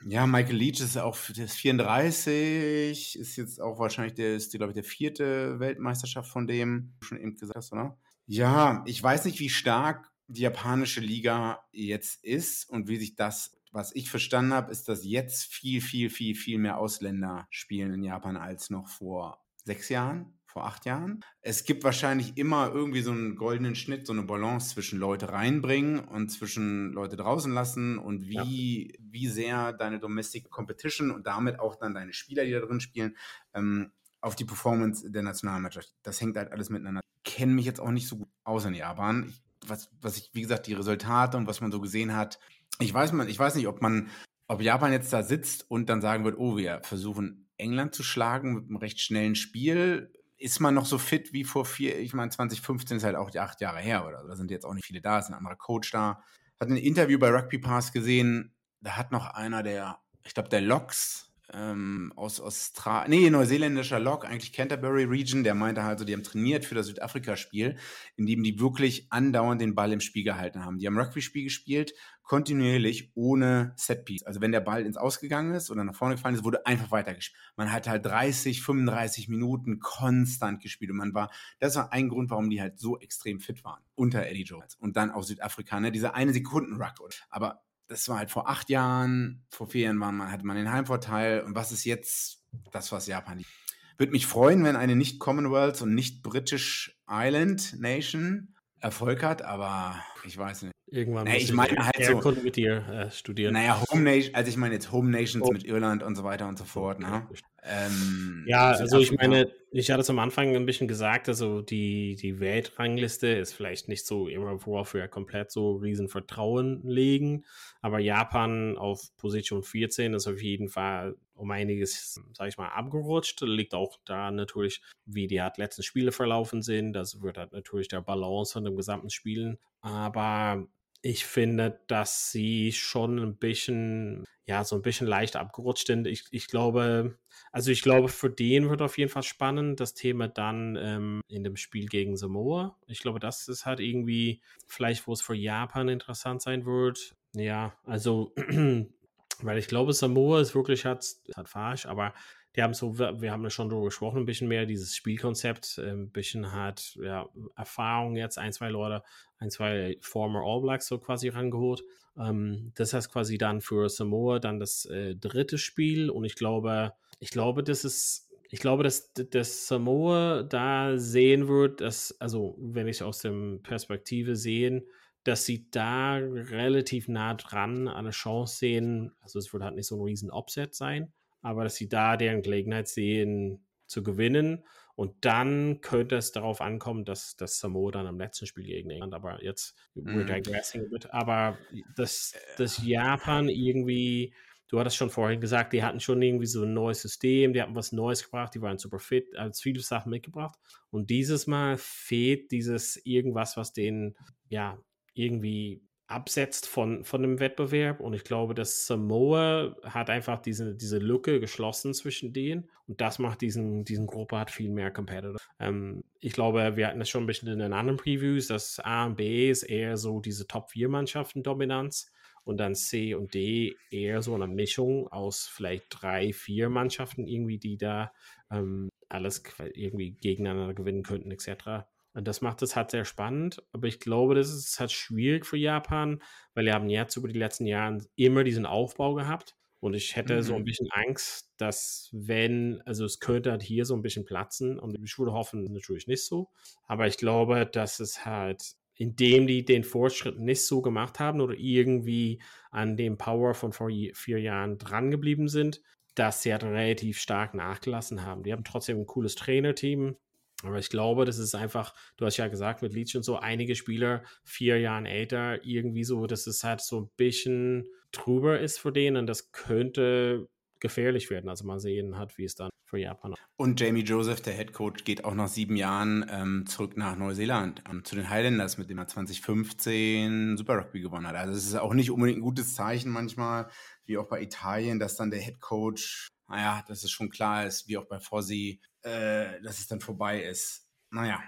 Ja, 0.08 0.26
Michael 0.26 0.56
Leach 0.56 0.80
ist 0.80 0.96
auch 0.96 1.16
ist 1.30 1.56
34, 1.56 3.18
ist 3.18 3.36
jetzt 3.36 3.60
auch 3.60 3.78
wahrscheinlich 3.78 4.14
der, 4.14 4.36
ist, 4.36 4.52
glaube 4.52 4.70
ich, 4.70 4.74
der 4.74 4.84
vierte 4.84 5.58
Weltmeisterschaft 5.58 6.30
von 6.30 6.46
dem, 6.46 6.94
schon 7.00 7.18
eben 7.18 7.34
gesagt 7.34 7.56
hast, 7.56 7.72
oder? 7.72 7.98
Ja, 8.26 8.84
ich 8.86 9.02
weiß 9.02 9.24
nicht, 9.24 9.40
wie 9.40 9.48
stark 9.48 10.10
die 10.28 10.42
japanische 10.42 11.00
Liga 11.00 11.64
jetzt 11.72 12.24
ist 12.24 12.68
und 12.68 12.88
wie 12.88 12.96
sich 12.96 13.16
das 13.16 13.56
was 13.72 13.94
ich 13.94 14.10
verstanden 14.10 14.52
habe, 14.52 14.70
ist, 14.70 14.88
dass 14.88 15.04
jetzt 15.04 15.52
viel, 15.52 15.80
viel, 15.80 16.10
viel, 16.10 16.34
viel 16.34 16.58
mehr 16.58 16.78
Ausländer 16.78 17.46
spielen 17.50 17.92
in 17.92 18.02
Japan 18.02 18.36
als 18.36 18.70
noch 18.70 18.88
vor 18.88 19.44
sechs 19.64 19.88
Jahren, 19.88 20.38
vor 20.46 20.64
acht 20.64 20.86
Jahren. 20.86 21.20
Es 21.42 21.64
gibt 21.64 21.84
wahrscheinlich 21.84 22.38
immer 22.38 22.72
irgendwie 22.72 23.02
so 23.02 23.10
einen 23.10 23.36
goldenen 23.36 23.74
Schnitt, 23.74 24.06
so 24.06 24.14
eine 24.14 24.22
Balance 24.22 24.70
zwischen 24.70 24.98
Leute 24.98 25.30
reinbringen 25.30 25.98
und 25.98 26.30
zwischen 26.30 26.92
Leute 26.92 27.16
draußen 27.16 27.52
lassen 27.52 27.98
und 27.98 28.26
wie, 28.26 28.92
ja. 28.92 28.98
wie 28.98 29.28
sehr 29.28 29.72
deine 29.74 29.98
Domestic 29.98 30.48
Competition 30.48 31.10
und 31.10 31.26
damit 31.26 31.60
auch 31.60 31.76
dann 31.76 31.92
deine 31.92 32.14
Spieler, 32.14 32.44
die 32.44 32.52
da 32.52 32.60
drin 32.60 32.80
spielen, 32.80 33.16
ähm, 33.52 33.92
auf 34.22 34.34
die 34.34 34.46
Performance 34.46 35.10
der 35.10 35.22
Nationalmannschaft. 35.22 35.94
Das 36.02 36.20
hängt 36.20 36.36
halt 36.36 36.50
alles 36.52 36.70
miteinander. 36.70 37.02
Ich 37.22 37.32
kenne 37.34 37.52
mich 37.52 37.66
jetzt 37.66 37.80
auch 37.80 37.90
nicht 37.90 38.08
so 38.08 38.16
gut 38.16 38.28
aus 38.44 38.64
in 38.64 38.74
Japan. 38.74 39.26
Ich, 39.28 39.42
was, 39.68 39.90
was 40.00 40.16
ich, 40.16 40.30
wie 40.32 40.42
gesagt, 40.42 40.66
die 40.66 40.74
Resultate 40.74 41.36
und 41.36 41.46
was 41.46 41.60
man 41.60 41.72
so 41.72 41.80
gesehen 41.80 42.16
hat. 42.16 42.38
Ich 42.78 42.92
weiß, 42.92 43.12
man, 43.12 43.28
ich 43.28 43.38
weiß 43.38 43.54
nicht, 43.54 43.68
ob 43.68 43.80
man, 43.82 44.10
ob 44.48 44.60
Japan 44.60 44.92
jetzt 44.92 45.12
da 45.12 45.22
sitzt 45.22 45.70
und 45.70 45.88
dann 45.88 46.00
sagen 46.00 46.24
wird, 46.24 46.38
oh, 46.38 46.56
wir 46.56 46.80
versuchen 46.82 47.48
England 47.56 47.94
zu 47.94 48.02
schlagen 48.02 48.54
mit 48.54 48.64
einem 48.64 48.76
recht 48.76 49.00
schnellen 49.00 49.34
Spiel. 49.34 50.12
Ist 50.36 50.60
man 50.60 50.74
noch 50.74 50.86
so 50.86 50.98
fit 50.98 51.32
wie 51.32 51.44
vor 51.44 51.64
vier, 51.64 51.98
ich 51.98 52.12
meine, 52.12 52.30
2015 52.30 52.98
ist 52.98 53.04
halt 53.04 53.16
auch 53.16 53.30
die 53.30 53.40
acht 53.40 53.60
Jahre 53.60 53.80
her 53.80 54.06
oder 54.06 54.24
Da 54.26 54.36
sind 54.36 54.50
jetzt 54.50 54.66
auch 54.66 54.74
nicht 54.74 54.86
viele 54.86 55.00
da, 55.00 55.18
ist 55.18 55.28
ein 55.28 55.34
anderer 55.34 55.56
Coach 55.56 55.90
da. 55.90 56.22
Hat 56.60 56.68
ein 56.68 56.76
Interview 56.76 57.18
bei 57.18 57.30
Rugby 57.30 57.58
Pass 57.58 57.92
gesehen, 57.92 58.54
da 58.80 58.96
hat 58.96 59.12
noch 59.12 59.26
einer 59.26 59.62
der, 59.62 59.98
ich 60.24 60.34
glaube, 60.34 60.48
der 60.48 60.60
Locks, 60.60 61.26
ähm, 61.52 62.12
aus 62.16 62.40
Australien, 62.40 63.10
nee, 63.10 63.30
neuseeländischer 63.30 64.00
Lok, 64.00 64.24
eigentlich 64.24 64.52
Canterbury 64.52 65.04
Region, 65.04 65.44
der 65.44 65.54
meinte 65.54 65.84
halt 65.84 65.98
so, 65.98 66.04
die 66.04 66.12
haben 66.12 66.22
trainiert 66.22 66.64
für 66.64 66.74
das 66.74 66.86
Südafrika-Spiel, 66.86 67.76
in 68.16 68.26
dem 68.26 68.42
die 68.42 68.58
wirklich 68.58 69.06
andauernd 69.10 69.60
den 69.60 69.74
Ball 69.74 69.92
im 69.92 70.00
Spiel 70.00 70.24
gehalten 70.24 70.64
haben. 70.64 70.78
Die 70.78 70.86
haben 70.86 70.98
Rugby-Spiel 70.98 71.44
gespielt, 71.44 71.94
kontinuierlich, 72.26 73.12
ohne 73.14 73.72
Setpiece. 73.76 74.24
Also 74.24 74.40
wenn 74.40 74.52
der 74.52 74.60
Ball 74.60 74.84
ins 74.84 74.96
Ausgegangen 74.96 75.54
ist 75.54 75.70
oder 75.70 75.84
nach 75.84 75.94
vorne 75.94 76.16
gefallen 76.16 76.34
ist, 76.34 76.44
wurde 76.44 76.66
einfach 76.66 76.90
weitergespielt. 76.90 77.40
Man 77.56 77.72
hat 77.72 77.88
halt 77.88 78.04
30, 78.04 78.62
35 78.62 79.28
Minuten 79.28 79.78
konstant 79.78 80.60
gespielt 80.60 80.90
und 80.90 80.96
man 80.96 81.14
war, 81.14 81.30
das 81.60 81.76
war 81.76 81.92
ein 81.92 82.08
Grund, 82.08 82.30
warum 82.30 82.50
die 82.50 82.60
halt 82.60 82.78
so 82.78 82.98
extrem 82.98 83.38
fit 83.38 83.64
waren, 83.64 83.82
unter 83.94 84.26
Eddie 84.26 84.42
Jones. 84.42 84.74
Und 84.74 84.96
dann 84.96 85.12
auch 85.12 85.22
Südafrika, 85.22 85.78
ne, 85.78 85.92
diese 85.92 86.14
eine 86.14 86.32
Sekunden 86.32 86.82
Ruck. 86.82 87.08
Aber 87.30 87.62
das 87.86 88.08
war 88.08 88.18
halt 88.18 88.30
vor 88.30 88.48
acht 88.48 88.68
Jahren, 88.70 89.44
vor 89.50 89.68
vier 89.68 89.82
Jahren 89.82 89.96
man, 89.96 90.30
hatte 90.30 90.44
man 90.44 90.56
den 90.56 90.72
Heimvorteil. 90.72 91.42
Und 91.42 91.54
was 91.54 91.70
ist 91.70 91.84
jetzt 91.84 92.44
das, 92.72 92.90
was 92.90 93.06
Japan 93.06 93.38
liegt? 93.38 93.50
Würde 93.98 94.12
mich 94.12 94.26
freuen, 94.26 94.64
wenn 94.64 94.76
eine 94.76 94.96
nicht 94.96 95.20
Commonwealth 95.20 95.80
und 95.80 95.94
nicht 95.94 96.22
British 96.22 96.98
Island 97.08 97.76
Nation 97.78 98.54
Erfolg 98.80 99.22
hat, 99.22 99.42
aber 99.42 100.02
ich 100.24 100.36
weiß 100.36 100.62
nicht. 100.62 100.72
Irgendwann 100.88 101.24
naja, 101.24 101.38
ich 101.38 101.52
meine 101.52 101.84
halt 101.84 102.22
so, 102.22 102.30
mit 102.42 102.54
dir 102.54 102.86
äh, 102.88 103.10
studieren. 103.10 103.54
Naja, 103.54 103.82
Home 103.90 104.02
Nation, 104.02 104.34
also 104.36 104.48
ich 104.48 104.56
meine 104.56 104.74
jetzt 104.74 104.92
Home 104.92 105.10
Nations 105.10 105.44
oh. 105.44 105.52
mit 105.52 105.64
Irland 105.64 106.04
und 106.04 106.14
so 106.14 106.22
weiter 106.22 106.46
und 106.46 106.56
so 106.56 106.64
fort. 106.64 107.00
Ne? 107.00 107.26
Ähm, 107.64 108.44
ja, 108.46 108.70
also 108.70 109.00
ich 109.00 109.10
meine, 109.10 109.52
ich 109.72 109.90
hatte 109.90 110.02
es 110.02 110.10
am 110.10 110.20
Anfang 110.20 110.54
ein 110.54 110.64
bisschen 110.64 110.86
gesagt, 110.86 111.28
also 111.28 111.60
die, 111.60 112.14
die 112.14 112.38
Weltrangliste 112.38 113.26
ist 113.26 113.52
vielleicht 113.52 113.88
nicht 113.88 114.06
so 114.06 114.28
immer, 114.28 114.64
worauf 114.64 114.94
wir 114.94 115.08
komplett 115.08 115.50
so 115.50 115.74
riesen 115.74 116.08
Vertrauen 116.08 116.82
legen, 116.84 117.44
aber 117.82 117.98
Japan 117.98 118.78
auf 118.78 119.10
Position 119.16 119.64
14 119.64 120.14
ist 120.14 120.28
auf 120.28 120.40
jeden 120.40 120.68
Fall 120.68 121.16
um 121.34 121.50
einiges, 121.50 122.20
sag 122.32 122.48
ich 122.48 122.58
mal, 122.58 122.68
abgerutscht. 122.68 123.40
Liegt 123.42 123.74
auch 123.74 123.98
da 124.04 124.30
natürlich, 124.30 124.80
wie 125.04 125.26
die 125.26 125.42
halt 125.42 125.58
letzten 125.58 125.82
Spiele 125.82 126.12
verlaufen 126.12 126.62
sind. 126.62 126.94
Das 126.94 127.20
wird 127.20 127.36
halt 127.38 127.52
natürlich 127.52 127.88
der 127.88 128.00
Balance 128.00 128.54
von 128.54 128.64
dem 128.64 128.76
gesamten 128.76 129.10
Spielen. 129.10 129.58
Aber 129.82 130.66
ich 131.06 131.24
finde, 131.24 131.80
dass 131.86 132.32
sie 132.32 132.72
schon 132.72 133.18
ein 133.20 133.36
bisschen, 133.36 134.24
ja, 134.44 134.64
so 134.64 134.74
ein 134.74 134.82
bisschen 134.82 135.06
leicht 135.06 135.36
abgerutscht 135.36 135.86
sind. 135.86 136.06
Ich, 136.06 136.24
ich 136.32 136.48
glaube, 136.48 137.16
also 137.52 137.70
ich 137.70 137.82
glaube, 137.82 138.08
für 138.08 138.28
den 138.28 138.68
wird 138.68 138.82
auf 138.82 138.98
jeden 138.98 139.10
Fall 139.10 139.22
spannend, 139.22 139.78
das 139.78 139.94
Thema 139.94 140.26
dann 140.26 140.76
ähm, 140.76 141.20
in 141.28 141.44
dem 141.44 141.56
Spiel 141.56 141.86
gegen 141.86 142.16
Samoa. 142.16 142.76
Ich 142.88 143.00
glaube, 143.00 143.20
das 143.20 143.46
ist 143.46 143.66
halt 143.66 143.78
irgendwie 143.78 144.42
vielleicht, 144.66 145.06
wo 145.06 145.12
es 145.12 145.22
für 145.22 145.34
Japan 145.34 145.88
interessant 145.88 146.42
sein 146.42 146.66
wird. 146.66 147.14
Ja, 147.34 147.76
also, 147.84 148.34
weil 149.42 149.58
ich 149.58 149.68
glaube, 149.68 149.92
Samoa 149.92 150.40
ist 150.40 150.56
wirklich 150.56 150.84
hat, 150.84 151.06
hat 151.36 151.48
falsch, 151.48 151.86
aber 151.86 152.14
die 152.56 152.62
haben 152.62 152.74
so, 152.74 152.98
wir 152.98 153.32
haben 153.32 153.48
schon 153.50 153.68
darüber 153.68 153.86
gesprochen, 153.86 154.18
ein 154.18 154.26
bisschen 154.26 154.48
mehr 154.48 154.66
dieses 154.66 154.96
Spielkonzept, 154.96 155.78
ein 155.78 156.10
bisschen 156.10 156.52
hat 156.52 156.96
ja, 157.02 157.28
Erfahrung 157.54 158.16
jetzt, 158.16 158.38
ein, 158.38 158.52
zwei 158.52 158.70
Leute, 158.70 159.02
ein, 159.38 159.50
zwei 159.50 159.98
former 160.00 160.42
All 160.42 160.62
Blacks 160.62 160.86
so 160.86 160.98
quasi 160.98 161.28
rangeholt. 161.28 161.82
Ähm, 162.18 162.72
das 162.74 162.94
heißt 162.94 163.12
quasi 163.12 163.36
dann 163.36 163.60
für 163.60 163.88
Samoa 163.88 164.38
dann 164.38 164.58
das 164.58 164.86
äh, 164.86 165.14
dritte 165.14 165.58
Spiel 165.58 166.08
und 166.08 166.24
ich 166.24 166.34
glaube, 166.34 166.92
ich 167.18 167.30
glaube, 167.30 167.62
das 167.62 167.84
ist 167.84 168.26
ich 168.48 168.60
glaube, 168.60 168.84
dass, 168.84 169.12
dass 169.12 169.66
Samoa 169.66 170.44
da 170.44 170.98
sehen 170.98 171.48
wird, 171.48 171.80
dass, 171.80 172.18
also 172.20 172.56
wenn 172.60 172.86
ich 172.86 173.02
aus 173.02 173.18
der 173.18 173.32
Perspektive 173.62 174.36
sehen, 174.36 174.86
dass 175.24 175.44
sie 175.44 175.68
da 175.70 176.14
relativ 176.14 177.08
nah 177.08 177.34
dran 177.34 177.88
eine 177.88 178.10
Chance 178.10 178.58
sehen. 178.58 179.12
Also 179.20 179.40
es 179.40 179.52
wird 179.52 179.64
halt 179.64 179.74
nicht 179.74 179.88
so 179.88 179.96
ein 179.96 180.02
riesen 180.02 180.30
Offset 180.30 180.72
sein, 180.74 181.12
aber 181.46 181.62
dass 181.62 181.76
sie 181.76 181.88
da 181.88 182.16
deren 182.16 182.42
Gelegenheit 182.42 182.88
sehen 182.88 183.64
zu 183.86 184.02
gewinnen. 184.02 184.64
Und 184.96 185.24
dann 185.24 185.80
könnte 185.80 186.16
es 186.16 186.32
darauf 186.32 186.60
ankommen, 186.60 187.04
dass 187.04 187.36
das 187.36 187.60
Samoa 187.60 187.92
dann 187.92 188.06
am 188.08 188.18
letzten 188.18 188.46
Spiel 188.46 188.64
gegen 188.64 188.90
England, 188.90 189.14
aber 189.14 189.44
jetzt, 189.44 189.76
we're 189.94 190.24
mhm. 190.24 190.26
digressing 190.26 190.82
a 190.82 190.88
bit, 190.90 191.10
aber 191.12 191.56
dass, 191.94 192.34
dass 192.56 192.84
Japan 192.84 193.48
irgendwie, 193.48 194.34
du 194.68 194.80
hattest 194.80 194.96
schon 194.96 195.10
vorhin 195.10 195.40
gesagt, 195.40 195.72
die 195.72 195.84
hatten 195.84 196.00
schon 196.00 196.20
irgendwie 196.20 196.46
so 196.46 196.64
ein 196.64 196.74
neues 196.74 197.02
System, 197.02 197.52
die 197.52 197.62
hatten 197.62 197.76
was 197.76 197.92
Neues 197.92 198.24
gebracht, 198.24 198.54
die 198.54 198.62
waren 198.62 198.78
super 198.78 198.98
fit, 198.98 199.36
als 199.36 199.60
viele 199.60 199.80
Sachen 199.80 200.10
mitgebracht. 200.10 200.58
Und 200.90 201.10
dieses 201.10 201.46
Mal 201.46 201.76
fehlt 201.76 202.50
dieses 202.50 202.96
irgendwas, 203.04 203.56
was 203.56 203.72
den, 203.72 204.16
ja, 204.48 204.82
irgendwie 205.12 205.85
absetzt 206.08 206.68
von, 206.68 207.04
von 207.04 207.22
dem 207.22 207.40
Wettbewerb. 207.40 208.00
Und 208.00 208.14
ich 208.14 208.24
glaube, 208.24 208.54
dass 208.54 208.86
Samoa 208.86 209.76
hat 209.82 210.10
einfach 210.10 210.40
diese, 210.40 210.74
diese 210.74 210.98
Lücke 210.98 211.40
geschlossen 211.40 211.94
zwischen 211.94 212.32
denen. 212.32 212.68
Und 212.86 213.00
das 213.00 213.18
macht 213.18 213.40
diesen, 213.40 213.84
diesen 213.84 214.06
Gruppe 214.06 214.38
hat 214.38 214.50
viel 214.50 214.70
mehr 214.70 214.92
Competitor. 214.92 215.40
Ähm, 215.58 216.04
ich 216.20 216.32
glaube, 216.32 216.76
wir 216.76 216.86
hatten 216.86 217.00
das 217.00 217.08
schon 217.08 217.24
ein 217.24 217.26
bisschen 217.26 217.48
in 217.48 217.58
den 217.58 217.72
anderen 217.72 217.98
Previews, 217.98 218.46
dass 218.46 218.78
A 218.80 219.06
und 219.06 219.16
B 219.16 219.50
ist 219.50 219.64
eher 219.64 219.96
so 219.96 220.20
diese 220.20 220.46
Top-4-Mannschaften 220.46 221.42
Dominanz. 221.42 222.12
Und 222.44 222.58
dann 222.58 222.76
C 222.76 223.14
und 223.14 223.34
D 223.34 223.74
eher 223.90 224.22
so 224.22 224.32
eine 224.32 224.46
Mischung 224.46 225.08
aus 225.08 225.48
vielleicht 225.52 225.86
drei, 225.90 226.32
vier 226.32 226.68
Mannschaften 226.68 227.26
irgendwie, 227.26 227.58
die 227.58 227.76
da 227.76 228.12
ähm, 228.52 228.88
alles 229.08 229.42
irgendwie 229.74 230.12
gegeneinander 230.12 230.72
gewinnen 230.72 231.02
könnten, 231.02 231.32
etc. 231.32 231.88
Und 232.16 232.26
das 232.26 232.40
macht 232.40 232.62
es 232.62 232.74
halt 232.74 232.90
sehr 232.90 233.04
spannend. 233.04 233.62
Aber 233.72 233.86
ich 233.86 234.00
glaube, 234.00 234.34
das 234.34 234.48
ist 234.48 234.80
halt 234.80 234.90
schwierig 234.90 235.44
für 235.44 235.58
Japan, 235.58 236.22
weil 236.54 236.64
wir 236.64 236.72
haben 236.72 236.88
jetzt 236.88 237.14
über 237.16 237.28
die 237.28 237.38
letzten 237.38 237.66
Jahre 237.66 237.98
immer 238.16 238.42
diesen 238.42 238.64
Aufbau 238.64 239.12
gehabt. 239.12 239.54
Und 239.80 239.92
ich 239.92 240.16
hätte 240.16 240.36
mhm. 240.36 240.42
so 240.42 240.54
ein 240.54 240.62
mhm. 240.62 240.64
bisschen 240.64 240.88
Angst, 240.92 241.52
dass 241.58 242.08
wenn, 242.12 242.80
also 242.86 243.04
es 243.04 243.20
könnte 243.20 243.50
halt 243.50 243.62
hier 243.62 243.84
so 243.84 243.94
ein 243.94 244.00
bisschen 244.00 244.24
platzen. 244.24 244.78
Und 244.78 244.98
ich 245.04 245.18
würde 245.18 245.34
hoffen, 245.34 245.64
natürlich 245.64 246.06
nicht 246.06 246.24
so. 246.24 246.48
Aber 246.86 247.06
ich 247.06 247.18
glaube, 247.18 247.66
dass 247.66 248.00
es 248.00 248.24
halt, 248.24 248.62
indem 248.94 249.46
die 249.46 249.66
den 249.66 249.84
Fortschritt 249.84 250.38
nicht 250.38 250.64
so 250.64 250.80
gemacht 250.80 251.20
haben 251.20 251.42
oder 251.42 251.54
irgendwie 251.54 252.40
an 252.70 252.96
dem 252.96 253.18
Power 253.18 253.52
von 253.52 253.74
vor 253.74 253.90
vier 254.14 254.40
Jahren 254.40 254.78
dran 254.78 255.10
geblieben 255.10 255.48
sind, 255.48 255.82
dass 256.14 256.42
sie 256.42 256.50
halt 256.50 256.64
relativ 256.64 257.18
stark 257.18 257.52
nachgelassen 257.52 258.24
haben. 258.24 258.42
Die 258.42 258.54
haben 258.54 258.64
trotzdem 258.64 259.00
ein 259.00 259.06
cooles 259.06 259.34
Trainerteam. 259.34 260.16
Aber 260.62 260.78
ich 260.78 260.88
glaube, 260.88 261.24
das 261.24 261.38
ist 261.38 261.54
einfach, 261.54 261.94
du 262.16 262.24
hast 262.24 262.36
ja 262.38 262.48
gesagt, 262.48 262.82
mit 262.82 262.92
Leach 262.92 263.14
und 263.16 263.24
so, 263.24 263.36
einige 263.36 263.74
Spieler 263.74 264.22
vier 264.42 264.78
Jahren 264.78 265.06
älter, 265.06 265.64
irgendwie 265.64 266.04
so, 266.04 266.26
dass 266.26 266.46
es 266.46 266.64
halt 266.64 266.80
so 266.80 267.00
ein 267.02 267.10
bisschen 267.16 267.86
drüber 268.12 268.58
ist 268.60 268.78
für 268.78 268.92
den 268.92 269.16
und 269.16 269.26
das 269.26 269.52
könnte 269.52 270.48
gefährlich 270.80 271.30
werden. 271.30 271.48
Also 271.48 271.64
mal 271.64 271.80
sehen 271.80 272.18
hat, 272.18 272.38
wie 272.38 272.44
es 272.44 272.54
dann 272.54 272.70
für 272.84 272.98
Japan 272.98 273.34
Und 273.56 273.80
Jamie 273.80 274.02
Joseph, 274.02 274.40
der 274.40 274.54
Head 274.54 274.72
Coach, 274.72 275.04
geht 275.04 275.24
auch 275.24 275.34
nach 275.34 275.48
sieben 275.48 275.76
Jahren 275.76 276.24
ähm, 276.30 276.66
zurück 276.66 276.96
nach 276.96 277.16
Neuseeland, 277.16 277.82
ähm, 277.90 278.04
zu 278.04 278.14
den 278.14 278.30
Highlanders, 278.30 278.78
mit 278.78 278.88
dem 278.88 278.98
er 278.98 279.08
2015 279.08 280.56
Super 280.56 280.78
Rugby 280.78 281.00
gewonnen 281.00 281.26
hat. 281.26 281.36
Also 281.36 281.54
es 281.54 281.66
ist 281.66 281.74
auch 281.74 281.94
nicht 281.94 282.10
unbedingt 282.10 282.38
ein 282.38 282.42
gutes 282.42 282.74
Zeichen 282.74 283.10
manchmal, 283.10 283.68
wie 284.04 284.18
auch 284.18 284.28
bei 284.28 284.40
Italien, 284.40 284.98
dass 284.98 285.16
dann 285.16 285.30
der 285.30 285.40
Head 285.40 285.60
Coach 285.60 286.28
naja, 286.48 286.84
dass 286.86 287.04
es 287.04 287.10
schon 287.10 287.30
klar 287.30 287.66
ist, 287.66 287.88
wie 287.88 287.98
auch 287.98 288.06
bei 288.06 288.20
Fossi, 288.20 288.80
äh, 289.02 289.60
dass 289.62 289.78
es 289.78 289.86
dann 289.86 290.00
vorbei 290.00 290.42
ist. 290.42 290.88
Naja, 291.10 291.40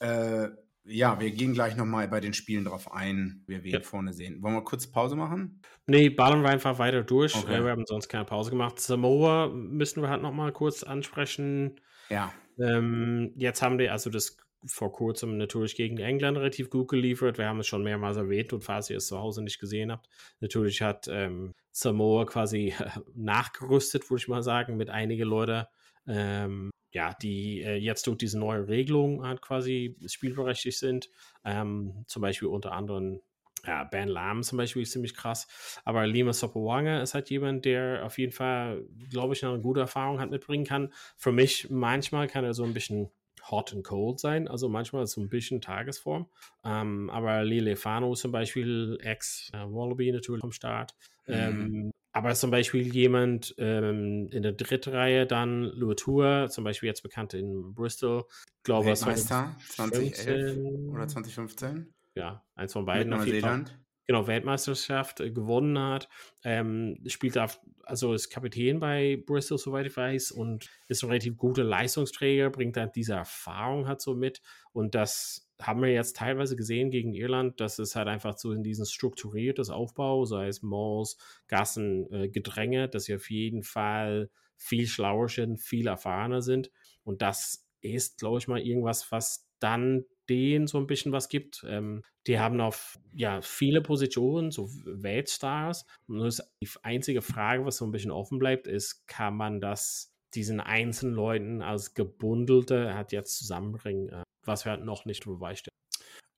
äh, 0.00 0.48
ja, 0.90 1.20
wir 1.20 1.30
gehen 1.32 1.52
gleich 1.52 1.76
nochmal 1.76 2.08
bei 2.08 2.20
den 2.20 2.32
Spielen 2.32 2.64
drauf 2.64 2.90
ein, 2.92 3.44
wie 3.46 3.62
wir 3.62 3.72
ja. 3.72 3.80
vorne 3.80 4.14
sehen. 4.14 4.42
Wollen 4.42 4.54
wir 4.54 4.64
kurz 4.64 4.86
Pause 4.86 5.16
machen? 5.16 5.60
Nee, 5.86 6.08
ballern 6.08 6.42
wir 6.42 6.48
einfach 6.48 6.78
weiter 6.78 7.02
durch. 7.02 7.34
Okay. 7.34 7.62
Wir 7.62 7.70
haben 7.70 7.84
sonst 7.86 8.08
keine 8.08 8.24
Pause 8.24 8.50
gemacht. 8.50 8.80
Samoa 8.80 9.48
müssen 9.48 10.02
wir 10.02 10.08
halt 10.08 10.22
nochmal 10.22 10.52
kurz 10.52 10.82
ansprechen. 10.82 11.78
Ja. 12.08 12.32
Ähm, 12.58 13.32
jetzt 13.36 13.60
haben 13.60 13.78
wir 13.78 13.92
also 13.92 14.08
das 14.08 14.38
vor 14.64 14.92
kurzem 14.92 15.38
natürlich 15.38 15.76
gegen 15.76 15.98
England 15.98 16.38
relativ 16.38 16.70
gut 16.70 16.88
geliefert. 16.88 17.38
Wir 17.38 17.46
haben 17.46 17.60
es 17.60 17.66
schon 17.66 17.82
mehrmals 17.82 18.16
erwähnt 18.16 18.52
und 18.52 18.62
falls 18.62 18.90
ihr 18.90 18.96
es 18.96 19.06
zu 19.06 19.18
Hause 19.18 19.42
nicht 19.42 19.58
gesehen 19.58 19.92
habt, 19.92 20.08
natürlich 20.40 20.82
hat 20.82 21.08
ähm, 21.08 21.54
Samoa 21.72 22.24
quasi 22.24 22.74
nachgerüstet, 23.14 24.10
würde 24.10 24.20
ich 24.20 24.28
mal 24.28 24.42
sagen, 24.42 24.76
mit 24.76 24.90
einigen 24.90 25.28
Leuten. 25.28 25.64
Ähm, 26.06 26.70
ja, 26.90 27.14
die 27.20 27.60
äh, 27.62 27.76
jetzt 27.76 28.06
durch 28.06 28.16
diese 28.16 28.38
neue 28.38 28.66
Regelung 28.66 29.22
halt 29.22 29.42
quasi 29.42 29.96
spielberechtigt 30.06 30.78
sind. 30.78 31.10
Ähm, 31.44 32.04
zum 32.06 32.22
Beispiel 32.22 32.48
unter 32.48 32.72
anderem 32.72 33.20
ja, 33.66 33.84
Ben 33.84 34.08
Lam 34.08 34.42
zum 34.42 34.58
Beispiel 34.58 34.82
ist 34.82 34.92
ziemlich 34.92 35.14
krass. 35.14 35.46
Aber 35.84 36.06
Lima 36.06 36.32
Sopowanga 36.32 37.02
ist 37.02 37.14
halt 37.14 37.30
jemand, 37.30 37.64
der 37.64 38.04
auf 38.04 38.18
jeden 38.18 38.32
Fall, 38.32 38.84
glaube 39.10 39.34
ich, 39.34 39.44
eine 39.44 39.60
gute 39.60 39.80
Erfahrung 39.80 40.20
hat 40.20 40.30
mitbringen 40.30 40.64
kann. 40.64 40.92
Für 41.16 41.32
mich 41.32 41.68
manchmal 41.70 42.28
kann 42.28 42.44
er 42.44 42.54
so 42.54 42.64
ein 42.64 42.74
bisschen 42.74 43.10
hot 43.50 43.72
and 43.72 43.84
cold 43.84 44.20
sein, 44.20 44.48
also 44.48 44.68
manchmal 44.68 45.06
so 45.06 45.20
ein 45.20 45.28
bisschen 45.28 45.60
Tagesform. 45.60 46.26
Ähm, 46.64 47.10
aber 47.10 47.44
Lele 47.44 47.76
Fano 47.76 48.14
zum 48.14 48.32
Beispiel, 48.32 48.98
ex-Wallaby 49.02 50.12
natürlich 50.12 50.40
vom 50.40 50.52
Start. 50.52 50.94
Mhm. 51.26 51.34
Ähm, 51.34 51.92
aber 52.12 52.34
zum 52.34 52.50
Beispiel 52.50 52.92
jemand 52.92 53.54
ähm, 53.58 54.28
in 54.32 54.42
der 54.42 54.52
dritten 54.52 54.90
Reihe 54.92 55.26
dann 55.26 55.64
Luatua, 55.64 56.48
zum 56.48 56.64
Beispiel 56.64 56.88
jetzt 56.88 57.02
bekannt 57.02 57.34
in 57.34 57.74
Bristol, 57.74 58.24
glaube 58.64 58.90
ich. 58.90 58.98
2011 58.98 60.58
oder 60.90 61.06
2015? 61.06 61.92
Ja, 62.14 62.42
eins 62.56 62.72
von 62.72 62.84
beiden. 62.86 63.10
Mit 63.10 63.18
Neuseeland. 63.18 63.78
Genau, 64.08 64.26
Weltmeisterschaft 64.26 65.20
äh, 65.20 65.30
gewonnen 65.30 65.78
hat. 65.78 66.08
Ähm, 66.42 66.98
spielt 67.06 67.36
auf, 67.36 67.60
also 67.88 68.12
ist 68.12 68.28
Kapitän 68.30 68.80
bei 68.80 69.22
Bristol, 69.26 69.58
soweit 69.58 69.86
ich 69.86 69.96
weiß, 69.96 70.30
und 70.32 70.68
ist 70.88 71.02
ein 71.02 71.08
relativ 71.08 71.36
guter 71.36 71.64
Leistungsträger, 71.64 72.50
bringt 72.50 72.76
dann 72.76 72.92
diese 72.94 73.14
Erfahrung 73.14 73.88
halt 73.88 74.00
so 74.00 74.14
mit. 74.14 74.42
Und 74.72 74.94
das 74.94 75.50
haben 75.60 75.82
wir 75.82 75.90
jetzt 75.90 76.16
teilweise 76.16 76.54
gesehen 76.54 76.90
gegen 76.90 77.14
Irland, 77.14 77.60
dass 77.60 77.78
es 77.78 77.96
halt 77.96 78.08
einfach 78.08 78.36
so 78.36 78.52
in 78.52 78.62
diesen 78.62 78.86
strukturiertes 78.86 79.70
Aufbau, 79.70 80.24
sei 80.24 80.48
es 80.48 80.62
Malls, 80.62 81.16
Gassen, 81.48 82.12
äh, 82.12 82.28
Gedränge, 82.28 82.88
dass 82.88 83.04
sie 83.04 83.14
auf 83.14 83.30
jeden 83.30 83.62
Fall 83.62 84.30
viel 84.56 84.86
schlauer 84.86 85.28
sind, 85.28 85.58
viel 85.58 85.86
erfahrener 85.86 86.42
sind. 86.42 86.70
Und 87.04 87.22
das 87.22 87.66
ist, 87.80 88.18
glaube 88.18 88.38
ich 88.38 88.48
mal, 88.48 88.60
irgendwas, 88.60 89.10
was 89.10 89.48
dann 89.58 90.04
denen 90.28 90.66
so 90.66 90.78
ein 90.78 90.86
bisschen 90.86 91.12
was 91.12 91.28
gibt. 91.28 91.64
Ähm, 91.68 92.02
die 92.26 92.38
haben 92.38 92.60
auf 92.60 92.98
ja, 93.12 93.40
viele 93.42 93.80
Positionen, 93.80 94.50
so 94.50 94.68
Weltstars. 94.84 95.86
Das 96.08 96.42
die 96.62 96.68
einzige 96.82 97.22
Frage, 97.22 97.64
was 97.64 97.78
so 97.78 97.84
ein 97.84 97.92
bisschen 97.92 98.10
offen 98.10 98.38
bleibt, 98.38 98.66
ist, 98.66 99.06
kann 99.06 99.36
man 99.36 99.60
das 99.60 100.14
diesen 100.34 100.60
einzelnen 100.60 101.14
Leuten 101.14 101.62
als 101.62 101.94
gebundelte 101.94 102.94
hat 102.94 103.12
jetzt 103.12 103.38
zusammenbringen? 103.38 104.08
Äh, 104.10 104.22
was 104.44 104.64
wir 104.64 104.72
halt 104.72 104.84
noch 104.84 105.04
nicht 105.04 105.24
beweist. 105.24 105.68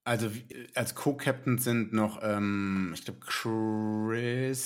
Also 0.05 0.31
als 0.75 0.95
Co-Captain 0.95 1.59
sind 1.59 1.93
noch, 1.93 2.21
ähm, 2.23 2.93
ich 2.95 3.05
glaube, 3.05 3.21
Chris, 3.21 4.61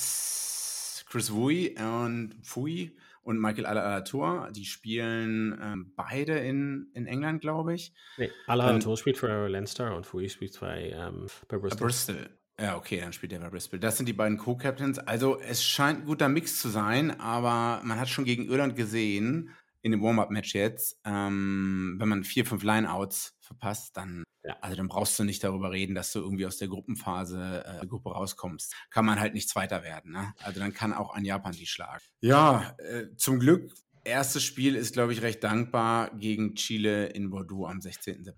Chris 1.09 1.33
Wui 1.33 1.75
und 1.79 2.37
Fui 2.43 2.97
und 3.25 3.41
Michael 3.41 3.67
Alatour. 3.67 4.51
Die 4.55 4.65
spielen 4.65 5.59
ähm, 5.61 5.93
beide 5.97 6.39
in, 6.39 6.91
in 6.95 7.07
England, 7.07 7.41
glaube 7.41 7.75
ich. 7.75 7.93
Nee, 8.17 8.31
Alatour 8.47 8.97
spielt 8.97 9.19
für 9.19 9.49
Leinster 9.49 9.97
und 9.97 10.07
Fui 10.07 10.29
spielt 10.29 10.59
bei, 10.61 10.93
ähm, 10.95 11.27
bei 11.49 11.59
Bristol. 11.59 11.87
Bristol. 11.87 12.31
Ja, 12.61 12.77
okay, 12.77 13.01
dann 13.01 13.13
spielt 13.13 13.33
er 13.33 13.41
bei 13.41 13.51
Bristol. 13.51 13.81
Das 13.81 13.97
sind 13.97 14.07
die 14.09 14.13
beiden 14.13 14.39
Co-Captains. 14.39 14.99
Also 15.01 15.41
es 15.41 15.65
scheint 15.65 16.01
ein 16.01 16.07
guter 16.07 16.29
Mix 16.29 16.61
zu 16.61 16.69
sein, 16.69 17.19
aber 17.19 17.83
man 17.85 17.99
hat 17.99 18.09
schon 18.09 18.25
gegen 18.25 18.47
Irland 18.47 18.77
gesehen, 18.77 19.51
in 19.85 19.93
dem 19.93 20.03
Warm-Up-Match 20.03 20.55
jetzt, 20.55 20.99
ähm, 21.05 21.97
wenn 21.99 22.09
man 22.09 22.25
vier, 22.25 22.47
fünf 22.47 22.63
Lineouts 22.63 23.37
verpasst, 23.39 23.95
dann, 23.99 24.25
ja. 24.43 24.57
also 24.63 24.79
dann 24.79 24.89
brauchst 24.89 25.19
du 25.19 25.25
nicht 25.25 25.45
darüber 25.45 25.73
reden, 25.73 25.95
dass 25.95 26.11
du 26.11 26.21
irgendwie 26.21 26.47
aus 26.47 26.57
der 26.57 26.69
Gruppenphase 26.69 27.65
äh, 27.83 27.87
Gruppe 27.87 28.11
rauskommst. 28.11 28.75
Kann 28.89 29.05
man 29.05 29.21
halt 29.21 29.35
nicht 29.35 29.51
Zweiter 29.51 29.83
werden. 29.83 30.13
Ne? 30.13 30.33
Also 30.43 30.59
dann 30.59 30.73
kann 30.73 30.95
auch 30.95 31.13
ein 31.13 31.27
Japan 31.27 31.53
die 31.53 31.67
schlagen. 31.67 32.03
Ja, 32.23 32.75
äh, 32.79 33.15
zum 33.17 33.39
Glück, 33.39 33.75
erstes 34.05 34.43
Spiel 34.43 34.75
ist, 34.75 34.95
glaube 34.95 35.13
ich, 35.13 35.21
recht 35.21 35.45
dankbar 35.45 36.11
gegen 36.17 36.55
Chile 36.55 37.09
in 37.09 37.29
Bordeaux 37.29 37.67
am 37.67 37.83
16. 37.83 38.33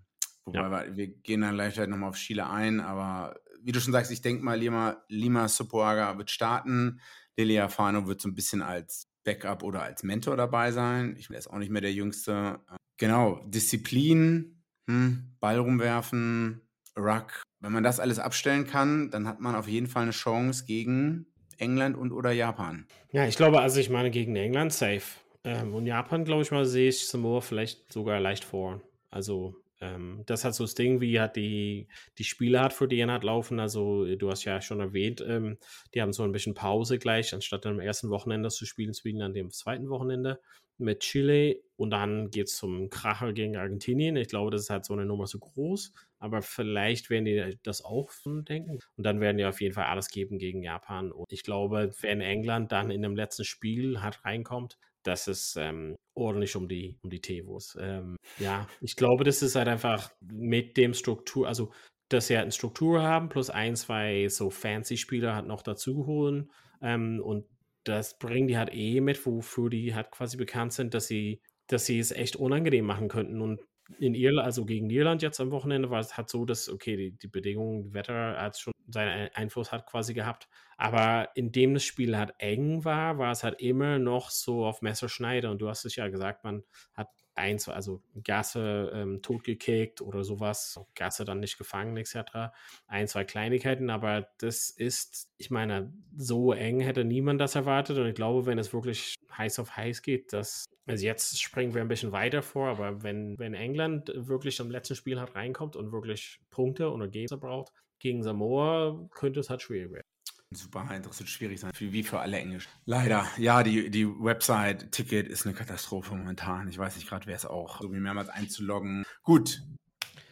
Wobei 0.46 0.58
ja. 0.58 0.70
wir, 0.70 0.96
wir, 0.96 1.06
gehen 1.06 1.42
dann 1.42 1.54
gleich 1.54 1.76
nochmal 1.76 2.08
auf 2.08 2.16
Chile 2.16 2.50
ein, 2.50 2.80
aber 2.80 3.36
wie 3.62 3.70
du 3.70 3.80
schon 3.80 3.92
sagst, 3.92 4.10
ich 4.10 4.20
denke 4.20 4.44
mal, 4.44 4.58
Lima, 4.58 5.04
Lima 5.08 5.46
Sopoaga 5.46 6.18
wird 6.18 6.32
starten. 6.32 7.00
Lilia 7.36 7.68
Fano 7.68 8.08
wird 8.08 8.20
so 8.20 8.28
ein 8.28 8.34
bisschen 8.34 8.62
als 8.62 9.05
Backup 9.26 9.62
oder 9.62 9.82
als 9.82 10.02
Mentor 10.02 10.36
dabei 10.36 10.72
sein. 10.72 11.16
Ich 11.18 11.28
bin 11.28 11.34
jetzt 11.34 11.50
auch 11.50 11.58
nicht 11.58 11.70
mehr 11.70 11.82
der 11.82 11.92
Jüngste. 11.92 12.60
Genau, 12.96 13.40
Disziplin, 13.46 14.62
hm, 14.88 15.36
Ball 15.40 15.58
rumwerfen, 15.58 16.62
Ruck. 16.96 17.42
Wenn 17.60 17.72
man 17.72 17.82
das 17.82 18.00
alles 18.00 18.18
abstellen 18.18 18.66
kann, 18.66 19.10
dann 19.10 19.28
hat 19.28 19.40
man 19.40 19.54
auf 19.54 19.68
jeden 19.68 19.88
Fall 19.88 20.04
eine 20.04 20.12
Chance 20.12 20.64
gegen 20.66 21.26
England 21.58 21.96
und 21.96 22.12
oder 22.12 22.30
Japan. 22.30 22.86
Ja, 23.12 23.26
ich 23.26 23.36
glaube, 23.36 23.60
also 23.60 23.80
ich 23.80 23.90
meine 23.90 24.10
gegen 24.10 24.36
England 24.36 24.72
safe. 24.72 25.02
Ähm, 25.44 25.74
und 25.74 25.86
Japan, 25.86 26.24
glaube 26.24 26.42
ich 26.42 26.50
mal, 26.50 26.64
sehe 26.64 26.88
ich 26.88 27.06
Samoa 27.06 27.40
vielleicht 27.40 27.92
sogar 27.92 28.20
leicht 28.20 28.44
vor. 28.44 28.80
Also 29.10 29.56
ähm, 29.80 30.22
das 30.26 30.44
hat 30.44 30.54
so 30.54 30.64
das 30.64 30.74
Ding, 30.74 31.00
wie 31.00 31.20
hat 31.20 31.36
die, 31.36 31.88
die 32.18 32.24
Spiele 32.24 32.60
hat 32.60 32.72
für 32.72 32.88
die 32.88 33.00
laufen. 33.00 33.60
Also, 33.60 34.04
du 34.16 34.30
hast 34.30 34.44
ja 34.44 34.60
schon 34.60 34.80
erwähnt, 34.80 35.24
ähm, 35.26 35.58
die 35.94 36.02
haben 36.02 36.12
so 36.12 36.22
ein 36.22 36.32
bisschen 36.32 36.54
Pause 36.54 36.98
gleich, 36.98 37.34
anstatt 37.34 37.66
am 37.66 37.80
ersten 37.80 38.10
Wochenende 38.10 38.48
zu 38.48 38.66
spielen, 38.66 38.94
spielen 38.94 39.22
an 39.22 39.34
dem 39.34 39.50
zweiten 39.50 39.88
Wochenende 39.88 40.40
mit 40.78 41.00
Chile 41.00 41.60
und 41.76 41.90
dann 41.90 42.30
geht 42.30 42.48
es 42.48 42.56
zum 42.56 42.90
Kracher 42.90 43.32
gegen 43.32 43.56
Argentinien. 43.56 44.16
Ich 44.16 44.28
glaube, 44.28 44.50
das 44.50 44.62
ist 44.62 44.70
halt 44.70 44.84
so 44.84 44.92
eine 44.92 45.06
Nummer 45.06 45.26
so 45.26 45.38
groß, 45.38 45.92
aber 46.18 46.42
vielleicht 46.42 47.10
werden 47.10 47.24
die 47.24 47.58
das 47.62 47.84
auch 47.84 48.10
denken. 48.24 48.78
Und 48.96 49.04
dann 49.04 49.20
werden 49.20 49.38
die 49.38 49.44
auf 49.44 49.60
jeden 49.60 49.74
Fall 49.74 49.86
alles 49.86 50.08
geben 50.08 50.38
gegen 50.38 50.62
Japan. 50.62 51.12
Und 51.12 51.32
ich 51.32 51.42
glaube, 51.42 51.92
wenn 52.00 52.20
England 52.20 52.72
dann 52.72 52.90
in 52.90 53.02
dem 53.02 53.16
letzten 53.16 53.44
Spiel 53.44 54.02
halt 54.02 54.24
reinkommt, 54.24 54.78
dass 55.06 55.28
es 55.28 55.56
ähm, 55.56 55.96
ordentlich 56.14 56.56
um 56.56 56.68
die, 56.68 56.98
um 57.02 57.10
die 57.10 57.20
Tevos. 57.20 57.76
Ähm, 57.80 58.16
ja, 58.38 58.66
ich 58.80 58.96
glaube, 58.96 59.24
das 59.24 59.42
ist 59.42 59.54
halt 59.54 59.68
einfach 59.68 60.10
mit 60.20 60.76
dem 60.76 60.94
Struktur, 60.94 61.46
also 61.46 61.72
dass 62.08 62.28
sie 62.28 62.36
halt 62.36 62.44
eine 62.44 62.52
Struktur 62.52 63.02
haben, 63.02 63.28
plus 63.28 63.50
ein, 63.50 63.76
zwei 63.76 64.28
so 64.28 64.50
fancy 64.50 64.96
Spieler 64.96 65.34
halt 65.34 65.46
noch 65.46 65.62
dazu 65.62 66.06
holen. 66.06 66.50
Ähm, 66.80 67.20
und 67.22 67.44
das 67.84 68.18
bringen 68.18 68.48
die 68.48 68.58
halt 68.58 68.72
eh 68.74 69.00
mit, 69.00 69.24
wofür 69.26 69.70
die 69.70 69.94
halt 69.94 70.10
quasi 70.10 70.36
bekannt 70.36 70.72
sind, 70.72 70.94
dass 70.94 71.06
sie, 71.06 71.40
dass 71.68 71.86
sie 71.86 71.98
es 71.98 72.12
echt 72.12 72.36
unangenehm 72.36 72.84
machen 72.84 73.08
könnten. 73.08 73.40
Und 73.40 73.60
in 73.98 74.14
Irland, 74.14 74.46
also 74.46 74.64
gegen 74.64 74.90
Irland 74.90 75.22
jetzt 75.22 75.40
am 75.40 75.50
Wochenende, 75.50 75.90
war 75.90 76.00
es 76.00 76.16
halt 76.16 76.28
so, 76.28 76.44
dass, 76.44 76.68
okay, 76.68 76.96
die, 76.96 77.12
die 77.12 77.28
Bedingungen, 77.28 77.94
Wetter 77.94 78.40
hat 78.40 78.58
schon 78.58 78.72
seinen 78.88 79.30
Einfluss 79.34 79.72
hat 79.72 79.86
quasi 79.86 80.14
gehabt. 80.14 80.48
Aber 80.76 81.30
indem 81.34 81.74
das 81.74 81.84
Spiel 81.84 82.16
halt 82.16 82.34
eng 82.38 82.84
war, 82.84 83.18
war 83.18 83.32
es 83.32 83.42
halt 83.42 83.60
immer 83.60 83.98
noch 83.98 84.30
so 84.30 84.64
auf 84.66 84.82
Messerschneide. 84.82 85.50
Und 85.50 85.60
du 85.60 85.68
hast 85.68 85.84
es 85.84 85.96
ja 85.96 86.08
gesagt, 86.08 86.44
man 86.44 86.62
hat 86.94 87.08
eins, 87.36 87.68
also 87.68 88.02
Gasse 88.24 88.90
ähm, 88.94 89.22
totgekickt 89.22 90.00
oder 90.00 90.24
sowas, 90.24 90.80
Gasse 90.94 91.24
dann 91.24 91.40
nicht 91.40 91.58
gefangen, 91.58 91.96
etc. 91.96 92.52
Ein, 92.86 93.08
zwei 93.08 93.24
Kleinigkeiten, 93.24 93.90
aber 93.90 94.28
das 94.38 94.70
ist, 94.70 95.30
ich 95.36 95.50
meine, 95.50 95.92
so 96.16 96.52
eng 96.52 96.80
hätte 96.80 97.04
niemand 97.04 97.40
das 97.40 97.54
erwartet 97.54 97.98
und 97.98 98.06
ich 98.06 98.14
glaube, 98.14 98.46
wenn 98.46 98.58
es 98.58 98.72
wirklich 98.72 99.14
heiß 99.36 99.58
auf 99.58 99.76
heiß 99.76 100.02
geht, 100.02 100.32
dass, 100.32 100.64
also 100.86 101.04
jetzt 101.04 101.40
springen 101.40 101.74
wir 101.74 101.82
ein 101.82 101.88
bisschen 101.88 102.12
weiter 102.12 102.42
vor, 102.42 102.68
aber 102.68 103.02
wenn, 103.02 103.38
wenn 103.38 103.54
England 103.54 104.12
wirklich 104.14 104.60
am 104.60 104.70
letzten 104.70 104.94
Spiel 104.94 105.20
halt 105.20 105.34
reinkommt 105.34 105.76
und 105.76 105.92
wirklich 105.92 106.40
Punkte 106.50 106.90
und 106.90 107.00
Ergebnisse 107.00 107.38
braucht, 107.38 107.72
gegen 107.98 108.22
Samoa 108.22 109.08
könnte 109.12 109.40
es 109.40 109.50
halt 109.50 109.62
schwierig 109.62 109.92
werden. 109.92 110.15
Super, 110.54 110.88
das 111.02 111.18
wird 111.18 111.28
schwierig 111.28 111.58
sein, 111.58 111.72
wie 111.76 112.02
für 112.04 112.20
alle 112.20 112.38
Englisch. 112.38 112.68
Leider, 112.84 113.26
ja, 113.36 113.64
die, 113.64 113.90
die 113.90 114.06
Website-Ticket 114.06 115.26
ist 115.26 115.44
eine 115.44 115.54
Katastrophe 115.54 116.14
momentan. 116.14 116.68
Ich 116.68 116.78
weiß 116.78 116.94
nicht 116.96 117.08
gerade, 117.08 117.26
wer 117.26 117.34
es 117.34 117.44
auch, 117.44 117.80
so 117.80 117.92
wie 117.92 117.98
mehrmals 117.98 118.28
einzuloggen. 118.28 119.04
Gut, 119.22 119.60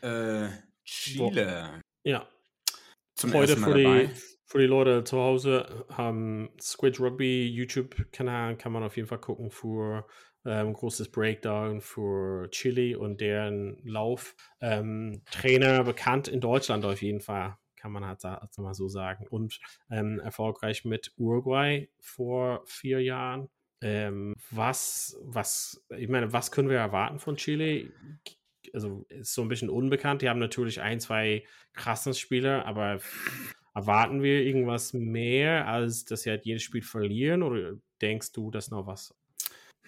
äh, 0.02 0.48
Chile. 0.84 1.80
Ja. 2.04 2.28
Zum 3.16 3.32
Heute 3.32 3.56
für 3.56 3.74
die, 3.74 4.08
für 4.46 4.58
die 4.58 4.66
Leute 4.66 5.02
zu 5.02 5.18
Hause 5.18 5.84
haben 5.90 6.50
Squid 6.60 7.00
Rugby 7.00 7.48
YouTube-Kanal, 7.48 8.56
kann 8.56 8.72
man 8.72 8.84
auf 8.84 8.96
jeden 8.96 9.08
Fall 9.08 9.20
gucken 9.20 9.50
für 9.50 10.06
ähm, 10.44 10.74
großes 10.74 11.10
Breakdown 11.10 11.80
für 11.80 12.48
Chile 12.50 12.98
und 12.98 13.20
deren 13.20 13.78
Lauf. 13.84 14.36
Ähm, 14.60 15.22
Trainer 15.30 15.82
bekannt 15.82 16.28
in 16.28 16.40
Deutschland 16.40 16.84
auf 16.84 17.02
jeden 17.02 17.20
Fall 17.20 17.56
kann 17.84 17.92
man 17.92 18.06
halt 18.06 18.24
also 18.24 18.62
mal 18.62 18.72
so 18.72 18.88
sagen. 18.88 19.26
Und 19.28 19.60
ähm, 19.90 20.18
erfolgreich 20.18 20.86
mit 20.86 21.12
Uruguay 21.18 21.90
vor 22.00 22.62
vier 22.64 23.02
Jahren. 23.02 23.50
Ähm, 23.82 24.32
was, 24.50 25.18
was, 25.20 25.84
ich 25.94 26.08
meine, 26.08 26.32
was 26.32 26.50
können 26.50 26.70
wir 26.70 26.78
erwarten 26.78 27.18
von 27.18 27.36
Chile? 27.36 27.92
Also 28.72 29.04
ist 29.10 29.34
so 29.34 29.42
ein 29.42 29.48
bisschen 29.48 29.68
unbekannt. 29.68 30.22
Die 30.22 30.30
haben 30.30 30.38
natürlich 30.38 30.80
ein, 30.80 30.98
zwei 30.98 31.44
krassen 31.74 32.14
Spieler, 32.14 32.64
aber 32.64 33.00
erwarten 33.74 34.22
wir 34.22 34.40
irgendwas 34.40 34.94
mehr, 34.94 35.68
als 35.68 36.06
dass 36.06 36.22
sie 36.22 36.30
halt 36.30 36.46
jedes 36.46 36.62
Spiel 36.62 36.80
verlieren? 36.80 37.42
Oder 37.42 37.74
denkst 38.00 38.32
du, 38.32 38.50
dass 38.50 38.70
noch 38.70 38.86
was? 38.86 39.14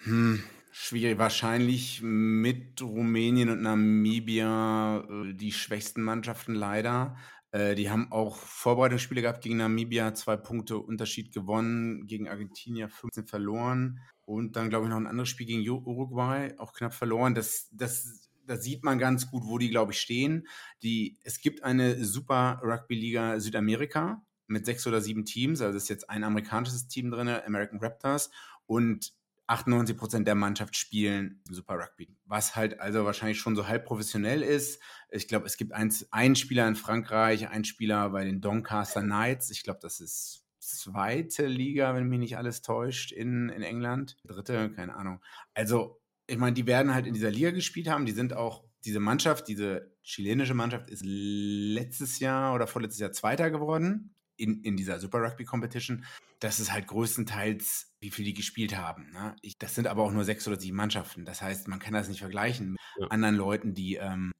Hm, 0.03 0.43
Schwierig, 0.79 1.17
wahrscheinlich 1.17 2.01
mit 2.03 2.79
Rumänien 2.83 3.49
und 3.49 3.63
Namibia 3.63 4.99
äh, 4.99 5.33
die 5.33 5.51
schwächsten 5.51 6.03
Mannschaften 6.03 6.53
leider. 6.53 7.17
Äh, 7.51 7.75
die 7.75 7.89
haben 7.89 8.11
auch 8.11 8.37
Vorbereitungsspiele 8.37 9.21
gehabt 9.21 9.43
gegen 9.43 9.57
Namibia, 9.57 10.13
zwei 10.13 10.37
Punkte 10.37 10.77
Unterschied 10.77 11.33
gewonnen, 11.33 12.07
gegen 12.07 12.27
Argentinien 12.27 12.89
15 12.89 13.27
verloren 13.27 13.99
und 14.25 14.55
dann, 14.55 14.69
glaube 14.69 14.85
ich, 14.85 14.89
noch 14.89 14.97
ein 14.97 15.07
anderes 15.07 15.29
Spiel 15.29 15.47
gegen 15.47 15.67
Uruguay, 15.69 16.53
auch 16.57 16.73
knapp 16.73 16.93
verloren. 16.93 17.33
Das, 17.33 17.69
das, 17.71 18.29
da 18.45 18.57
sieht 18.57 18.83
man 18.83 18.99
ganz 18.99 19.29
gut, 19.31 19.43
wo 19.45 19.57
die, 19.57 19.69
glaube 19.69 19.93
ich, 19.93 19.99
stehen. 19.99 20.47
Die, 20.83 21.17
es 21.23 21.39
gibt 21.39 21.63
eine 21.63 22.03
Super 22.03 22.59
Rugby-Liga 22.63 23.39
Südamerika 23.39 24.21
mit 24.47 24.65
sechs 24.65 24.85
oder 24.87 25.01
sieben 25.01 25.25
Teams, 25.25 25.61
also 25.61 25.77
ist 25.77 25.89
jetzt 25.89 26.09
ein 26.09 26.23
amerikanisches 26.23 26.87
Team 26.87 27.11
drin, 27.11 27.27
American 27.27 27.79
Raptors, 27.79 28.29
und 28.65 29.13
98 29.47 29.97
Prozent 29.97 30.27
der 30.27 30.35
Mannschaft 30.35 30.75
spielen 30.75 31.41
Super 31.49 31.75
Rugby, 31.75 32.15
was 32.25 32.55
halt 32.55 32.79
also 32.79 33.05
wahrscheinlich 33.05 33.39
schon 33.39 33.55
so 33.55 33.67
halb 33.67 33.85
professionell 33.85 34.41
ist. 34.41 34.81
Ich 35.09 35.27
glaube, 35.27 35.45
es 35.45 35.57
gibt 35.57 35.71
einen 35.73 36.35
Spieler 36.35 36.67
in 36.67 36.75
Frankreich, 36.75 37.47
einen 37.49 37.63
Spieler 37.63 38.09
bei 38.09 38.25
den 38.25 38.41
Doncaster 38.41 39.01
Knights. 39.01 39.49
Ich 39.49 39.63
glaube, 39.63 39.79
das 39.81 39.99
ist 40.01 40.43
zweite 40.59 41.47
Liga, 41.47 41.95
wenn 41.95 42.07
mich 42.09 42.19
nicht 42.19 42.37
alles 42.37 42.61
täuscht, 42.61 43.13
in, 43.13 43.49
in 43.49 43.63
England. 43.63 44.17
Dritte, 44.25 44.69
keine 44.71 44.95
Ahnung. 44.95 45.21
Also, 45.53 46.01
ich 46.27 46.37
meine, 46.37 46.53
die 46.53 46.67
werden 46.67 46.93
halt 46.93 47.07
in 47.07 47.13
dieser 47.13 47.31
Liga 47.31 47.51
gespielt 47.51 47.87
haben. 47.87 48.05
Die 48.05 48.11
sind 48.11 48.33
auch, 48.33 48.65
diese 48.83 48.99
Mannschaft, 48.99 49.47
diese 49.47 49.93
chilenische 50.03 50.53
Mannschaft 50.53 50.89
ist 50.89 51.03
letztes 51.05 52.19
Jahr 52.19 52.53
oder 52.53 52.67
vorletztes 52.67 52.99
Jahr 52.99 53.11
Zweiter 53.11 53.49
geworden 53.49 54.13
in, 54.37 54.61
in 54.61 54.77
dieser 54.77 54.99
Super 54.99 55.21
Rugby 55.21 55.45
Competition. 55.45 56.05
Das 56.39 56.59
ist 56.59 56.71
halt 56.71 56.87
größtenteils, 56.87 57.95
wie 57.99 58.11
viel 58.11 58.25
die 58.25 58.33
gespielt 58.33 58.77
haben. 58.77 59.11
Ne? 59.11 59.35
Ich, 59.41 59.57
das 59.57 59.75
sind 59.75 59.87
aber 59.87 60.03
auch 60.03 60.11
nur 60.11 60.23
sechs 60.23 60.47
oder 60.47 60.59
sieben 60.59 60.77
Mannschaften. 60.77 61.25
Das 61.25 61.41
heißt, 61.41 61.67
man 61.67 61.79
kann 61.79 61.93
das 61.93 62.09
nicht 62.09 62.19
vergleichen 62.19 62.71
mit 62.71 62.79
ja. 62.99 63.07
anderen 63.07 63.35
Leuten, 63.35 63.73
die 63.73 63.95
ähm, 63.95 64.31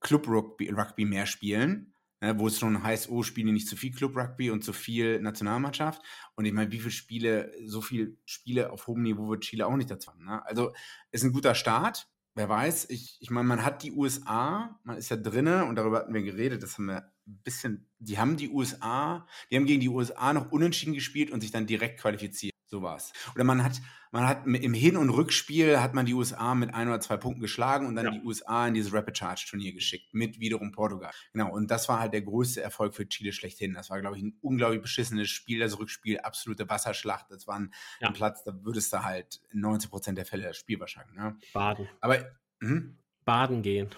Club 0.00 0.28
Rugby, 0.28 0.70
Rugby 0.70 1.04
mehr 1.04 1.26
spielen. 1.26 1.92
Ne, 2.22 2.38
wo 2.38 2.46
es 2.46 2.58
schon 2.58 2.82
heißt, 2.82 3.10
oh, 3.10 3.22
spielen 3.22 3.48
die 3.48 3.52
nicht 3.52 3.68
zu 3.68 3.76
viel 3.76 3.92
Club 3.92 4.16
Rugby 4.16 4.50
und 4.50 4.64
zu 4.64 4.72
viel 4.72 5.20
Nationalmannschaft. 5.20 6.00
Und 6.34 6.46
ich 6.46 6.52
meine, 6.54 6.72
wie 6.72 6.78
viele 6.78 6.90
Spiele, 6.90 7.52
so 7.66 7.82
viele 7.82 8.16
Spiele 8.24 8.72
auf 8.72 8.86
hohem 8.86 9.02
Niveau 9.02 9.28
wird 9.28 9.44
Chile 9.44 9.66
auch 9.66 9.76
nicht 9.76 9.90
dazu 9.90 10.10
haben. 10.10 10.24
Ne? 10.24 10.44
Also 10.46 10.72
ist 11.10 11.24
ein 11.24 11.32
guter 11.32 11.54
Start. 11.54 12.08
Wer 12.34 12.48
weiß, 12.48 12.88
ich, 12.88 13.18
ich 13.20 13.30
meine, 13.30 13.46
man 13.46 13.64
hat 13.64 13.82
die 13.82 13.92
USA, 13.92 14.78
man 14.84 14.96
ist 14.96 15.10
ja 15.10 15.16
drinne 15.16 15.66
und 15.66 15.76
darüber 15.76 15.98
hatten 15.98 16.14
wir 16.14 16.22
geredet, 16.22 16.62
das 16.62 16.78
haben 16.78 16.86
wir 16.86 17.12
bisschen, 17.26 17.86
die 17.98 18.18
haben 18.18 18.36
die 18.36 18.50
USA, 18.50 19.26
die 19.50 19.56
haben 19.56 19.66
gegen 19.66 19.80
die 19.80 19.88
USA 19.88 20.32
noch 20.32 20.52
unentschieden 20.52 20.94
gespielt 20.94 21.30
und 21.30 21.40
sich 21.40 21.50
dann 21.50 21.66
direkt 21.66 22.00
qualifiziert. 22.00 22.52
So 22.68 22.82
war's. 22.82 23.12
Oder 23.34 23.44
man 23.44 23.62
hat, 23.62 23.80
man 24.10 24.26
hat 24.26 24.44
im 24.44 24.74
Hin- 24.74 24.96
und 24.96 25.10
Rückspiel 25.10 25.80
hat 25.80 25.94
man 25.94 26.04
die 26.04 26.14
USA 26.14 26.54
mit 26.56 26.74
ein 26.74 26.88
oder 26.88 27.00
zwei 27.00 27.16
Punkten 27.16 27.40
geschlagen 27.40 27.86
und 27.86 27.94
dann 27.94 28.06
ja. 28.06 28.10
die 28.10 28.22
USA 28.22 28.66
in 28.66 28.74
dieses 28.74 28.92
Rapid 28.92 29.16
Charge 29.16 29.46
Turnier 29.48 29.72
geschickt 29.72 30.12
mit 30.12 30.40
wiederum 30.40 30.72
Portugal. 30.72 31.12
Genau. 31.32 31.52
Und 31.52 31.70
das 31.70 31.88
war 31.88 32.00
halt 32.00 32.12
der 32.12 32.22
größte 32.22 32.60
Erfolg 32.60 32.96
für 32.96 33.08
Chile 33.08 33.32
schlechthin. 33.32 33.74
Das 33.74 33.88
war, 33.90 34.00
glaube 34.00 34.16
ich, 34.16 34.22
ein 34.24 34.36
unglaublich 34.40 34.82
beschissenes 34.82 35.30
Spiel, 35.30 35.60
das 35.60 35.78
Rückspiel, 35.78 36.18
absolute 36.18 36.68
Wasserschlacht. 36.68 37.26
Das 37.30 37.46
war 37.46 37.60
ein, 37.60 37.72
ja. 38.00 38.10
Platz, 38.10 38.42
da 38.42 38.52
würdest 38.64 38.92
du 38.92 39.04
halt 39.04 39.40
90 39.52 39.88
Prozent 39.88 40.18
der 40.18 40.26
Fälle 40.26 40.42
das 40.42 40.56
Spiel 40.56 40.80
wahrscheinlich. 40.80 41.16
Ne? 41.16 41.38
Baden. 41.52 41.88
Aber, 42.00 42.18
hm? 42.60 42.98
Baden 43.26 43.60
gehen. 43.60 43.90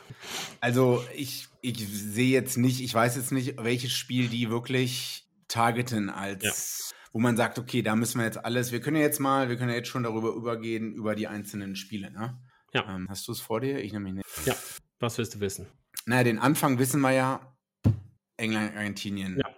Also 0.60 1.04
ich, 1.14 1.46
ich 1.60 1.78
sehe 1.86 2.32
jetzt 2.32 2.56
nicht, 2.56 2.80
ich 2.80 2.92
weiß 2.92 3.14
jetzt 3.14 3.30
nicht, 3.30 3.62
welches 3.62 3.92
Spiel 3.92 4.28
die 4.28 4.50
wirklich 4.50 5.28
targeten 5.46 6.10
als 6.10 6.90
ja 6.90 6.96
wo 7.12 7.18
man 7.18 7.36
sagt, 7.36 7.58
okay, 7.58 7.82
da 7.82 7.96
müssen 7.96 8.18
wir 8.18 8.26
jetzt 8.26 8.44
alles, 8.44 8.72
wir 8.72 8.80
können 8.80 8.96
ja 8.96 9.02
jetzt 9.02 9.18
mal, 9.18 9.48
wir 9.48 9.56
können 9.56 9.70
ja 9.70 9.76
jetzt 9.76 9.88
schon 9.88 10.02
darüber 10.02 10.28
übergehen, 10.34 10.92
über 10.92 11.14
die 11.14 11.26
einzelnen 11.26 11.76
Spiele, 11.76 12.10
ne? 12.10 12.38
Ja. 12.74 12.86
Ähm, 12.94 13.06
hast 13.08 13.26
du 13.26 13.32
es 13.32 13.40
vor 13.40 13.60
dir? 13.60 13.82
Ich 13.82 13.92
nämlich 13.92 14.14
nicht. 14.14 14.26
Ja, 14.44 14.54
was 15.00 15.16
willst 15.18 15.34
du 15.34 15.40
wissen? 15.40 15.66
Naja, 16.04 16.24
den 16.24 16.38
Anfang 16.38 16.78
wissen 16.78 17.00
wir 17.00 17.12
ja. 17.12 17.56
England, 18.36 18.76
Argentinien. 18.76 19.38
Ja. 19.38 19.48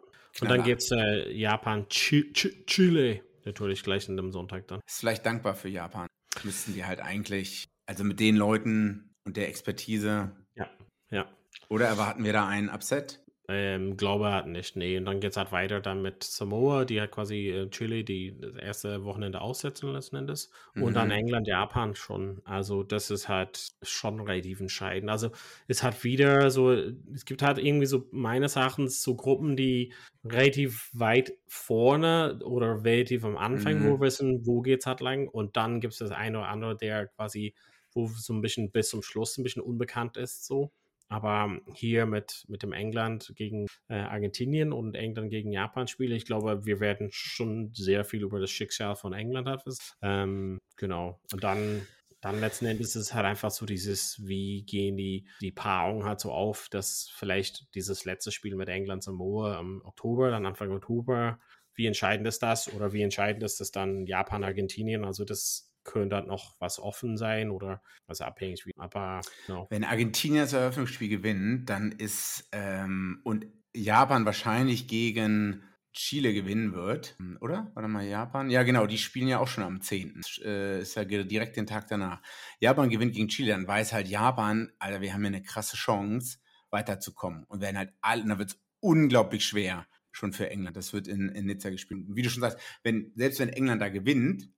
Und 0.40 0.48
dann 0.48 0.62
geht 0.62 0.78
es 0.78 0.90
äh, 0.92 1.30
Japan, 1.32 1.86
Ch 1.88 2.32
Ch 2.32 2.64
Chile. 2.66 3.22
Natürlich 3.44 3.82
gleich 3.82 4.08
an 4.08 4.16
dem 4.16 4.32
Sonntag 4.32 4.68
dann. 4.68 4.80
Ist 4.86 5.00
vielleicht 5.00 5.26
dankbar 5.26 5.54
für 5.54 5.68
Japan. 5.68 6.06
Müssten 6.44 6.72
die 6.72 6.84
halt 6.84 7.00
eigentlich, 7.00 7.66
also 7.86 8.04
mit 8.04 8.20
den 8.20 8.36
Leuten 8.36 9.09
und 9.30 9.36
der 9.36 9.48
Expertise. 9.48 10.32
Ja, 10.56 10.68
ja. 11.10 11.24
Oder 11.68 11.86
erwarten 11.86 12.24
wir 12.24 12.32
da 12.32 12.48
einen 12.48 12.68
Upset? 12.68 13.20
Ähm, 13.46 13.96
glaube 13.96 14.26
halt 14.26 14.46
nicht, 14.46 14.74
nee. 14.74 14.96
Und 14.96 15.04
dann 15.04 15.20
geht 15.20 15.30
es 15.30 15.36
halt 15.36 15.52
weiter 15.52 15.80
dann 15.80 16.02
mit 16.02 16.24
Samoa, 16.24 16.84
die 16.84 17.00
halt 17.00 17.12
quasi 17.12 17.48
äh, 17.48 17.70
Chile 17.70 18.02
die 18.02 18.36
das 18.40 18.56
erste 18.56 19.04
Wochenende 19.04 19.40
aussetzen 19.40 19.92
letzten 19.92 20.16
Endes. 20.16 20.50
Mhm. 20.74 20.82
Und 20.82 20.94
dann 20.94 21.08
mhm. 21.08 21.14
England, 21.14 21.46
Japan 21.46 21.94
schon. 21.94 22.42
Also 22.44 22.82
das 22.82 23.10
ist 23.10 23.28
halt 23.28 23.72
schon 23.82 24.20
relativ 24.20 24.60
entscheidend. 24.60 25.10
Also 25.10 25.30
es 25.68 25.84
hat 25.84 26.02
wieder 26.02 26.50
so, 26.50 26.72
es 26.72 27.24
gibt 27.24 27.42
halt 27.42 27.58
irgendwie 27.58 27.86
so 27.86 28.08
meines 28.10 28.56
Erachtens 28.56 29.00
so 29.00 29.14
Gruppen, 29.14 29.56
die 29.56 29.92
relativ 30.24 30.90
weit 30.92 31.34
vorne 31.46 32.40
oder 32.44 32.84
relativ 32.84 33.24
am 33.24 33.36
Anfang, 33.36 33.78
mhm. 33.78 33.84
wir 33.84 34.00
wissen, 34.00 34.44
wo 34.44 34.60
geht 34.60 34.80
es 34.80 34.86
halt 34.86 35.00
lang. 35.00 35.28
Und 35.28 35.56
dann 35.56 35.80
gibt 35.80 35.92
es 35.92 36.00
das 36.00 36.10
eine 36.10 36.38
oder 36.38 36.48
andere, 36.48 36.76
der 36.76 37.06
quasi, 37.06 37.54
wo 37.92 38.08
so 38.08 38.32
ein 38.32 38.40
bisschen 38.40 38.70
bis 38.70 38.90
zum 38.90 39.02
Schluss 39.02 39.38
ein 39.38 39.42
bisschen 39.42 39.62
unbekannt 39.62 40.16
ist, 40.16 40.46
so. 40.46 40.72
Aber 41.10 41.58
hier 41.74 42.06
mit, 42.06 42.44
mit 42.46 42.62
dem 42.62 42.72
England 42.72 43.32
gegen 43.34 43.66
äh, 43.88 43.94
Argentinien 43.94 44.72
und 44.72 44.94
England 44.94 45.30
gegen 45.30 45.50
Japan 45.50 45.88
spiele, 45.88 46.14
ich 46.14 46.24
glaube, 46.24 46.64
wir 46.64 46.78
werden 46.78 47.08
schon 47.10 47.72
sehr 47.74 48.04
viel 48.04 48.22
über 48.22 48.38
das 48.38 48.50
Schicksal 48.50 48.94
von 48.94 49.12
England 49.12 49.48
haben. 49.48 49.74
Ähm, 50.02 50.58
genau. 50.76 51.20
Und 51.32 51.42
dann, 51.42 51.84
dann 52.20 52.38
letzten 52.38 52.66
Endes 52.66 52.94
ist 52.94 53.02
es 53.02 53.14
halt 53.14 53.26
einfach 53.26 53.50
so 53.50 53.66
dieses, 53.66 54.24
wie 54.24 54.62
gehen 54.62 54.96
die, 54.96 55.26
die 55.40 55.50
Paarungen 55.50 56.04
halt 56.04 56.20
so 56.20 56.30
auf, 56.30 56.68
dass 56.70 57.10
vielleicht 57.12 57.74
dieses 57.74 58.04
letzte 58.04 58.30
Spiel 58.30 58.54
mit 58.54 58.68
England 58.68 59.02
Samoa 59.02 59.58
im 59.58 59.82
Oktober, 59.84 60.30
dann 60.30 60.46
Anfang 60.46 60.70
Oktober, 60.70 61.40
wie 61.74 61.86
entscheidend 61.86 62.28
ist 62.28 62.42
das 62.44 62.72
oder 62.72 62.92
wie 62.92 63.02
entscheidend 63.02 63.42
ist 63.42 63.58
das 63.58 63.72
dann 63.72 64.06
Japan, 64.06 64.44
Argentinien? 64.44 65.04
Also 65.04 65.24
das 65.24 65.69
könnte 65.84 66.16
halt 66.16 66.26
noch 66.26 66.56
was 66.60 66.78
offen 66.78 67.16
sein 67.16 67.50
oder 67.50 67.82
was 68.06 68.20
abhängig 68.20 68.66
wie. 68.66 68.72
Aber 68.76 69.20
no. 69.48 69.66
wenn 69.70 69.84
Argentinien 69.84 70.42
das 70.42 70.52
Eröffnungsspiel 70.52 71.08
gewinnt, 71.08 71.70
dann 71.70 71.92
ist 71.92 72.48
ähm, 72.52 73.20
und 73.24 73.46
Japan 73.74 74.26
wahrscheinlich 74.26 74.88
gegen 74.88 75.62
Chile 75.92 76.32
gewinnen 76.32 76.72
wird, 76.72 77.16
oder? 77.40 77.70
Warte 77.74 77.88
mal, 77.88 78.04
Japan? 78.04 78.48
Ja, 78.48 78.62
genau, 78.62 78.86
die 78.86 78.98
spielen 78.98 79.26
ja 79.26 79.40
auch 79.40 79.48
schon 79.48 79.64
am 79.64 79.80
10. 79.80 80.20
Äh, 80.44 80.82
ist 80.82 80.94
ja 80.94 81.04
direkt 81.04 81.56
den 81.56 81.66
Tag 81.66 81.88
danach. 81.88 82.22
Japan 82.60 82.90
gewinnt 82.90 83.14
gegen 83.14 83.28
Chile, 83.28 83.52
dann 83.52 83.66
weiß 83.66 83.92
halt 83.92 84.06
Japan, 84.06 84.72
Alter, 84.78 85.00
wir 85.00 85.12
haben 85.12 85.22
ja 85.22 85.28
eine 85.28 85.42
krasse 85.42 85.76
Chance, 85.76 86.38
weiterzukommen. 86.70 87.44
Und 87.44 87.60
werden 87.60 87.78
halt 87.78 87.92
alle, 88.00 88.24
dann 88.24 88.38
wird 88.38 88.50
es 88.50 88.60
unglaublich 88.80 89.44
schwer, 89.44 89.86
schon 90.12 90.32
für 90.32 90.48
England. 90.48 90.76
Das 90.76 90.92
wird 90.92 91.08
in, 91.08 91.28
in 91.30 91.46
Nizza 91.46 91.70
gespielt. 91.70 92.04
Wie 92.08 92.22
du 92.22 92.30
schon 92.30 92.42
sagst, 92.42 92.58
wenn, 92.82 93.12
selbst 93.16 93.40
wenn 93.40 93.48
England 93.48 93.82
da 93.82 93.88
gewinnt, 93.88 94.48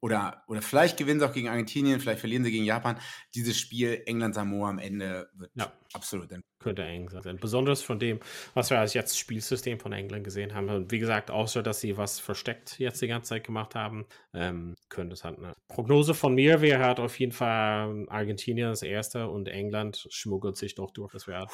oder, 0.00 0.42
oder 0.46 0.62
vielleicht 0.62 0.98
gewinnen 0.98 1.20
sie 1.20 1.26
auch 1.26 1.32
gegen 1.32 1.48
Argentinien, 1.48 2.00
vielleicht 2.00 2.20
verlieren 2.20 2.44
sie 2.44 2.50
gegen 2.50 2.64
Japan. 2.64 2.98
Dieses 3.34 3.58
Spiel 3.58 4.02
England-Samoa 4.06 4.68
am 4.68 4.78
Ende 4.78 5.28
wird 5.34 5.50
ja. 5.54 5.72
absolut. 5.94 6.28
Könnte 6.58 6.84
eng 6.84 7.08
sein. 7.08 7.38
Besonders 7.40 7.82
von 7.82 7.98
dem, 7.98 8.20
was 8.54 8.70
wir 8.70 8.78
als 8.78 8.94
jetzt 8.94 9.18
Spielsystem 9.18 9.78
von 9.78 9.92
England 9.92 10.24
gesehen 10.24 10.54
haben. 10.54 10.68
Und 10.68 10.90
wie 10.90 10.98
gesagt, 10.98 11.30
außer 11.30 11.62
dass 11.62 11.80
sie 11.80 11.96
was 11.96 12.20
versteckt 12.20 12.78
jetzt 12.78 13.00
die 13.00 13.06
ganze 13.06 13.30
Zeit 13.30 13.44
gemacht 13.44 13.74
haben, 13.74 14.06
ähm, 14.34 14.74
könnte 14.88 15.14
es 15.14 15.24
halt 15.24 15.38
eine 15.38 15.54
Prognose 15.68 16.14
von 16.14 16.34
mir 16.34 16.60
wäre 16.60 16.84
halt 16.84 17.00
auf 17.00 17.18
jeden 17.18 17.32
Fall 17.32 18.06
Argentinien 18.08 18.70
das 18.70 18.82
erste 18.82 19.28
und 19.28 19.48
England 19.48 20.06
schmuggelt 20.10 20.56
sich 20.56 20.74
doch 20.74 20.90
durch. 20.90 21.12
Das 21.12 21.26
wäre 21.26 21.40
halt 21.40 21.50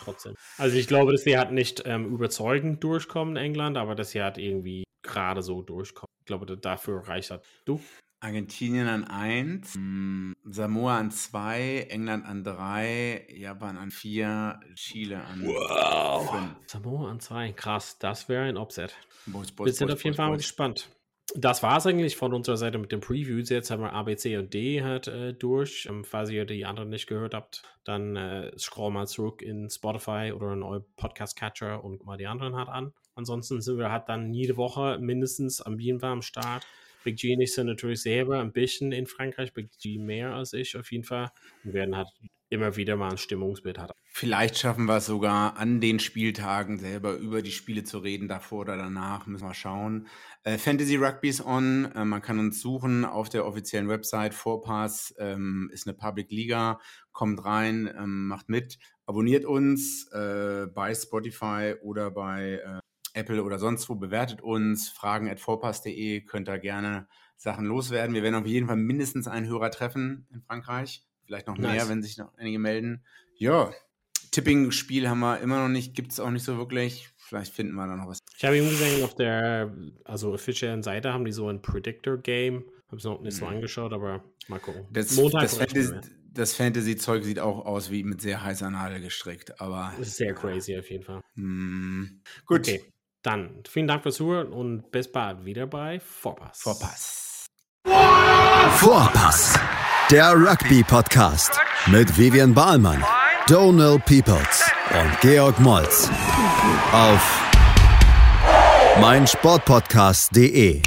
trotzdem. 0.00 0.34
Also 0.58 0.76
ich 0.76 0.86
glaube, 0.86 1.12
dass 1.12 1.22
sie 1.22 1.36
halt 1.36 1.52
nicht 1.52 1.82
ähm, 1.86 2.06
überzeugend 2.06 2.82
durchkommen, 2.82 3.36
England, 3.36 3.76
aber 3.76 3.94
dass 3.94 4.10
sie 4.10 4.22
halt 4.22 4.38
irgendwie 4.38 4.84
gerade 5.02 5.42
so 5.42 5.62
durchkommen. 5.62 6.13
Ich 6.24 6.26
glaube, 6.26 6.56
dafür 6.56 7.06
reicht 7.06 7.30
das. 7.30 7.42
Du? 7.66 7.82
Argentinien 8.20 8.88
an 8.88 9.04
1, 9.04 9.74
mm, 9.76 10.32
Samoa 10.44 10.96
an 10.96 11.10
2, 11.10 11.88
England 11.90 12.24
an 12.24 12.42
3, 12.42 13.26
Japan 13.28 13.76
an 13.76 13.90
4, 13.90 14.60
Chile 14.74 15.22
an 15.22 15.40
5. 15.40 15.48
Wow. 15.48 16.34
Samoa 16.66 17.10
an 17.10 17.20
2, 17.20 17.52
krass, 17.52 17.98
das 17.98 18.30
wäre 18.30 18.44
ein 18.44 18.56
Upset. 18.56 18.96
Boys, 19.26 19.52
Boys, 19.52 19.66
wir 19.66 19.72
sind 19.74 19.88
Boys, 19.88 19.96
auf 19.96 20.04
jeden 20.04 20.16
Fall 20.16 20.34
gespannt. 20.38 20.88
Das 21.34 21.62
war 21.62 21.76
es 21.76 21.86
eigentlich 21.86 22.16
von 22.16 22.32
unserer 22.32 22.56
Seite 22.56 22.78
mit 22.78 22.92
den 22.92 23.00
Previews. 23.00 23.50
Jetzt 23.50 23.70
haben 23.70 23.82
wir 23.82 23.92
A, 23.92 24.04
B, 24.04 24.16
C 24.16 24.38
und 24.38 24.54
D 24.54 24.82
halt 24.82 25.08
äh, 25.08 25.34
durch. 25.34 25.86
Ähm, 25.90 26.04
falls 26.04 26.30
ihr 26.30 26.46
die 26.46 26.64
anderen 26.64 26.88
nicht 26.88 27.06
gehört 27.06 27.34
habt, 27.34 27.62
dann 27.84 28.16
äh, 28.16 28.58
scroll 28.58 28.90
mal 28.90 29.06
zurück 29.06 29.42
in 29.42 29.68
Spotify 29.68 30.32
oder 30.34 30.54
in 30.54 30.62
euer 30.62 30.84
Podcast-Catcher 30.96 31.84
und 31.84 31.98
guck 31.98 32.06
mal 32.06 32.16
die 32.16 32.26
anderen 32.26 32.56
halt 32.56 32.70
an. 32.70 32.94
Ansonsten 33.14 33.60
sind 33.60 33.78
wir 33.78 33.90
halt 33.90 34.08
dann 34.08 34.32
jede 34.32 34.56
Woche 34.56 34.98
mindestens 35.00 35.60
am 35.60 35.76
Bienenbar 35.76 36.12
am 36.12 36.22
Start. 36.22 36.66
Big 37.04 37.16
G 37.16 37.34
und 37.34 37.42
ich 37.42 37.54
sind 37.54 37.66
natürlich 37.66 38.02
selber 38.02 38.40
ein 38.40 38.52
bisschen 38.52 38.90
in 38.92 39.06
Frankreich, 39.06 39.52
Big 39.52 39.70
G 39.78 39.98
mehr 39.98 40.34
als 40.34 40.52
ich 40.52 40.76
auf 40.76 40.90
jeden 40.90 41.04
Fall. 41.04 41.30
Und 41.62 41.74
werden 41.74 41.96
halt 41.96 42.08
immer 42.50 42.76
wieder 42.76 42.96
mal 42.96 43.10
ein 43.10 43.18
Stimmungsbild 43.18 43.78
hat. 43.78 43.92
Vielleicht 44.04 44.58
schaffen 44.58 44.86
wir 44.86 44.98
es 44.98 45.06
sogar 45.06 45.56
an 45.56 45.80
den 45.80 45.98
Spieltagen 45.98 46.78
selber 46.78 47.14
über 47.14 47.42
die 47.42 47.50
Spiele 47.50 47.84
zu 47.84 47.98
reden, 47.98 48.28
davor 48.28 48.60
oder 48.60 48.76
danach, 48.76 49.26
müssen 49.26 49.46
wir 49.46 49.54
schauen. 49.54 50.06
Äh, 50.44 50.56
Fantasy 50.58 50.96
Rugby 50.96 51.28
ist 51.28 51.44
on, 51.44 51.90
äh, 51.94 52.04
man 52.04 52.22
kann 52.22 52.38
uns 52.38 52.60
suchen 52.60 53.04
auf 53.04 53.28
der 53.28 53.44
offiziellen 53.44 53.88
Website. 53.88 54.34
Vorpass 54.34 55.14
ähm, 55.18 55.68
ist 55.72 55.86
eine 55.86 55.96
Public 55.96 56.30
Liga, 56.30 56.80
kommt 57.12 57.44
rein, 57.44 57.92
ähm, 57.98 58.28
macht 58.28 58.48
mit. 58.48 58.78
abonniert 59.06 59.44
uns 59.44 60.08
äh, 60.12 60.66
bei 60.72 60.94
Spotify 60.94 61.74
oder 61.82 62.10
bei 62.10 62.60
äh, 62.64 62.83
Apple 63.14 63.42
oder 63.42 63.58
sonst 63.58 63.88
wo, 63.88 63.94
bewertet 63.94 64.42
uns, 64.42 64.88
fragen 64.88 65.28
at 65.30 65.40
vorpass.de, 65.40 66.20
könnt 66.22 66.48
ihr 66.48 66.58
gerne 66.58 67.08
Sachen 67.36 67.64
loswerden. 67.64 68.14
Wir 68.14 68.22
werden 68.22 68.34
auf 68.34 68.46
jeden 68.46 68.66
Fall 68.66 68.76
mindestens 68.76 69.28
einen 69.28 69.46
Hörer 69.46 69.70
treffen 69.70 70.26
in 70.32 70.42
Frankreich. 70.42 71.04
Vielleicht 71.24 71.46
noch 71.46 71.56
mehr, 71.56 71.74
nice. 71.74 71.88
wenn 71.88 72.02
sich 72.02 72.18
noch 72.18 72.36
einige 72.36 72.58
melden. 72.58 73.02
Ja, 73.36 73.72
Tipping-Spiel 74.34 75.08
haben 75.08 75.20
wir 75.20 75.40
immer 75.40 75.60
noch 75.62 75.68
nicht, 75.68 75.94
gibt 75.94 76.12
es 76.12 76.18
auch 76.20 76.30
nicht 76.30 76.44
so 76.44 76.58
wirklich. 76.58 77.08
Vielleicht 77.16 77.54
finden 77.54 77.74
wir 77.74 77.86
da 77.86 77.96
noch 77.96 78.08
was. 78.08 78.18
Ich 78.36 78.44
habe 78.44 78.56
eben 78.56 78.68
gesehen, 78.68 79.04
auf 79.04 79.14
der 79.14 79.72
also 80.04 80.32
offiziellen 80.32 80.82
Seite 80.82 81.12
haben 81.12 81.24
die 81.24 81.32
so 81.32 81.48
ein 81.48 81.62
Predictor-Game. 81.62 82.64
Habe 82.88 82.96
es 82.96 83.04
noch 83.04 83.20
nicht 83.20 83.36
so 83.36 83.46
mhm. 83.46 83.52
angeschaut, 83.52 83.92
aber 83.92 84.24
mal 84.48 84.58
gucken. 84.58 84.86
Das, 84.90 85.14
Montag 85.14 85.42
das, 85.42 85.56
Fantasy, 85.56 85.94
das 86.32 86.54
Fantasy-Zeug 86.54 87.22
sieht 87.22 87.38
auch 87.38 87.64
aus 87.64 87.92
wie 87.92 88.02
mit 88.02 88.20
sehr 88.20 88.42
heißer 88.42 88.70
Nadel 88.70 89.00
gestrickt, 89.00 89.60
aber. 89.60 89.94
Das 89.98 90.08
ist 90.08 90.16
sehr 90.16 90.34
crazy 90.34 90.76
auf 90.76 90.90
jeden 90.90 91.04
Fall. 91.04 91.20
Mm, 91.36 92.20
gut. 92.44 92.60
Okay, 92.60 92.82
dann 93.24 93.62
vielen 93.68 93.88
Dank 93.88 94.02
fürs 94.02 94.16
Zuhören 94.16 94.52
und 94.52 94.90
bis 94.92 95.10
bald 95.10 95.44
wieder 95.44 95.66
bei 95.66 96.00
Vorpass. 96.00 96.60
Vorpass. 96.60 97.46
Vorpass. 98.76 99.58
Der 100.10 100.34
Rugby-Podcast 100.34 101.58
mit 101.86 102.16
Vivian 102.18 102.52
Bahlmann, 102.52 103.02
Donal 103.48 103.98
Peoples 103.98 104.70
und 104.90 105.20
Georg 105.20 105.58
Moltz 105.60 106.10
auf 106.92 107.40
meinsportpodcast.de. 109.00 110.82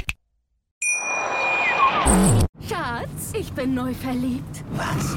Schatz, 2.68 3.32
ich 3.32 3.52
bin 3.52 3.74
neu 3.74 3.92
verliebt. 3.92 4.64
Was? 4.72 5.16